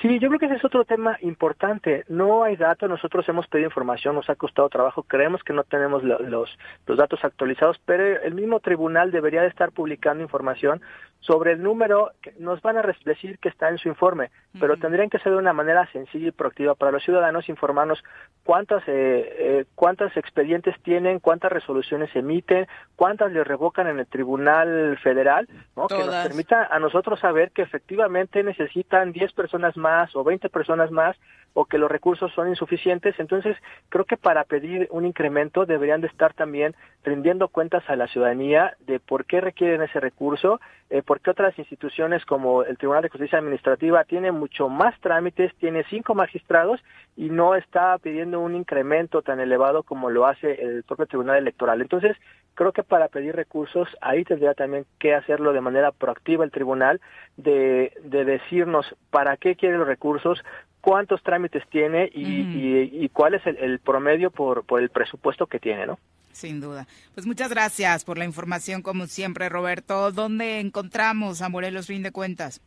[0.00, 2.04] Sí, yo creo que ese es otro tema importante.
[2.08, 6.04] No hay datos, nosotros hemos pedido información, nos ha costado trabajo, creemos que no tenemos
[6.04, 6.56] los,
[6.86, 10.80] los datos actualizados, pero el mismo tribunal debería de estar publicando información
[11.20, 15.18] sobre el número nos van a decir que está en su informe, pero tendrían que
[15.18, 18.02] ser de una manera sencilla y proactiva para los ciudadanos informarnos
[18.44, 22.66] cuántas eh, eh, cuántos expedientes tienen, cuántas resoluciones emiten,
[22.96, 25.86] cuántas les revocan en el Tribunal Federal, ¿no?
[25.88, 30.90] que nos permita a nosotros saber que efectivamente necesitan 10 personas más o 20 personas
[30.90, 31.16] más
[31.54, 33.18] o que los recursos son insuficientes.
[33.18, 33.56] Entonces,
[33.88, 38.76] creo que para pedir un incremento deberían de estar también rindiendo cuentas a la ciudadanía
[38.80, 43.08] de por qué requieren ese recurso, eh, por qué otras instituciones como el Tribunal de
[43.08, 46.84] Justicia Administrativa tiene mucho más trámites, tiene cinco magistrados
[47.16, 51.80] y no está pidiendo un incremento tan elevado como lo hace el propio Tribunal Electoral.
[51.80, 52.14] Entonces,
[52.54, 57.00] creo que para pedir recursos, ahí tendría también que hacerlo de manera proactiva el tribunal,
[57.38, 60.44] de, de decirnos para qué quiere los recursos,
[60.82, 65.86] cuántos trámites tiene y, y, cuál es el, promedio por, por el presupuesto que tiene,
[65.86, 65.98] ¿no?
[66.38, 66.86] Sin duda.
[67.14, 70.12] Pues muchas gracias por la información, como siempre, Roberto.
[70.12, 72.60] ¿Dónde encontramos a Morelos Rinde Cuentas?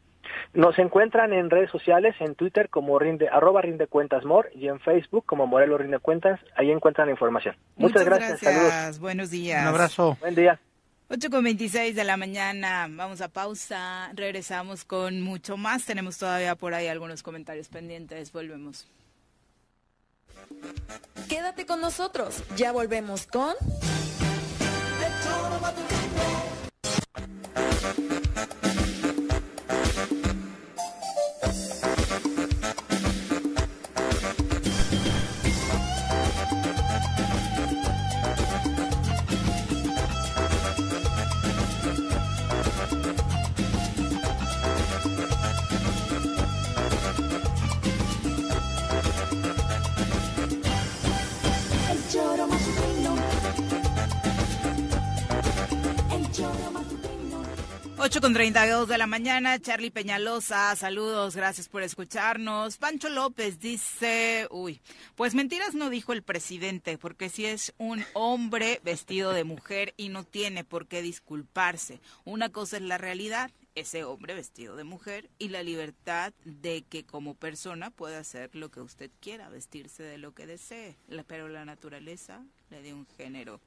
[0.54, 4.82] Nos encuentran en redes sociales, en Twitter como rinde, arroba rinde cuentas mor y en
[4.82, 6.42] Facebook como Morelos Rinde Cuentas.
[6.58, 7.56] Ahí encuentran la información.
[7.78, 8.42] Muchas, gracias.
[8.42, 9.00] Saludos.
[9.00, 9.62] Buenos días.
[9.62, 10.18] Un abrazo.
[10.20, 10.60] Buen día.
[11.08, 16.56] 8 con 26 de la mañana, vamos a pausa, regresamos con mucho más, tenemos todavía
[16.56, 18.88] por ahí algunos comentarios pendientes, volvemos.
[21.28, 23.56] Quédate con nosotros, ya volvemos con...
[58.20, 62.76] con 32 de la mañana, Charlie Peñalosa, saludos, gracias por escucharnos.
[62.76, 64.82] Pancho López dice, uy,
[65.16, 70.10] pues mentiras no dijo el presidente, porque si es un hombre vestido de mujer y
[70.10, 72.02] no tiene por qué disculparse.
[72.26, 77.06] Una cosa es la realidad, ese hombre vestido de mujer, y la libertad de que
[77.06, 80.98] como persona pueda hacer lo que usted quiera, vestirse de lo que desee,
[81.28, 83.62] pero la naturaleza le dio un género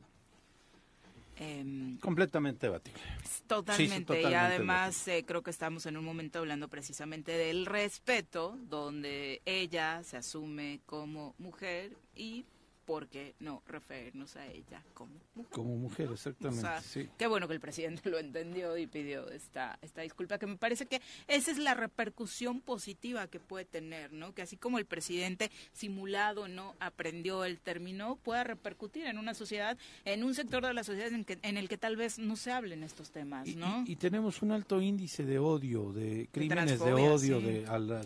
[1.36, 3.00] Em, completamente debatible.
[3.46, 4.22] Totalmente.
[4.22, 10.02] y además eh, creo que estamos en un momento hablando precisamente del respeto, donde ella
[10.04, 12.46] se asume como mujer y
[12.84, 15.52] ¿por qué no referirnos a ella como mujer?
[15.52, 17.10] Como mujer, exactamente.
[17.16, 20.86] Qué bueno que el presidente lo entendió y pidió esta, esta disculpa, que me parece
[20.86, 24.34] que esa es la repercusión positiva que puede tener, ¿no?
[24.34, 29.78] Que así como el presidente simulado no aprendió el término, pueda repercutir en una sociedad,
[30.04, 32.52] en un sector de la sociedad en, que, en el que tal vez no se
[32.52, 33.84] hablen estos temas, ¿no?
[33.86, 38.04] Y, tenemos un alto índice de odio, de crímenes de, odio de, a la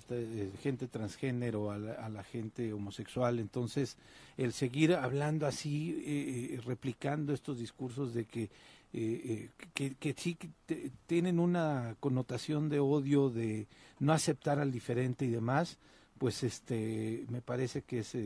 [0.63, 3.97] gente transgénero, a la gente homosexual, entonces
[4.39, 8.49] el seguir hablando así, eh, eh, replicando estos discursos de que,
[8.93, 10.39] eh, que, que, sí
[11.07, 13.67] tienen una connotación de odio, de
[13.99, 15.77] no aceptar al diferente y demás,
[16.19, 18.17] pues este me parece que es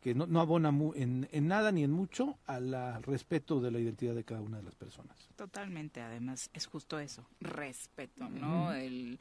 [0.00, 4.14] que no, no abona en, en, nada ni en mucho al respeto de la identidad
[4.14, 5.28] de cada una de las personas.
[5.36, 8.72] Totalmente, además es justo eso, respeto, ¿no?
[8.72, 9.18] El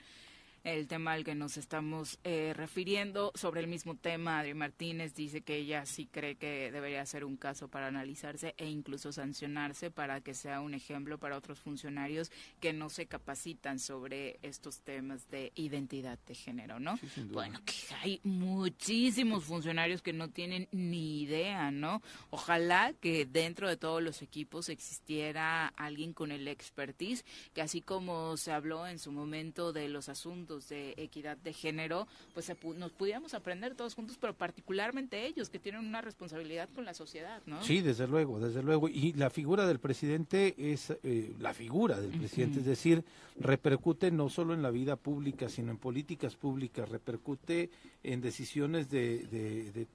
[0.66, 3.32] el tema al que nos estamos eh, refiriendo.
[3.36, 7.38] Sobre el mismo tema, Adri Martínez dice que ella sí cree que debería ser un
[7.38, 12.74] caso para analizarse e incluso sancionarse para que sea un ejemplo para otros funcionarios que
[12.74, 17.00] no se capacitan sobre estos temas de identidad de género, ¿no?
[17.32, 22.02] bueno, que hay muchísimos funcionarios que no tienen ni idea, ¿no?
[22.32, 27.24] Ojalá que dentro de todos los equipos existiera alguien con el expertise,
[27.54, 32.08] que así como se habló en su momento de los asuntos de equidad de género,
[32.34, 36.94] pues nos pudiéramos aprender todos juntos, pero particularmente ellos que tienen una responsabilidad con la
[36.94, 37.64] sociedad, ¿no?
[37.64, 38.90] Sí, desde luego, desde luego.
[38.90, 43.04] Y la figura del presidente es eh, la figura del presidente, es decir,
[43.40, 47.70] repercute no solo en la vida pública, sino en políticas públicas, repercute
[48.04, 49.88] en decisiones de,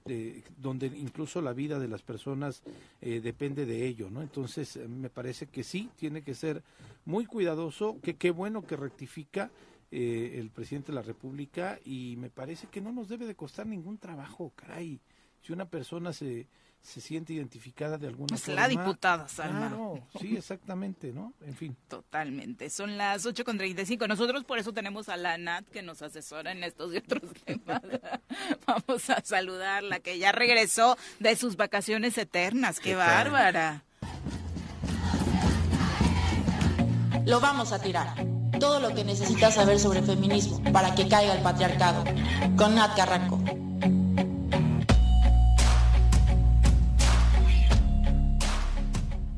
[0.57, 2.61] donde incluso la vida de las personas
[3.01, 4.21] eh, depende de ello, ¿no?
[4.21, 6.61] Entonces, me parece que sí, tiene que ser
[7.05, 9.49] muy cuidadoso, que qué bueno que rectifica
[9.91, 13.67] eh, el presidente de la República y me parece que no nos debe de costar
[13.67, 15.01] ningún trabajo, caray.
[15.41, 16.47] Si una persona se,
[16.81, 18.61] se siente identificada de alguna es forma.
[18.61, 19.67] la diputada, Salma.
[19.67, 21.33] Claro, sí, exactamente, ¿no?
[21.41, 21.75] En fin.
[21.89, 22.69] Totalmente.
[22.69, 24.07] Son las 8.35.
[24.07, 27.81] Nosotros por eso tenemos a la Nat que nos asesora en estos y otros temas.
[28.65, 32.79] Vamos a saludarla, que ya regresó de sus vacaciones eternas.
[32.79, 33.83] ¡Qué, bárbara!
[37.25, 38.30] Lo vamos a tirar
[38.61, 42.03] todo lo que necesitas saber sobre feminismo para que caiga el patriarcado.
[42.55, 43.39] Con Nat Carranco.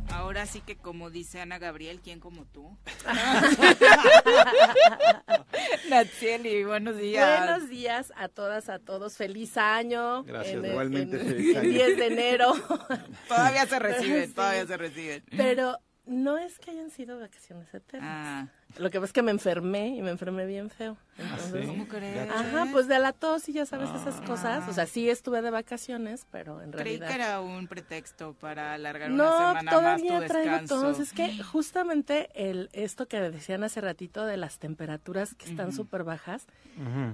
[0.09, 2.77] Ahora sí que como dice Ana Gabriel, ¿quién como tú?
[5.89, 7.47] Natsieli, buenos días.
[7.47, 9.15] Buenos días a todas, a todos.
[9.15, 10.25] Feliz año.
[10.25, 11.17] Gracias, igualmente.
[11.17, 11.69] feliz año.
[11.69, 12.53] 10 de enero.
[13.29, 15.23] todavía se reciben, todavía se reciben.
[15.37, 18.09] Pero no es que hayan sido vacaciones eternas.
[18.11, 18.47] Ah.
[18.77, 20.97] Lo que pasa es que me enfermé y me enfermé bien feo.
[21.19, 22.29] Ah, ¿Cómo crees?
[22.29, 24.25] Ajá, pues de la tos y ya sabes esas ah.
[24.25, 24.67] cosas.
[24.67, 27.07] O sea, sí estuve de vacaciones, pero en realidad...
[27.07, 30.99] Creí que era un pretexto para alargar una semana más tu todavía traigo tos.
[30.99, 36.03] Es que justamente el esto que decían hace ratito de las temperaturas que están súper
[36.03, 36.47] bajas,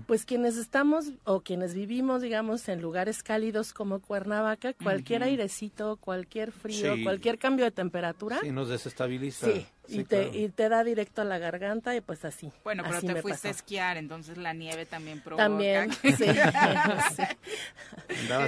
[0.08, 6.52] pues quienes estamos o quienes vivimos, digamos, en lugares cálidos como Cuernavaca, cualquier airecito, cualquier
[6.52, 8.40] frío, cualquier cambio de temperatura...
[8.42, 9.48] Sí, nos desestabiliza.
[9.48, 12.52] Sí, y, te, y te da directo a la garganta y pues así.
[12.64, 15.44] Bueno, pero te fuiste a esquiar, entonces la nieve también provoca.
[15.44, 16.14] También, sí.
[16.14, 16.26] sí.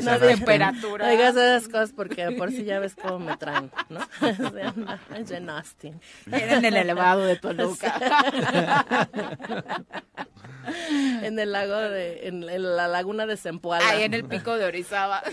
[0.03, 1.05] No, temperatura.
[1.05, 3.99] No digas esas cosas porque por si ya ves cómo me traen, ¿no?
[5.15, 5.99] Es de Austin.
[6.31, 7.95] Era en el elevado de Toluca.
[11.23, 13.87] en el lago de, en, la laguna de Zempoala.
[13.87, 15.23] Ahí en el pico de Orizaba.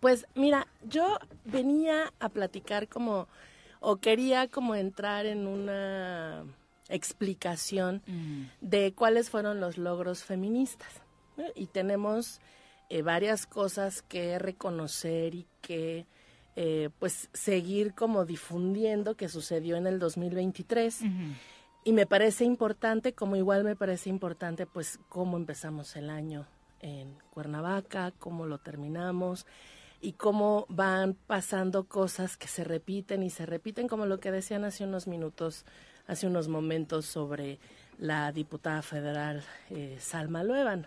[0.00, 3.26] Pues mira, yo venía a platicar como
[3.80, 6.44] o quería como entrar en una
[6.88, 8.42] explicación mm.
[8.60, 11.02] de cuáles fueron los logros feministas.
[11.54, 12.40] Y tenemos
[12.88, 16.06] eh, varias cosas que reconocer y que
[16.56, 21.02] eh, pues seguir como difundiendo que sucedió en el 2023.
[21.84, 26.46] Y me parece importante, como igual me parece importante, pues cómo empezamos el año
[26.80, 29.46] en Cuernavaca, cómo lo terminamos,
[30.00, 34.64] y cómo van pasando cosas que se repiten y se repiten, como lo que decían
[34.64, 35.64] hace unos minutos,
[36.06, 37.58] hace unos momentos sobre
[37.98, 40.86] la diputada federal eh, Salma Luevan.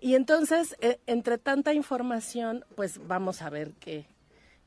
[0.00, 4.06] Y entonces, eh, entre tanta información, pues vamos a ver qué,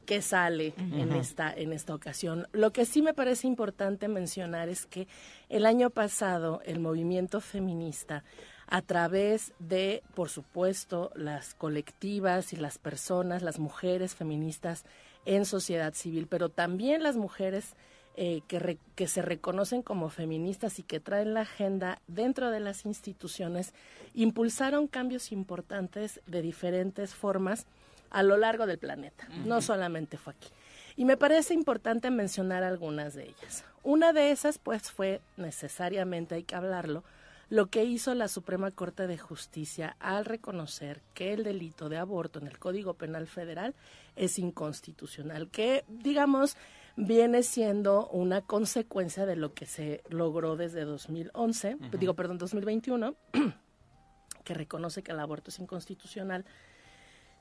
[0.07, 2.47] qué sale en esta en esta ocasión.
[2.51, 5.07] Lo que sí me parece importante mencionar es que
[5.49, 8.23] el año pasado el movimiento feminista
[8.69, 14.85] a través de, por supuesto, las colectivas y las personas, las mujeres feministas
[15.25, 17.73] en sociedad civil, pero también las mujeres
[18.15, 22.85] eh, que, que se reconocen como feministas y que traen la agenda dentro de las
[22.85, 23.73] instituciones,
[24.13, 27.65] impulsaron cambios importantes de diferentes formas
[28.11, 30.49] a lo largo del planeta, no solamente fue aquí.
[30.95, 33.63] Y me parece importante mencionar algunas de ellas.
[33.83, 37.03] Una de esas, pues, fue necesariamente, hay que hablarlo,
[37.49, 42.39] lo que hizo la Suprema Corte de Justicia al reconocer que el delito de aborto
[42.39, 43.76] en el Código Penal Federal
[44.15, 46.57] es inconstitucional, que digamos
[46.95, 53.15] viene siendo una consecuencia de lo que se logró desde 2011, digo, perdón, 2021,
[54.43, 56.45] que reconoce que el aborto es inconstitucional.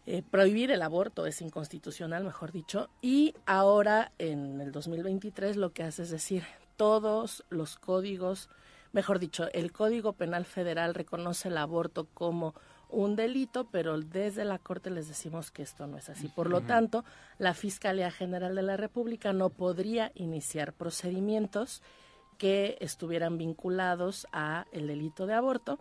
[0.07, 5.83] Eh, prohibir el aborto es inconstitucional, mejor dicho, y ahora en el 2023 lo que
[5.83, 6.45] hace es decir,
[6.77, 8.49] todos los códigos
[8.93, 12.55] mejor dicho, el Código Penal Federal reconoce el aborto como
[12.91, 16.29] un delito, pero desde la Corte les decimos que esto no es así.
[16.29, 17.05] Por lo tanto,
[17.39, 21.83] la Fiscalía General de la República no podría iniciar procedimientos
[22.39, 25.79] que estuvieran vinculados a el delito de aborto.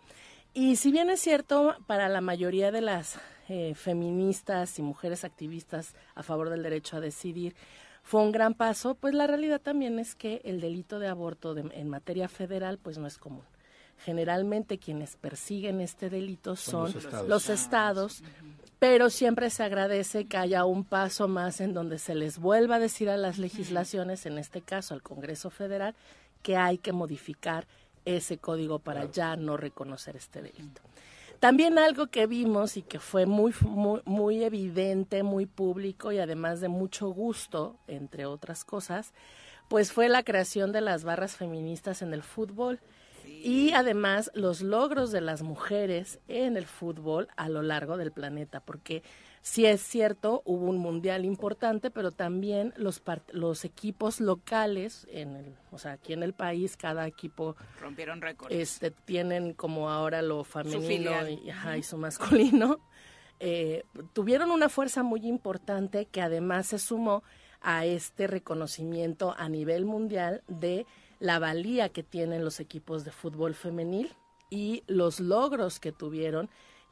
[0.52, 3.18] Y si bien es cierto, para la mayoría de las
[3.48, 7.54] eh, feministas y mujeres activistas a favor del derecho a decidir,
[8.08, 11.88] fue un gran paso, pues la realidad también es que el delito de aborto en
[11.90, 13.44] materia federal pues no es común.
[13.98, 16.94] Generalmente quienes persiguen este delito son,
[17.26, 18.22] los estados,
[18.78, 22.78] pero siempre se agradece que haya un paso más en donde se les vuelva a
[22.78, 25.94] decir a las legislaciones, en este caso al Congreso Federal,
[26.42, 27.66] que hay que modificar
[28.06, 30.80] ese código para ya no reconocer este delito.
[31.40, 33.54] También algo que vimos y que fue muy,
[34.04, 39.12] muy, evidente, muy público y además de mucho gusto, entre otras cosas,
[39.68, 42.80] pues fue la creación de las barras feministas en el fútbol.
[43.24, 48.60] Y además los logros de las mujeres en el fútbol a lo largo del planeta,
[48.60, 49.02] porque
[49.42, 53.02] sí es cierto, hubo un mundial importante, pero también los,
[53.32, 58.54] los equipos locales, en el, o sea, aquí en el país, cada equipo rompieron récords.
[58.54, 62.80] Este, tienen como ahora lo femenino y, su masculino.
[63.40, 63.84] Eh,
[64.14, 67.22] tuvieron una fuerza muy importante que además se sumó
[67.60, 70.86] a este reconocimiento a nivel mundial de
[71.20, 74.12] la valía que tienen los equipos de fútbol femenil
[74.50, 76.48] y los logros que tuvieron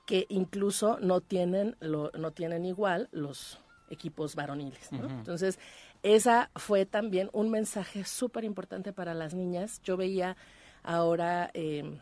[0.07, 3.61] que incluso no tienen, lo, no tienen igual los
[3.91, 4.91] equipos varoniles.
[4.93, 5.59] Entonces,
[6.03, 9.81] esa fue también un mensaje súper importante para las niñas.
[9.83, 10.37] Yo veía
[10.83, 11.99] ahora em,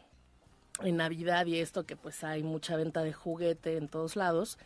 [0.82, 4.58] en Navidad y esto que pues hay mucha venta de juguete en todos lados,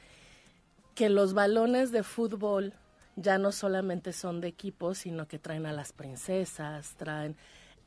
[0.94, 2.74] que los balones de fútbol
[3.14, 7.36] ya no solamente son de equipos, sino que traen a las princesas, traen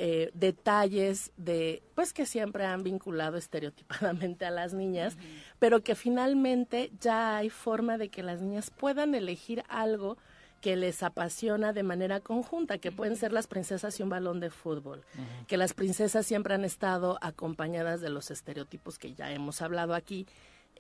[0.04, 5.16] eh, detalles de, pues que siempre han vinculado estereotipadamente a las niñas,
[5.60, 10.18] pero que finalmente ya hay forma de que las niñas puedan elegir algo
[10.60, 14.50] que les apasiona de manera conjunta, que pueden ser las princesas y un balón de
[14.50, 15.04] fútbol,
[15.46, 20.26] que las princesas siempre han estado acompañadas de los estereotipos que ya hemos hablado aquí,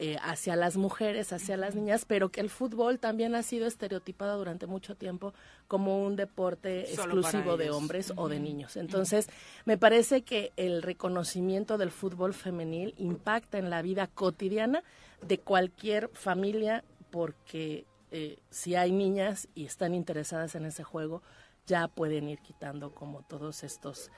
[0.03, 4.35] eh, hacia las mujeres, hacia las niñas, pero que el fútbol también ha sido estereotipado
[4.39, 5.35] durante mucho tiempo
[5.67, 8.77] como un deporte exclusivo de hombres o de niños.
[8.77, 9.29] Entonces,
[9.63, 14.83] me parece que el reconocimiento del fútbol femenil impacta en la vida cotidiana
[15.21, 21.21] de cualquier familia porque eh, si hay niñas y están interesadas en ese juego,
[21.67, 24.09] ya pueden ir quitando como todos estos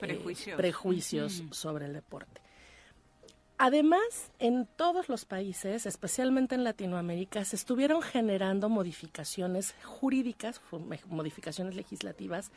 [0.00, 2.40] eh, prejuicios, sobre el deporte.
[3.64, 10.60] Además, en todos los países, especialmente en Latinoamérica, se estuvieron generando modificaciones jurídicas,
[11.06, 12.50] modificaciones legislativas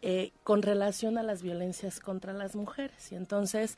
[0.00, 3.12] eh, con relación a las violencias contra las mujeres.
[3.12, 3.76] Y entonces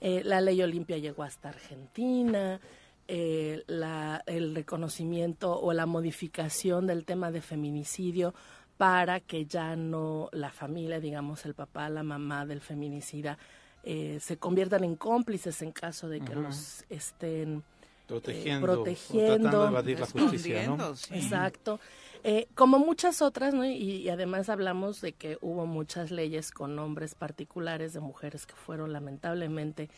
[0.00, 2.60] eh, la ley Olimpia llegó hasta Argentina,
[3.08, 3.64] eh,
[4.26, 8.32] el reconocimiento o la modificación del tema de feminicidio
[8.76, 13.38] para que ya no la familia, digamos el papá, la mamá del feminicida,
[13.84, 17.64] eh, se conviertan en cómplices en caso de que los estén
[18.06, 20.90] protegiendo, eh, tratando de evadir la justicia, ¿no?
[21.10, 21.80] Exacto.
[22.24, 23.64] Eh, como muchas otras, ¿no?
[23.64, 28.92] Y, además hablamos de que hubo muchas leyes con nombres particulares de mujeres que fueron
[28.92, 29.88] lamentablemente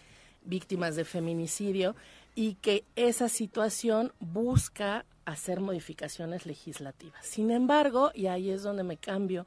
[0.45, 1.95] víctimas de feminicidio
[2.35, 7.25] y que esa situación busca hacer modificaciones legislativas.
[7.27, 9.47] Sin embargo, y ahí es donde me cambio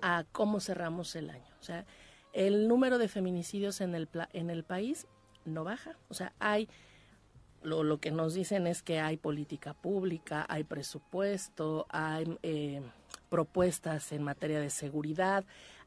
[0.00, 1.48] a cómo cerramos el año.
[1.60, 1.84] O sea,
[2.32, 5.06] el número de feminicidios en el, en el país
[5.44, 5.96] no baja.
[6.08, 6.68] O sea, hay,
[7.62, 12.82] lo, lo que nos dicen es que hay política pública, hay presupuesto, hay eh,
[13.28, 15.44] propuestas en materia de seguridad,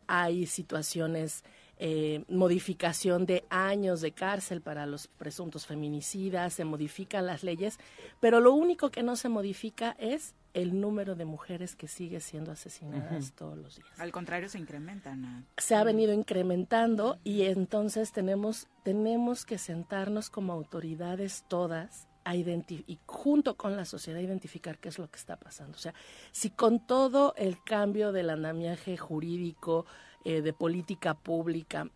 [0.08, 1.44] hay situaciones
[1.84, 7.80] eh, modificación de años de cárcel para los presuntos feminicidas, se modifican las leyes,
[8.20, 12.52] pero lo único que no se modifica es el número de mujeres que sigue siendo
[12.52, 14.00] asesinadas todos los días.
[14.00, 15.46] Al contrario, se incrementan.
[15.58, 23.00] Se ha venido incrementando y entonces tenemos, tenemos que sentarnos como autoridades todas a y
[23.06, 25.76] junto con la sociedad identificar qué es lo que está pasando.
[25.76, 25.94] O sea,
[26.32, 29.86] si con todo el cambio del andamiaje jurídico,
[30.24, 31.90] eh, de política pública,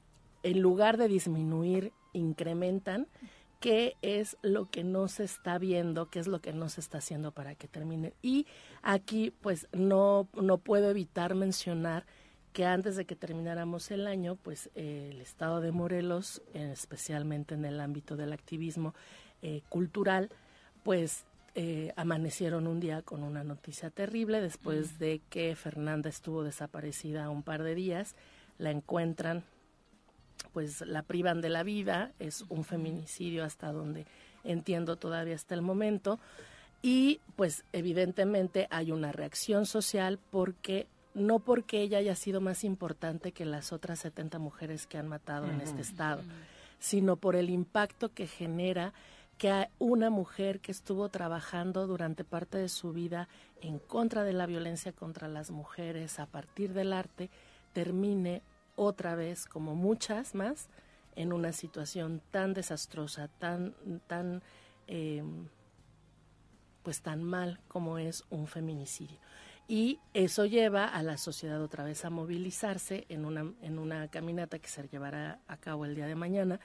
[0.43, 3.07] en lugar de disminuir, incrementan,
[3.65, 6.99] qué es lo que no se está viendo, qué es lo que no se está
[6.99, 8.13] haciendo para que termine.
[8.21, 8.45] Y
[8.83, 12.05] aquí, pues, no, no puedo evitar mencionar
[12.53, 17.79] que antes de que termináramos el año, pues el Estado de Morelos, especialmente en el
[17.81, 18.93] ámbito del activismo
[19.41, 20.29] eh, cultural,
[20.83, 21.25] pues
[21.55, 27.41] eh, amanecieron un día con una noticia terrible después de que Fernanda estuvo desaparecida un
[27.41, 28.15] par de días,
[28.59, 29.43] la encuentran,
[30.55, 34.05] pues la privan de la vida, es un feminicidio hasta donde
[34.45, 36.17] entiendo todavía hasta el momento
[36.81, 43.33] y pues evidentemente hay una reacción social porque no porque ella haya sido más importante
[43.33, 46.21] que las otras 70 mujeres que han matado en este estado,
[46.79, 48.93] sino por el impacto que genera
[49.37, 53.27] que una mujer que estuvo trabajando durante parte de su vida
[53.59, 57.29] en contra de la violencia contra las mujeres a partir del arte
[57.73, 58.41] termine
[58.75, 60.69] otra vez, como muchas más,
[61.15, 63.75] en una situación tan desastrosa, tan,
[64.07, 64.43] tan,
[64.87, 65.47] em,
[66.83, 69.19] pues tan mal como es un feminicidio.
[69.67, 74.59] Y eso lleva a la sociedad otra vez a movilizarse en una, en una caminata
[74.59, 76.59] que se llevará a cabo el día de mañana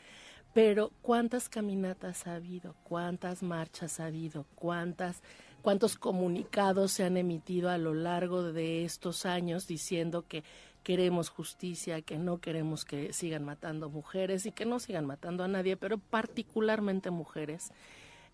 [0.53, 2.75] pero ¿cuántas caminatas ha habido?
[2.83, 4.47] ¿Cuántas marchas ha habido?
[4.57, 5.23] ¿Cuántas,
[5.63, 10.43] ¿Cuántos comunicados se han emitido a lo largo de estos años diciendo que
[10.83, 15.49] queremos justicia, que no queremos que sigan matando mujeres y que no sigan matando a
[15.49, 17.73] nadie, pero particularmente mujeres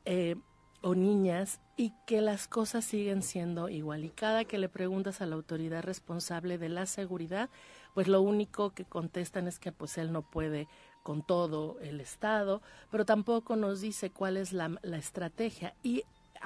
[0.05, 0.37] eh,
[0.83, 4.05] o niñas y que las cosas siguen siendo igual.
[4.05, 7.51] Y cada que le preguntas a la autoridad responsable de la seguridad,
[7.95, 10.69] pues lo único que contestan es que pues él no puede
[11.03, 15.75] con todo el Estado, pero tampoco nos dice cuál es la, estrategia.
[15.83, 16.03] Y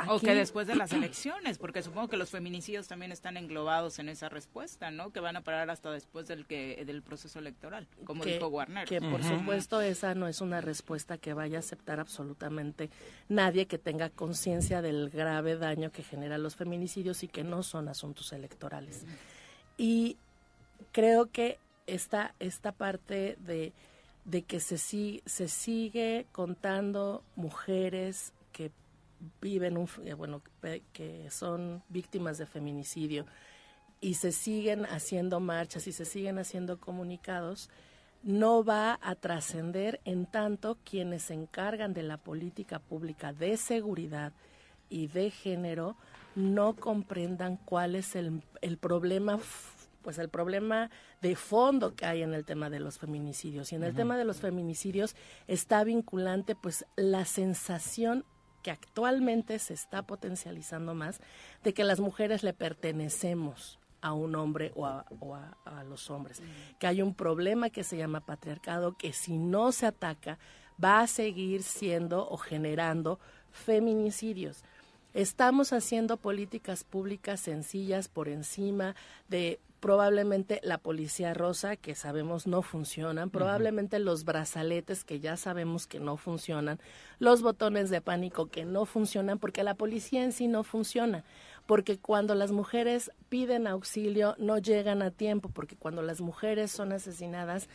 [0.09, 4.09] O que después de las elecciones, porque supongo que los feminicidios también están englobados en
[4.09, 5.13] esa respuesta, ¿no?
[5.13, 8.87] Que van a parar hasta después del que del proceso electoral, como dijo Warner.
[8.87, 12.91] Que por supuesto esa no es una respuesta que vaya a aceptar absolutamente
[13.29, 17.89] nadie que tenga conciencia del grave daño que generan los feminicidios y que no son
[17.89, 19.05] asuntos electorales.
[19.77, 20.17] Y
[20.93, 23.73] creo que esta, esta parte de
[24.25, 28.33] de que se, se sigue contando mujeres
[29.41, 30.43] viven, un, eh, bueno,
[30.93, 33.27] que son víctimas de feminicidio
[34.01, 37.71] y se siguen haciendo marchas y se siguen haciendo comunicados,
[38.23, 44.33] no va a trascender en tanto quienes se encargan de la política pública de seguridad
[44.89, 45.97] y de género
[46.35, 49.39] no comprendan cuál es el, el problema
[50.03, 50.91] pues el problema
[51.21, 53.71] de fondo que hay en el tema de los feminicidios.
[53.71, 55.15] Y en el tema de los feminicidios
[55.47, 58.25] está vinculante pues la sensación
[58.63, 61.21] que actualmente se está potencializando más
[61.65, 65.05] de que las mujeres le pertenecemos a un hombre o a,
[65.89, 66.43] los hombres.
[66.79, 70.39] Que hay un problema que se llama patriarcado que si no se ataca
[70.83, 73.19] va a seguir siendo o generando
[73.53, 74.63] feminicidios.
[75.13, 78.95] Estamos haciendo políticas públicas sencillas por encima
[79.29, 85.87] de probablemente la policía rosa, que sabemos no funcionan, probablemente los brazaletes, que ya sabemos
[85.87, 86.79] que no funcionan,
[87.19, 91.25] los botones de pánico, que no funcionan, porque la policía en sí no funciona,
[91.67, 96.93] porque cuando las mujeres piden auxilio no llegan a tiempo, porque cuando las mujeres son
[96.93, 97.69] asesinadas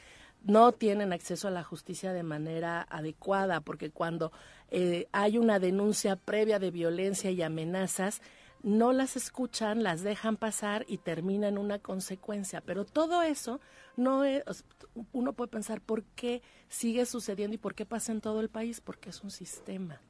[0.44, 4.32] no tienen acceso a la justicia de manera adecuada, porque cuando
[4.70, 8.22] eh, hay una denuncia previa de violencia y amenazas,
[8.66, 12.62] no las escuchan, las dejan pasar y termina en una consecuencia.
[12.62, 13.62] Pero todo eso
[13.96, 14.44] no es,
[15.14, 18.82] uno puede pensar por qué sigue sucediendo y por qué pasa en todo el país,
[18.82, 20.02] porque es un sistema.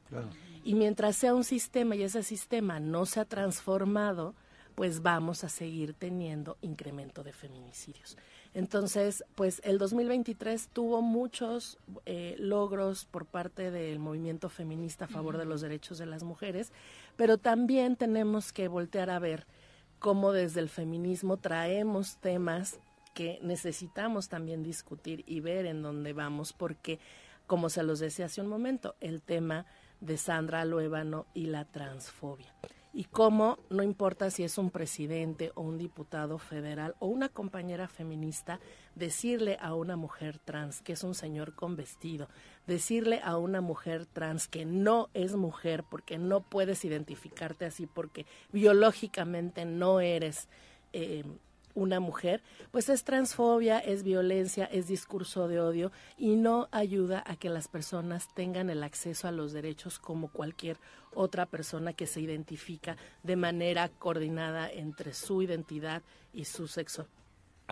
[0.64, 4.36] Y mientras sea un sistema y ese sistema no se ha transformado,
[4.76, 8.18] pues vamos a seguir teniendo incremento de feminicidios.
[8.54, 15.38] Entonces, pues el 2023 tuvo muchos eh, logros por parte del movimiento feminista a favor
[15.38, 16.72] de los derechos de las mujeres,
[17.18, 19.46] pero también tenemos que voltear a ver
[20.00, 22.80] cómo desde el feminismo traemos temas
[23.14, 27.00] que necesitamos también discutir y ver en dónde vamos, porque,
[27.48, 29.66] como se los decía hace un momento, el tema
[30.02, 32.54] de Sandra Luébano y la transfobia
[32.96, 37.90] y cómo, no importa si es un presidente o un diputado federal o una compañera
[37.90, 38.62] feminista,
[38.96, 42.30] decirle a una mujer trans que es un señor con vestido,
[42.68, 48.26] decirle a una mujer trans que no es mujer porque no puedes identificarte así porque
[48.54, 50.48] biológicamente no eres
[50.94, 51.26] eh,
[51.76, 52.42] una mujer,
[52.72, 57.68] pues es transfobia, es violencia, es discurso de odio y no ayuda a que las
[57.68, 60.78] personas tengan el acceso a los derechos como cualquier
[61.14, 66.02] otra persona que se identifica de manera coordinada entre su identidad
[66.34, 67.08] y su sexo,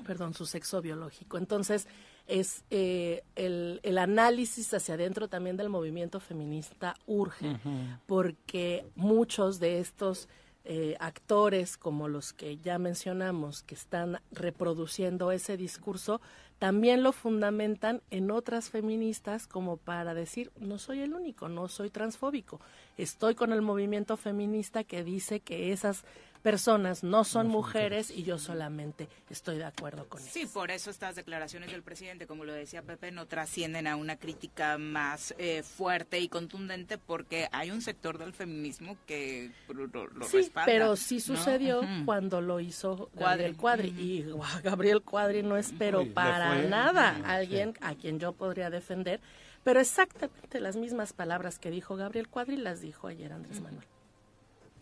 [0.05, 1.37] perdón, su sexo biológico.
[1.37, 1.87] Entonces,
[2.27, 7.57] es eh, el, el, análisis hacia adentro también del movimiento feminista urge,
[8.05, 10.29] porque muchos de estos
[10.65, 16.21] eh, actores como los que ya mencionamos que están reproduciendo ese discurso
[16.57, 21.89] también lo fundamentan en otras feministas como para decir no soy el único, no soy
[21.89, 22.61] transfóbico,
[22.97, 26.05] estoy con el movimiento feminista que dice que esas
[26.43, 28.11] personas no son mujeres.
[28.11, 30.29] y yo solamente estoy de acuerdo con eso.
[30.31, 34.17] Sí, por eso estas declaraciones del presidente, como lo decía Pepe, no trascienden a una
[34.17, 40.25] crítica más eh, fuerte y contundente porque hay un sector del feminismo que lo, lo
[40.25, 44.25] sí, pero sí sucedió cuando lo hizo Gabriel Cuadri y
[44.63, 49.21] Gabriel Cuadri no espero para nada alguien a quien yo podría defender,
[49.63, 53.85] pero exactamente las mismas palabras que dijo Gabriel Cuadri las dijo ayer Andrés Manuel.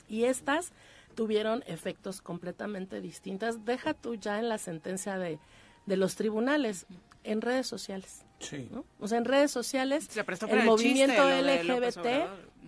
[0.08, 0.74] Y estas
[1.12, 3.66] tuvieron efectos completamente distintas.
[3.66, 5.40] Deja tú ya en la sentencia de,
[5.86, 6.86] de los tribunales,
[7.24, 8.26] en redes sociales.
[8.40, 8.70] Sí.
[9.00, 10.10] O sea, en redes sociales
[10.50, 12.08] el, movimiento LGBT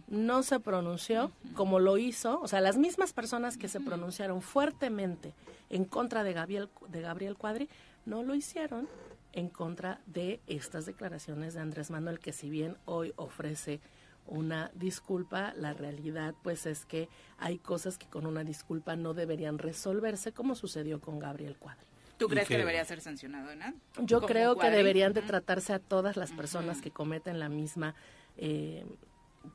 [0.07, 5.33] no se pronunció como lo hizo, o sea, las mismas personas que se pronunciaron fuertemente
[5.71, 7.69] en contra de Gabriel, de Gabriel Cuadri,
[8.05, 8.87] no lo hicieron
[9.31, 13.81] en contra de estas declaraciones de Andrés Manuel, que si bien hoy ofrece
[14.27, 19.57] una disculpa, la realidad pues es que hay cosas que con una disculpa no deberían
[19.57, 21.85] resolverse como sucedió con Gabriel Cuadri.
[22.17, 23.49] ¿Tú crees que, debería ser sancionado,
[24.03, 27.95] Yo creo que deberían de tratarse a todas las personas que cometen la misma
[28.37, 28.85] eh,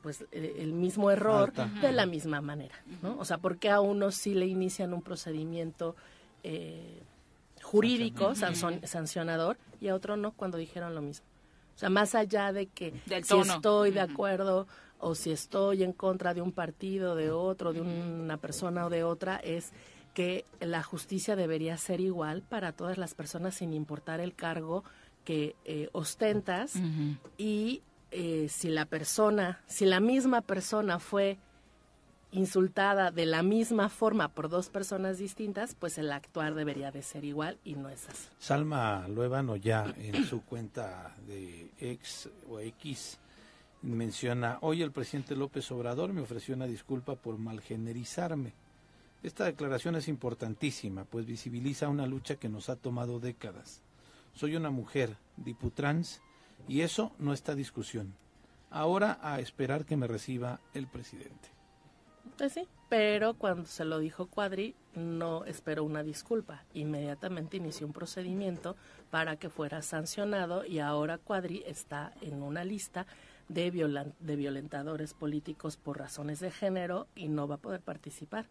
[0.01, 3.17] pues eh, el mismo error de la misma manera, ¿no?
[3.17, 5.95] O sea, porque a uno sí le inician un procedimiento
[6.43, 7.01] eh,
[7.61, 11.25] jurídico, sancionador, y a otro no cuando dijeron lo mismo.
[11.79, 12.93] O sea, más allá de que
[13.23, 14.67] si estoy de acuerdo
[14.99, 19.05] o si estoy en contra de un partido, de otro, de una persona o de
[19.05, 19.71] otra, es
[20.13, 24.83] que la justicia debería ser igual para todas las personas sin importar el cargo
[25.23, 26.73] que eh, ostentas
[27.37, 27.81] y
[28.11, 31.37] eh, si la persona, si la misma persona fue
[32.31, 37.25] insultada de la misma forma por dos personas distintas, pues el actuar debería de ser
[37.25, 38.27] igual y no es así.
[38.39, 43.19] Salma Luevano ya en su cuenta de ex o X
[43.81, 48.53] menciona, hoy el presidente López Obrador me ofreció una disculpa por malgenerizarme.
[49.23, 53.81] Esta declaración es importantísima, pues visibiliza una lucha que nos ha tomado décadas.
[54.33, 56.21] Soy una mujer, diputrans,
[56.67, 58.13] y eso no está discusión.
[58.69, 61.58] Ahora a esperar que me reciba el presidente.
[62.37, 66.63] Pues sí, pero cuando se lo dijo Cuadri, no esperó una disculpa.
[66.73, 68.75] Inmediatamente inició un procedimiento
[69.11, 73.05] para que fuera sancionado y ahora Cuadri está en una lista
[73.49, 73.71] de,
[74.19, 78.47] de violentadores políticos por razones de género y no va a poder participar.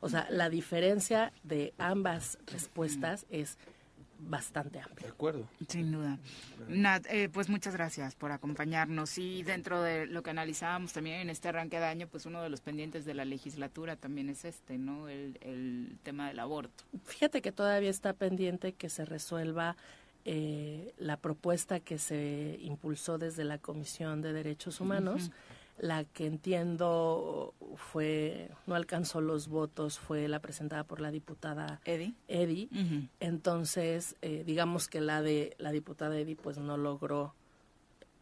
[0.00, 3.58] O sea, la diferencia de ambas respuestas es
[4.18, 5.06] bastante amplio.
[5.06, 5.48] De acuerdo.
[5.68, 6.18] Sin duda.
[6.68, 9.16] Nat, eh, pues muchas gracias por acompañarnos.
[9.18, 12.48] Y dentro de lo que analizábamos también en este arranque de año, pues uno de
[12.48, 15.08] los pendientes de la legislatura también es este, ¿no?
[15.08, 16.84] El, el tema del aborto.
[17.04, 19.76] Fíjate que todavía está pendiente que se resuelva
[20.24, 25.30] eh, la propuesta que se impulsó desde la Comisión de Derechos Humanos
[25.78, 32.14] la que entiendo fue no alcanzó los votos fue la presentada por la diputada Eddie.
[32.26, 32.68] Eddie.
[33.20, 37.34] Entonces, eh, digamos que la de la diputada Eddie pues no logró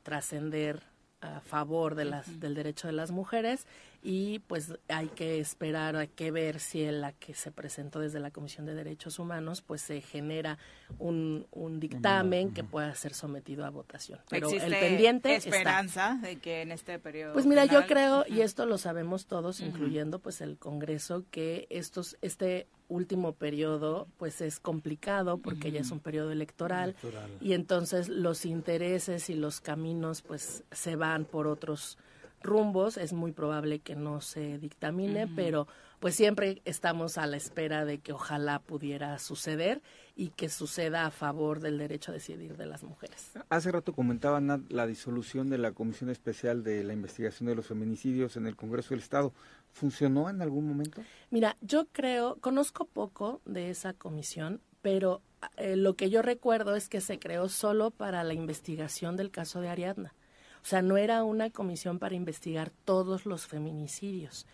[0.03, 0.83] trascender
[1.21, 3.67] a favor de las, del derecho de las mujeres
[4.03, 8.21] y pues hay que esperar, hay que ver si en la que se presentó desde
[8.21, 10.59] la Comisión de Derechos Humanos pues se genera
[10.99, 14.21] un, un dictamen que pueda ser sometido a votación.
[14.29, 18.67] Pero el pendiente esperanza de que en este periodo Pues mira, yo creo y esto
[18.67, 25.39] lo sabemos todos, incluyendo pues el Congreso que estos este último periodo pues es complicado
[25.39, 27.31] porque ya es un periodo electoral, Electoral.
[27.41, 31.99] y entonces los intereses y los caminos pues se van por otros
[32.43, 35.67] rumbos, es muy probable que no se dictamine, pero
[35.99, 39.83] pues siempre estamos a la espera de que ojalá pudiera suceder
[40.15, 43.33] y que suceda a favor del derecho a decidir de las mujeres.
[43.49, 47.67] Hace rato comentaba Nat, la disolución de la Comisión Especial de la Investigación de los
[47.67, 49.33] Feminicidios en el Congreso del Estado.
[49.77, 51.03] ¿Funcionó en algún momento?
[51.29, 55.21] Mira, yo creo, conozco poco de esa comisión, pero
[55.59, 59.61] eh, lo que yo recuerdo es que se creó solo para la investigación del caso
[59.61, 60.15] de Ariadna.
[60.63, 64.47] O sea, no era una comisión para investigar todos los feminicidios.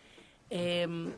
[0.50, 1.12] Em,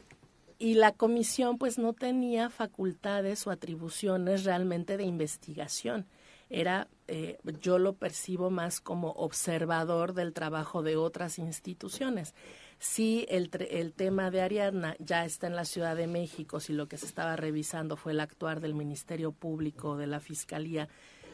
[0.58, 6.04] y la comisión pues no tenía facultades o atribuciones realmente de investigación.
[6.50, 12.34] Era, eh, yo lo percibo más como observador del trabajo de otras instituciones.
[12.78, 16.88] Si el, el tema de Ariadna ya está en la Ciudad de México, si lo
[16.88, 20.88] que se estaba revisando fue el actuar del Ministerio Público, de la Fiscalía,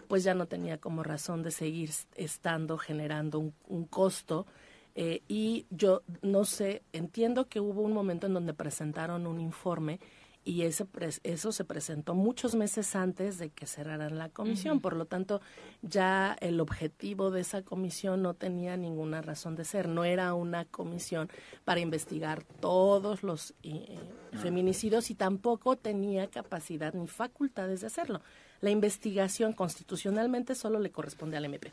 [0.08, 4.46] pues ya no tenía como razón de seguir estando generando un, un costo.
[4.94, 10.00] Eh, y yo no sé, entiendo que hubo un momento en donde presentaron un informe
[10.51, 10.85] y ese
[11.22, 14.81] eso se presentó muchos meses antes de que cerraran la comisión.
[14.81, 15.40] Por lo tanto,
[15.81, 19.86] ya el objetivo de esa comisión no tenía ninguna razón de ser.
[19.86, 21.31] No era una comisión
[21.64, 23.97] para investigar todos los eh,
[24.43, 28.20] feminicidios y tampoco tenía capacidad ni facultades de hacerlo.
[28.60, 31.72] La investigación constitucionalmente solo le corresponde al MP.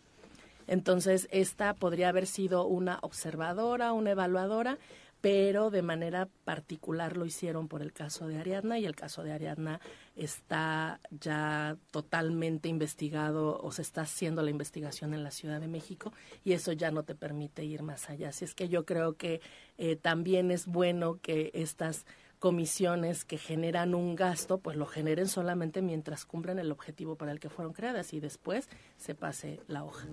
[0.68, 4.78] Entonces, esta podría haber sido una observadora, una evaluadora,
[5.22, 9.32] pero de manera particular lo hicieron por el caso de Ariadna y el caso de
[9.32, 9.80] Ariadna
[10.16, 16.14] está ya totalmente investigado o se está haciendo la investigación en la Ciudad de México
[16.44, 18.30] y eso ya no te permite ir más allá.
[18.30, 19.42] Así es que yo creo que
[19.78, 22.06] eh, también es bueno que estas
[22.40, 27.40] comisiones que generan un gasto, pues lo generen solamente mientras cumplen el objetivo para el
[27.40, 30.08] que fueron creadas y después se pase la hoja.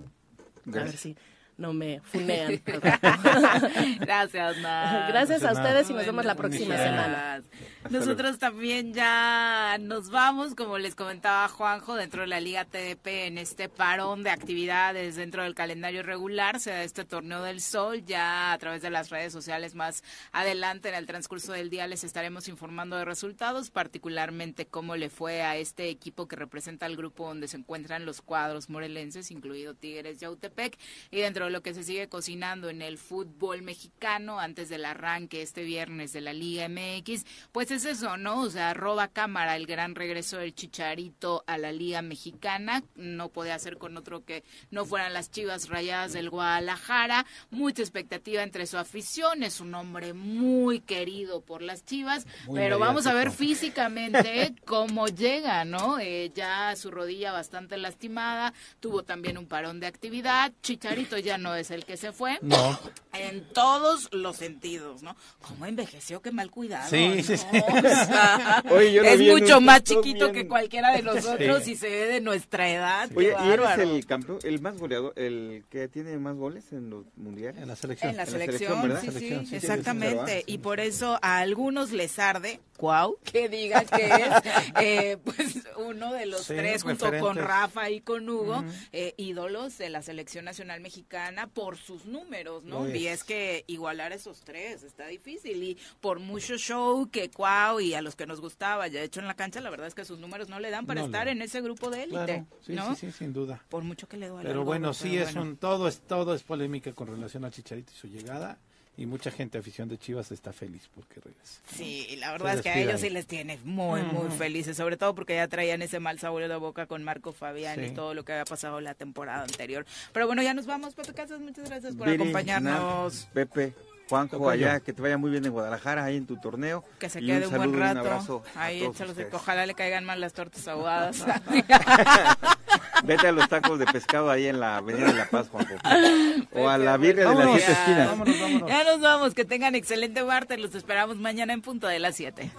[0.67, 1.15] A ver si
[1.57, 2.61] no me funean.
[3.99, 5.09] Gracias, Nat.
[5.09, 7.41] Gracias a ustedes y nos vemos la próxima semana.
[7.89, 13.37] Nosotros también ya nos vamos, como les comentaba Juanjo, dentro de la Liga TDP en
[13.37, 18.51] este parón de actividades dentro del calendario regular, se da este torneo del sol, ya
[18.51, 22.47] a través de las redes sociales más adelante en el transcurso del día les estaremos
[22.47, 27.47] informando de resultados, particularmente cómo le fue a este equipo que representa al grupo donde
[27.47, 30.77] se encuentran los cuadros morelenses, incluido Tigres Yautepec,
[31.11, 35.63] y dentro lo que se sigue cocinando en el fútbol mexicano antes del arranque este
[35.63, 38.41] viernes de la Liga MX, pues es eso, ¿no?
[38.41, 43.57] O sea, roba cámara el gran regreso del Chicharito a la Liga Mexicana, no podía
[43.59, 48.77] ser con otro que no fueran las Chivas Rayadas del Guadalajara, mucha expectativa entre su
[48.77, 54.55] afición, es un hombre muy querido por las Chivas, Muy pero vamos a ver físicamente
[54.65, 55.99] cómo llega, ¿no?
[55.99, 61.55] Eh, ya su rodilla bastante lastimada, tuvo también un parón de actividad, Chicharito ya no
[61.55, 62.37] es el que se fue.
[62.41, 62.79] No.
[63.13, 65.15] En todos los sentidos, ¿no?
[65.41, 66.21] ¿Cómo envejeció?
[66.21, 66.89] Qué mal cuidado.
[66.89, 67.23] Sí, ¿no?
[67.23, 67.45] sí, sí.
[67.51, 71.01] O sea, Oye, yo lo es vi en mucho más chiquito bien- que cualquiera de
[71.01, 71.71] nosotros Sí.
[71.71, 73.09] y se ve de nuestra edad.
[73.15, 77.05] Oye, ¿y eres el campeón, el más goleador, el que tiene más goles en los
[77.15, 77.61] mundiales?
[77.61, 78.11] En la selección.
[78.11, 79.45] En la En la selección, selección, ¿verdad?
[79.49, 80.43] sí, exactamente.
[80.45, 84.13] y por eso a algunos les arde, cuau, que diga que es
[84.81, 87.35] eh, pues uno de los Sí, tres junto con.
[87.37, 91.05] Rafa y con Hugo, eh, ídolos de la selección nacional mexicana
[91.53, 92.87] por sus números, ¿no?
[92.89, 93.23] Y es.
[93.23, 98.15] que igualar esos tres está difícil y por mucho show que cuau y a los
[98.15, 100.59] que nos gustaba ya hecho en la cancha, la verdad es que sus números no
[100.59, 102.95] le dan para No estar en ese grupo de élite, Claro, sí, ¿no?
[102.95, 103.63] sí, sí, sin duda.
[103.69, 104.47] Por mucho que le duele.
[104.47, 105.49] Pero bueno, sí pero es bueno.
[105.49, 108.59] un todo es todo es polémica con relación a Chicharito y su llegada
[108.97, 111.61] y mucha gente afición de Chivas está feliz porque regresa.
[111.73, 113.01] Sí, la verdad Se es que a ellos ahí.
[113.01, 116.55] sí les tiene muy, muy felices, sobre todo porque ya traían ese mal sabor de
[116.55, 119.85] boca con Marco Fabián y todo lo que había pasado la temporada anterior.
[120.13, 123.27] Pero bueno, ya nos vamos, Pepe Casas, muchas gracias por Viri, acompañarnos.
[123.33, 123.73] Pepe,
[124.09, 126.83] Juanjo, allá, que te vaya muy bien en Guadalajara, ahí en tu torneo.
[126.99, 128.01] Que se Y quede un, buen y rato.
[128.01, 131.25] Un abrazo Ahí échalos ojalá le caigan mal las tortas ahogadas.
[133.03, 135.75] Vete a los tacos de pescado ahí en la Avenida de la Paz, Juanjo.
[136.53, 138.07] O a la birria de las siete esquinas.
[138.09, 138.69] Vámonos, vámonos.
[138.69, 142.49] ya nos vamos, que tengan excelente martes, los esperamos mañana en punto de las 7.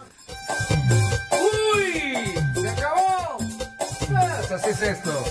[1.33, 2.35] ¡Uy!
[2.61, 3.39] ¡Se acabó!
[3.39, 5.25] Pues así es esto.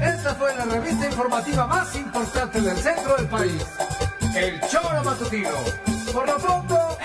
[0.00, 3.66] Esta fue la revista informativa más importante del centro del país.
[4.34, 5.50] El Choro Matutino.
[6.12, 6.98] Por lo pronto,